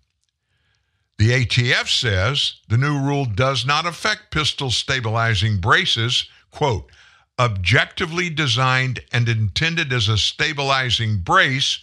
[1.17, 6.91] The ATF says the new rule does not affect pistol stabilizing braces, quote,
[7.37, 11.79] objectively designed and intended as a stabilizing brace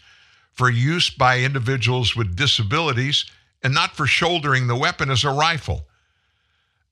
[0.52, 3.26] for use by individuals with disabilities
[3.62, 5.86] and not for shouldering the weapon as a rifle.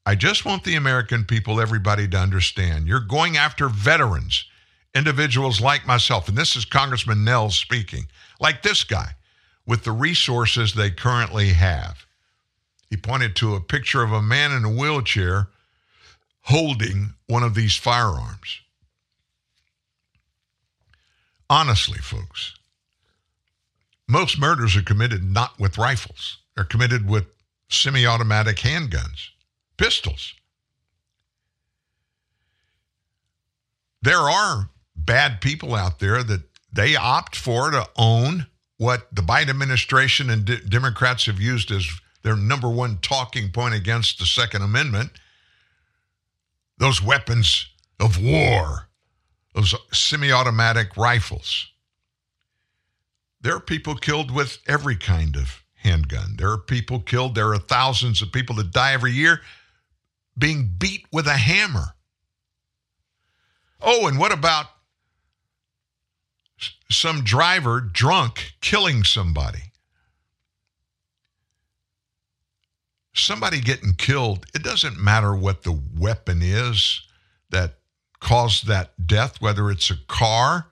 [0.06, 4.44] I just want the American people, everybody to understand you're going after veterans,
[4.94, 8.06] individuals like myself, and this is Congressman Nell speaking,
[8.40, 9.14] like this guy,
[9.66, 12.06] with the resources they currently have.
[12.88, 15.48] He pointed to a picture of a man in a wheelchair
[16.42, 18.60] holding one of these firearms.
[21.48, 22.54] Honestly, folks,
[24.08, 27.26] most murders are committed not with rifles, they're committed with
[27.68, 29.28] semi automatic handguns,
[29.76, 30.34] pistols.
[34.02, 36.42] There are bad people out there that
[36.72, 38.46] they opt for to own
[38.76, 41.86] what the Biden administration and de- Democrats have used as
[42.22, 45.12] their number one talking point against the Second Amendment.
[46.80, 47.66] Those weapons
[48.00, 48.88] of war,
[49.54, 51.68] those semi automatic rifles.
[53.42, 56.36] There are people killed with every kind of handgun.
[56.38, 57.34] There are people killed.
[57.34, 59.42] There are thousands of people that die every year
[60.38, 61.94] being beat with a hammer.
[63.82, 64.66] Oh, and what about
[66.90, 69.69] some driver drunk killing somebody?
[73.12, 77.02] Somebody getting killed, it doesn't matter what the weapon is
[77.50, 77.78] that
[78.20, 80.66] caused that death, whether it's a car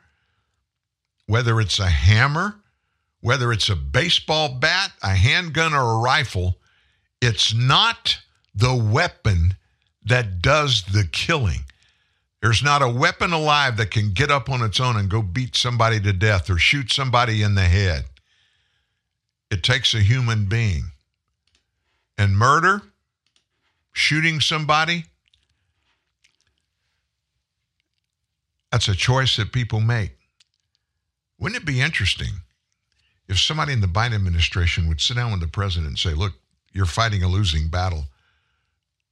[1.28, 2.56] whether it's a hammer,
[3.20, 6.56] whether it's a baseball bat, a handgun, or a rifle,
[7.20, 8.19] it's not
[8.55, 9.55] the weapon
[10.05, 11.60] that does the killing.
[12.40, 15.55] There's not a weapon alive that can get up on its own and go beat
[15.55, 18.05] somebody to death or shoot somebody in the head.
[19.51, 20.93] It takes a human being.
[22.18, 22.82] And murder,
[23.92, 25.04] shooting somebody,
[28.70, 30.18] that's a choice that people make.
[31.38, 32.40] Wouldn't it be interesting
[33.28, 36.32] if somebody in the Biden administration would sit down with the president and say, look,
[36.72, 38.04] you're fighting a losing battle.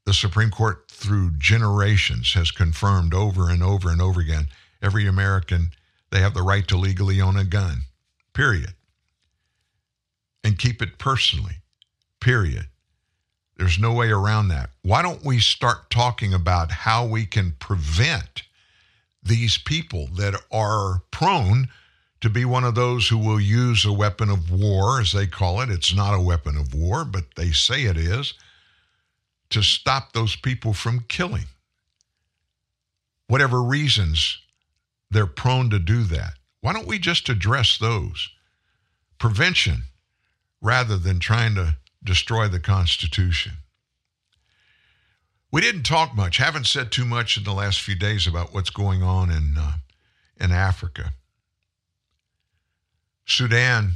[0.04, 4.48] The Supreme Court, through generations, has confirmed over and over and over again
[4.82, 5.70] every American,
[6.10, 7.82] they have the right to legally own a gun,
[8.32, 8.74] period.
[10.44, 11.56] And keep it personally,
[12.20, 12.68] period.
[13.56, 14.70] There's no way around that.
[14.82, 18.42] Why don't we start talking about how we can prevent
[19.22, 21.68] these people that are prone
[22.20, 25.60] to be one of those who will use a weapon of war, as they call
[25.60, 25.70] it.
[25.70, 28.34] It's not a weapon of war, but they say it is,
[29.50, 31.46] to stop those people from killing.
[33.28, 34.38] Whatever reasons
[35.10, 36.34] they're prone to do that.
[36.60, 38.28] Why don't we just address those?
[39.18, 39.84] Prevention
[40.60, 41.76] rather than trying to
[42.06, 43.52] destroy the Constitution.
[45.52, 48.70] We didn't talk much, haven't said too much in the last few days about what's
[48.70, 49.72] going on in, uh,
[50.40, 51.12] in Africa.
[53.26, 53.92] Sudan,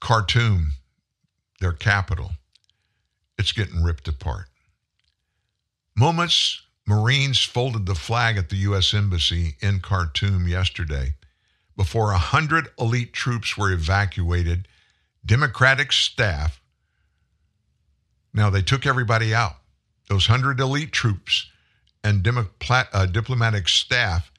[0.00, 0.72] Khartoum,
[1.60, 2.32] their capital,
[3.38, 4.46] it's getting ripped apart.
[5.94, 8.92] Moments Marines folded the flag at the U.S.
[8.92, 11.14] Embassy in Khartoum yesterday
[11.76, 14.68] before 100 elite troops were evacuated,
[15.24, 16.60] Democratic staff.
[18.34, 19.56] Now, they took everybody out,
[20.08, 21.50] those 100 elite troops
[22.02, 22.26] and
[22.70, 24.32] uh, diplomatic staff,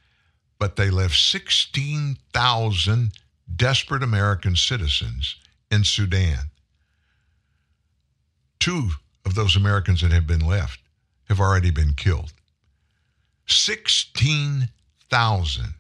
[0.60, 3.12] but they left 16,000
[3.56, 5.36] desperate American citizens
[5.70, 6.50] in Sudan.
[8.60, 8.90] Two
[9.26, 10.80] of those Americans that have been left
[11.30, 12.34] have already been killed.
[13.48, 15.74] 16,000.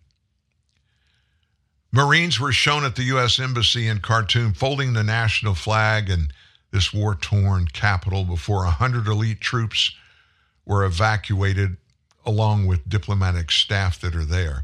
[1.92, 3.40] Marines were shown at the U.S.
[3.40, 6.30] Embassy in Khartoum folding the national flag in
[6.74, 9.92] this war torn capital before 100 elite troops
[10.66, 11.78] were evacuated
[12.26, 14.64] along with diplomatic staff that are there.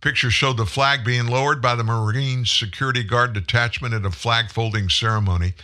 [0.00, 4.50] Pictures showed the flag being lowered by the Marine Security Guard detachment at a flag
[4.50, 5.54] folding ceremony.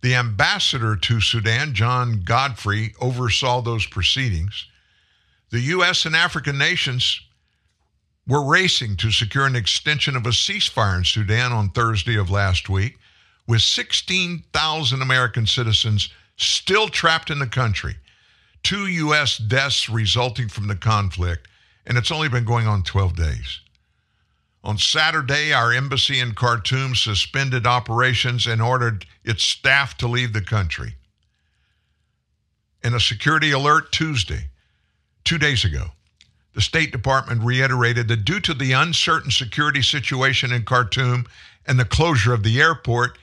[0.00, 4.66] The ambassador to Sudan, John Godfrey, oversaw those proceedings.
[5.50, 6.04] The U.S.
[6.04, 7.20] and African nations
[8.26, 12.68] were racing to secure an extension of a ceasefire in Sudan on Thursday of last
[12.68, 12.98] week,
[13.50, 17.96] with 16,000 American citizens still trapped in the country.
[18.62, 19.38] Two U.S.
[19.38, 21.48] deaths resulting from the conflict,
[21.84, 23.58] and it's only been going on 12 days.
[24.62, 30.42] On Saturday, our embassy in Khartoum suspended operations and ordered its staff to leave the
[30.42, 30.94] country.
[32.84, 34.44] In a security alert Tuesday,
[35.24, 35.86] two days ago,
[36.54, 41.26] the State Department reiterated that due to the uncertain security situation in Khartoum
[41.66, 43.18] and the closure of the airport,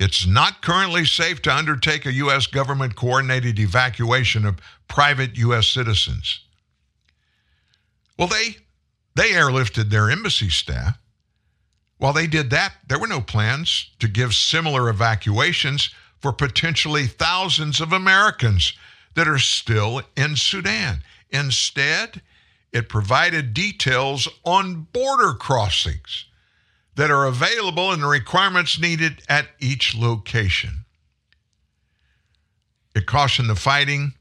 [0.00, 2.46] It's not currently safe to undertake a U.S.
[2.46, 4.58] government coordinated evacuation of
[4.88, 5.68] private U.S.
[5.68, 6.40] citizens.
[8.18, 8.56] Well, they
[9.14, 10.98] they airlifted their embassy staff.
[11.98, 17.78] While they did that, there were no plans to give similar evacuations for potentially thousands
[17.78, 18.72] of Americans
[19.14, 21.02] that are still in Sudan.
[21.28, 22.22] Instead,
[22.72, 26.24] it provided details on border crossings
[27.00, 30.84] that are available and the requirements needed at each location.
[32.94, 34.12] It cautioned the fighting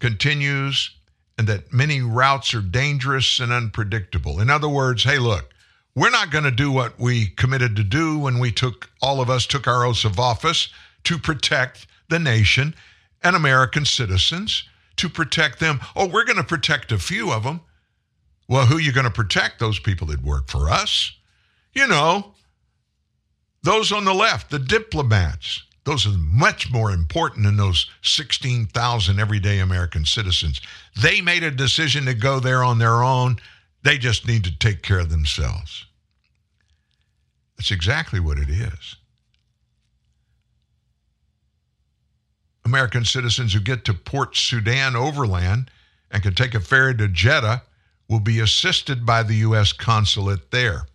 [0.00, 0.96] continues
[1.36, 4.40] and that many routes are dangerous and unpredictable.
[4.40, 5.50] In other words, hey, look,
[5.94, 9.28] we're not going to do what we committed to do when we took, all of
[9.28, 10.70] us took our oaths of office
[11.02, 12.74] to protect the nation
[13.22, 15.78] and American citizens, to protect them.
[15.94, 17.60] Oh, we're going to protect a few of them.
[18.48, 19.58] Well, who are you going to protect?
[19.58, 21.12] Those people that work for us.
[21.74, 22.34] You know,
[23.62, 25.62] those on the left, the diplomats.
[25.84, 30.60] Those are much more important than those 16,000 everyday American citizens.
[31.00, 33.36] They made a decision to go there on their own.
[33.82, 35.84] They just need to take care of themselves.
[37.56, 38.96] That's exactly what it is.
[42.64, 45.70] American citizens who get to Port Sudan overland
[46.10, 47.62] and can take a ferry to Jeddah
[48.08, 49.72] will be assisted by the U.S.
[49.72, 50.86] consulate there.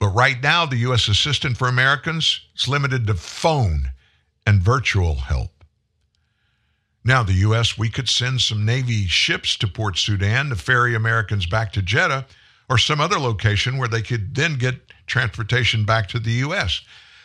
[0.00, 1.08] But right now, the U.S.
[1.08, 3.90] Assistant for Americans is limited to phone
[4.46, 5.50] and virtual help.
[7.04, 11.46] Now, the U.S., we could send some Navy ships to Port Sudan to ferry Americans
[11.46, 12.26] back to Jeddah
[12.68, 16.80] or some other location where they could then get transportation back to the U.S.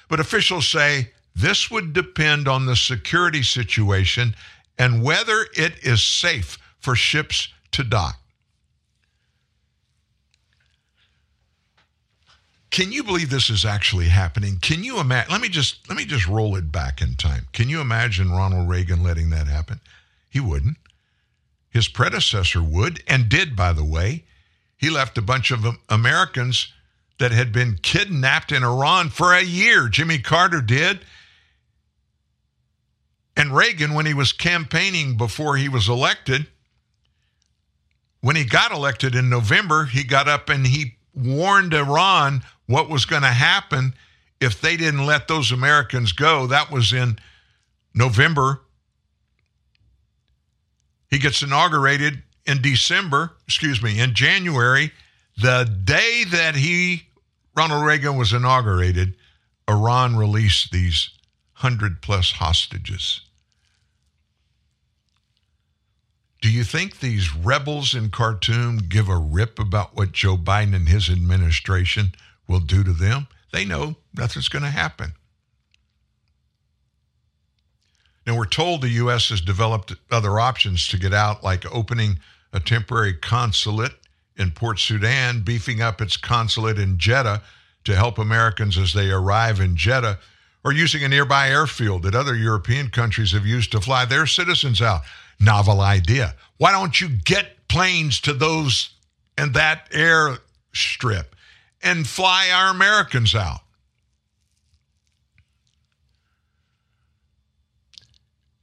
[0.09, 4.35] But officials say this would depend on the security situation
[4.77, 8.19] and whether it is safe for ships to dock.
[12.75, 14.57] Can you believe this is actually happening?
[14.61, 15.31] Can you imagine?
[15.31, 17.47] Let me just let me just roll it back in time.
[17.53, 19.79] Can you imagine Ronald Reagan letting that happen?
[20.29, 20.75] He wouldn't.
[21.69, 24.25] His predecessor would and did, by the way.
[24.75, 26.73] He left a bunch of Americans
[27.17, 29.87] that had been kidnapped in Iran for a year.
[29.87, 30.99] Jimmy Carter did.
[33.37, 36.47] And Reagan, when he was campaigning before he was elected,
[38.19, 43.05] when he got elected in November, he got up and he warned Iran what was
[43.05, 43.93] going to happen
[44.41, 46.47] if they didn't let those Americans go.
[46.47, 47.17] That was in
[47.93, 48.61] November.
[51.09, 54.91] He gets inaugurated in December, excuse me, in January.
[55.37, 57.03] The day that he,
[57.55, 59.15] Ronald Reagan, was inaugurated,
[59.67, 61.09] Iran released these
[61.61, 63.21] 100 plus hostages.
[66.41, 70.87] Do you think these rebels in Khartoum give a rip about what Joe Biden and
[70.87, 72.13] his administration
[72.47, 73.27] will do to them?
[73.51, 75.13] They know nothing's going to happen.
[78.25, 79.29] Now, we're told the U.S.
[79.29, 82.19] has developed other options to get out, like opening
[82.51, 83.93] a temporary consulate
[84.35, 87.43] in Port Sudan, beefing up its consulate in Jeddah
[87.83, 90.19] to help Americans as they arrive in Jeddah,
[90.63, 94.81] or using a nearby airfield that other European countries have used to fly their citizens
[94.81, 95.01] out.
[95.39, 96.33] Novel idea.
[96.57, 98.89] Why don't you get planes to those
[99.37, 101.25] and that airstrip
[101.85, 103.61] and fly our Americans out?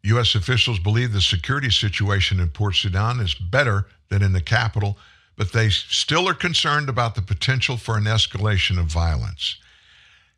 [0.02, 0.34] U.S.
[0.34, 4.98] officials believe the security situation in Port Sudan is better than in the capital,
[5.36, 9.56] but they still are concerned about the potential for an escalation of violence.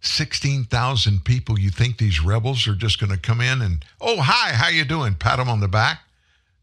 [0.02, 4.52] 16,000 people, you think these rebels are just going to come in and, oh, hi,
[4.52, 5.14] how you doing?
[5.14, 6.00] Pat them on the back?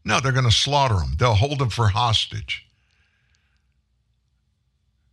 [0.04, 1.16] No, they're going to slaughter them.
[1.18, 2.64] They'll hold them for hostage.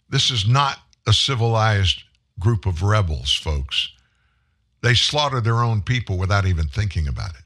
[0.09, 0.77] This is not
[1.09, 2.03] a civilized
[2.39, 3.89] group of rebels, folks.
[4.81, 7.43] They slaughter their own people without even thinking about it.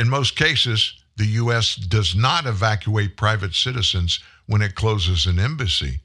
[0.00, 1.74] In most cases, the U.S.
[1.74, 6.00] does not evacuate private citizens when it closes an embassy.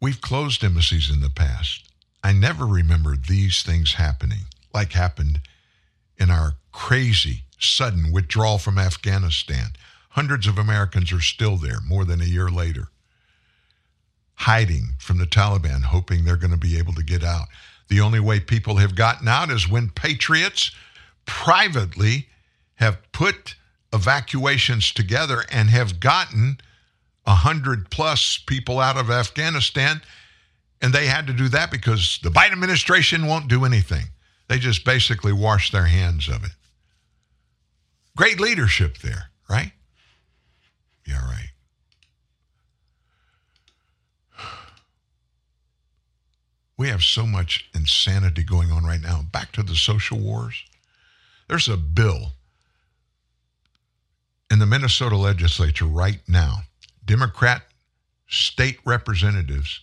[0.00, 1.88] We've closed embassies in the past.
[2.24, 5.40] I never remember these things happening like happened
[6.18, 9.68] in our crazy, sudden withdrawal from Afghanistan.
[10.16, 12.88] Hundreds of Americans are still there more than a year later,
[14.32, 17.48] hiding from the Taliban, hoping they're going to be able to get out.
[17.88, 20.70] The only way people have gotten out is when patriots
[21.26, 22.28] privately
[22.76, 23.56] have put
[23.92, 26.56] evacuations together and have gotten
[27.26, 30.00] a hundred plus people out of Afghanistan.
[30.80, 34.06] And they had to do that because the Biden administration won't do anything.
[34.48, 36.52] They just basically wash their hands of it.
[38.16, 39.72] Great leadership there, right?
[41.06, 41.50] Yeah, right.
[46.78, 49.22] We have so much insanity going on right now.
[49.32, 50.62] Back to the social wars.
[51.48, 52.32] There's a bill
[54.50, 56.64] in the Minnesota legislature right now.
[57.04, 57.62] Democrat
[58.28, 59.80] state representatives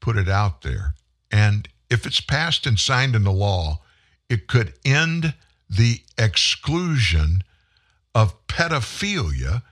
[0.00, 0.94] put it out there.
[1.32, 3.80] And if it's passed and signed into law,
[4.28, 5.34] it could end
[5.68, 7.42] the exclusion
[8.14, 9.62] of pedophilia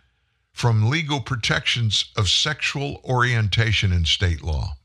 [0.55, 4.77] from legal protections of sexual orientation in state law.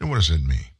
[0.00, 0.70] And what does it mean?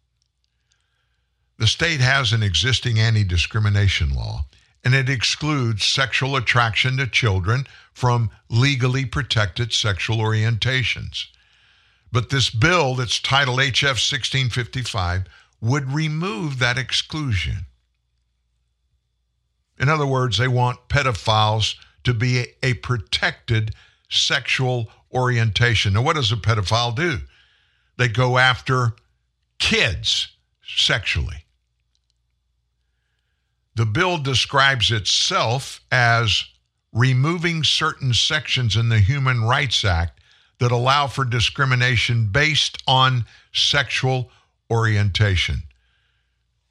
[1.59, 4.47] The state has an existing anti discrimination law,
[4.83, 11.27] and it excludes sexual attraction to children from legally protected sexual orientations.
[12.11, 15.25] But this bill that's titled HF 1655
[15.61, 17.67] would remove that exclusion.
[19.79, 21.75] In other words, they want pedophiles
[22.05, 23.75] to be a, protected
[24.09, 25.95] sexual orientation.
[25.95, 27.19] Now, what does a pedophile do?
[27.97, 28.95] They go after
[29.59, 30.29] kids
[30.67, 31.45] sexually.
[33.77, 36.45] The bill describes itself as
[36.93, 40.21] removing certain sections in the Human Rights Act
[40.61, 44.31] that allow for discrimination based on sexual
[44.71, 45.65] orientation.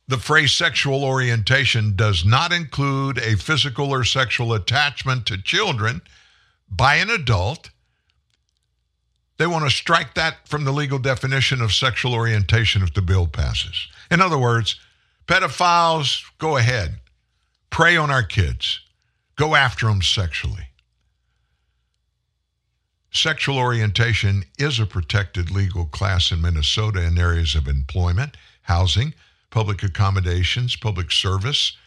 [0.08, 6.02] The phrase sexual orientation does not include a physical or sexual attachment to children
[6.70, 7.70] by an adult.
[9.38, 13.28] They want to strike that from the legal definition of sexual orientation if the bill
[13.28, 13.88] passes.
[14.12, 14.80] In other words,
[15.26, 17.00] pedophiles, go ahead,
[17.70, 18.82] prey on our kids,
[19.38, 20.68] go after them sexually.
[23.12, 29.14] Sexual orientation is a protected legal class in Minnesota in areas of employment, housing,
[29.54, 31.78] public accommodations, public service,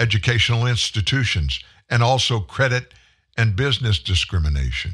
[0.00, 1.60] educational institutions,
[1.90, 2.94] and also credit
[3.36, 4.92] and business discrimination.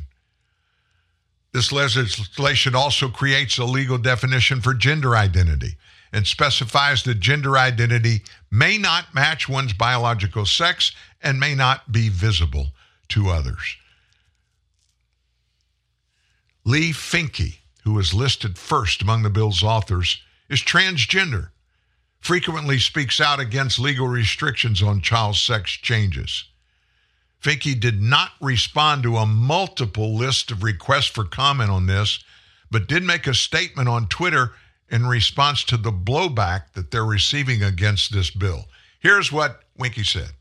[1.53, 5.77] This legislation also creates a legal definition for gender identity
[6.13, 10.91] and specifies that gender identity may not match one's biological sex
[11.23, 12.67] and may not be visible
[13.11, 13.77] to others.
[16.65, 21.51] Lee Finke, who is listed first among the bill's authors, is transgender
[22.27, 26.47] frequently speaks out against legal restrictions on child sex changes.
[27.41, 32.19] Finke did not respond to a multiple list of requests for comment on this,
[32.69, 34.51] but did make a statement on Twitter
[34.91, 38.65] in response to the blowback that they're receiving against this bill.
[38.99, 40.33] Here's what Finke said.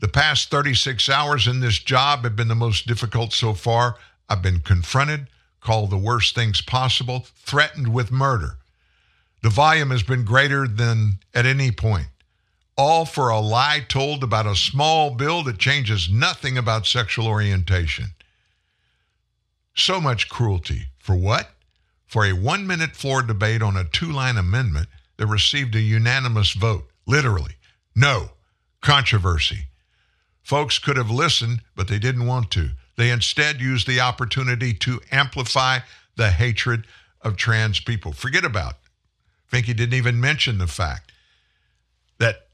[0.00, 3.96] The past 36 hours in this job have been the most difficult so far.
[4.28, 5.28] I've been confronted,
[5.62, 8.58] called the worst things possible, threatened with murder.
[9.44, 12.06] The volume has been greater than at any point.
[12.78, 18.14] All for a lie told about a small bill that changes nothing about sexual orientation.
[19.74, 20.86] So much cruelty.
[20.96, 21.50] For what?
[22.06, 24.88] For a one minute floor debate on a two line amendment
[25.18, 26.88] that received a unanimous vote.
[27.06, 27.56] Literally.
[27.94, 28.30] No.
[28.80, 29.66] Controversy.
[30.42, 32.70] Folks could have listened, but they didn't want to.
[32.96, 35.80] They instead used the opportunity to amplify
[36.16, 36.86] the hatred
[37.20, 38.14] of trans people.
[38.14, 38.76] Forget about
[39.54, 41.12] Finke didn't even mention the fact
[42.18, 42.48] that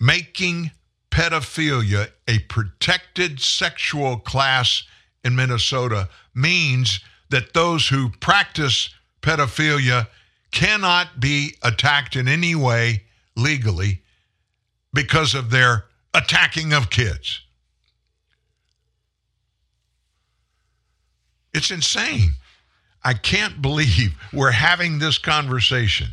[0.00, 0.72] making
[1.10, 4.82] pedophilia a protected sexual class
[5.22, 8.90] in Minnesota means that those who practice
[9.22, 10.08] pedophilia
[10.50, 13.04] cannot be attacked in any way
[13.36, 14.02] legally
[14.92, 17.42] because of their attacking of kids.
[21.54, 22.32] It's insane.
[23.04, 26.08] I can't believe we're having this conversation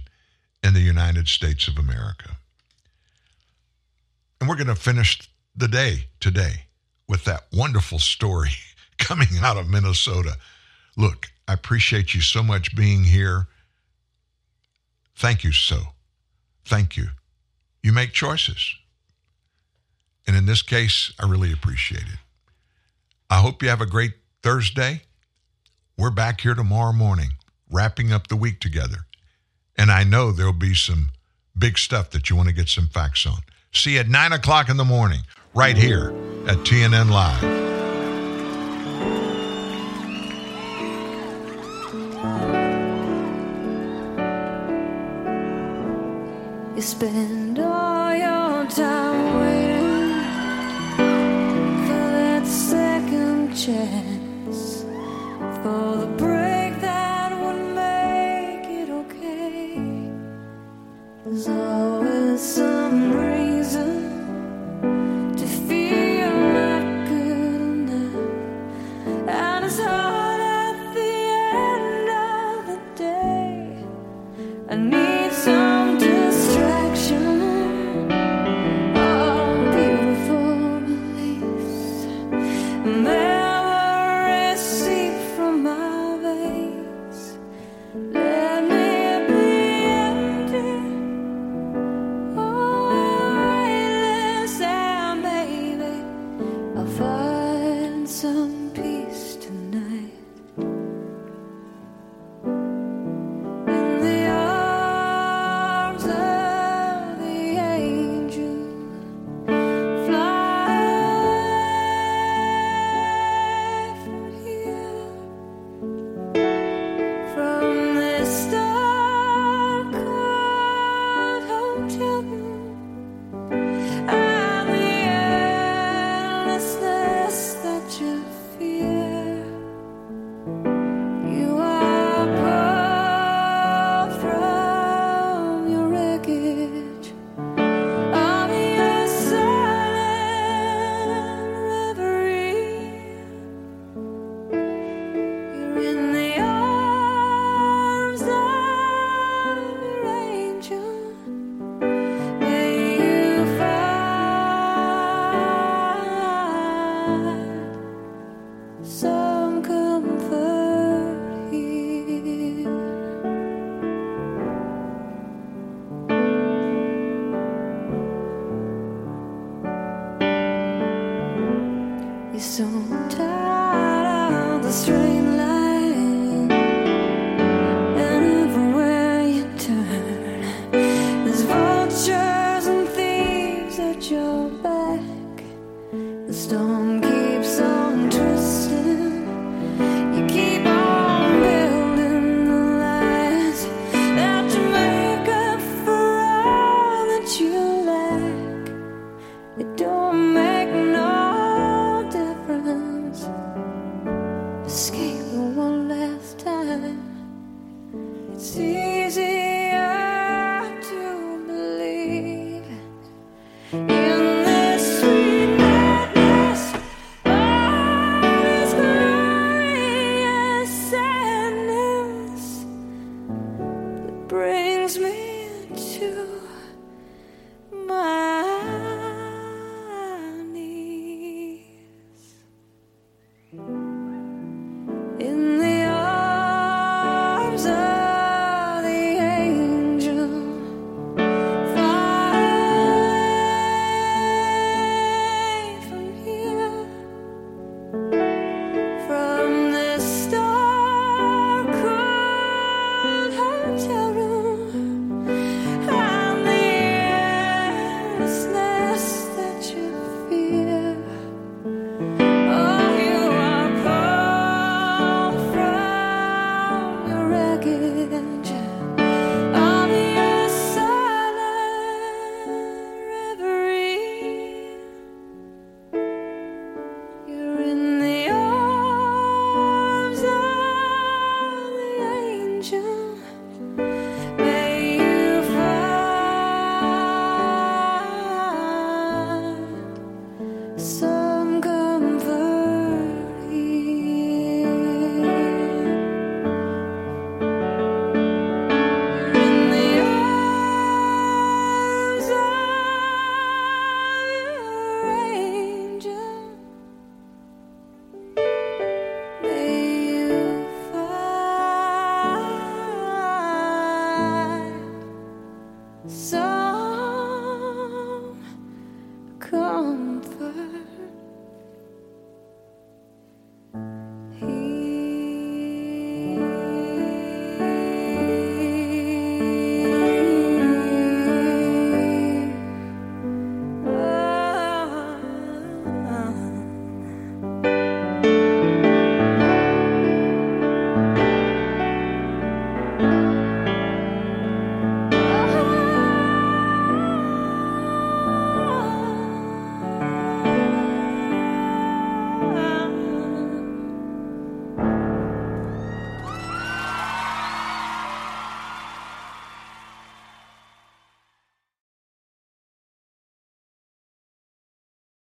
[0.67, 2.37] in the United States of America.
[4.39, 5.17] And we're going to finish
[5.55, 6.65] the day today
[7.07, 8.51] with that wonderful story
[8.97, 10.35] coming out of Minnesota.
[10.97, 13.47] Look, I appreciate you so much being here.
[15.15, 15.77] Thank you so.
[16.65, 17.07] Thank you.
[17.81, 18.75] You make choices.
[20.27, 22.19] And in this case, I really appreciate it.
[23.29, 25.03] I hope you have a great Thursday.
[25.97, 27.29] We're back here tomorrow morning,
[27.71, 29.06] wrapping up the week together.
[29.77, 31.09] And I know there'll be some
[31.57, 33.37] big stuff that you want to get some facts on.
[33.71, 35.21] See you at 9 o'clock in the morning,
[35.53, 36.09] right here
[36.47, 37.43] at TNN Live.
[46.75, 47.36] You spend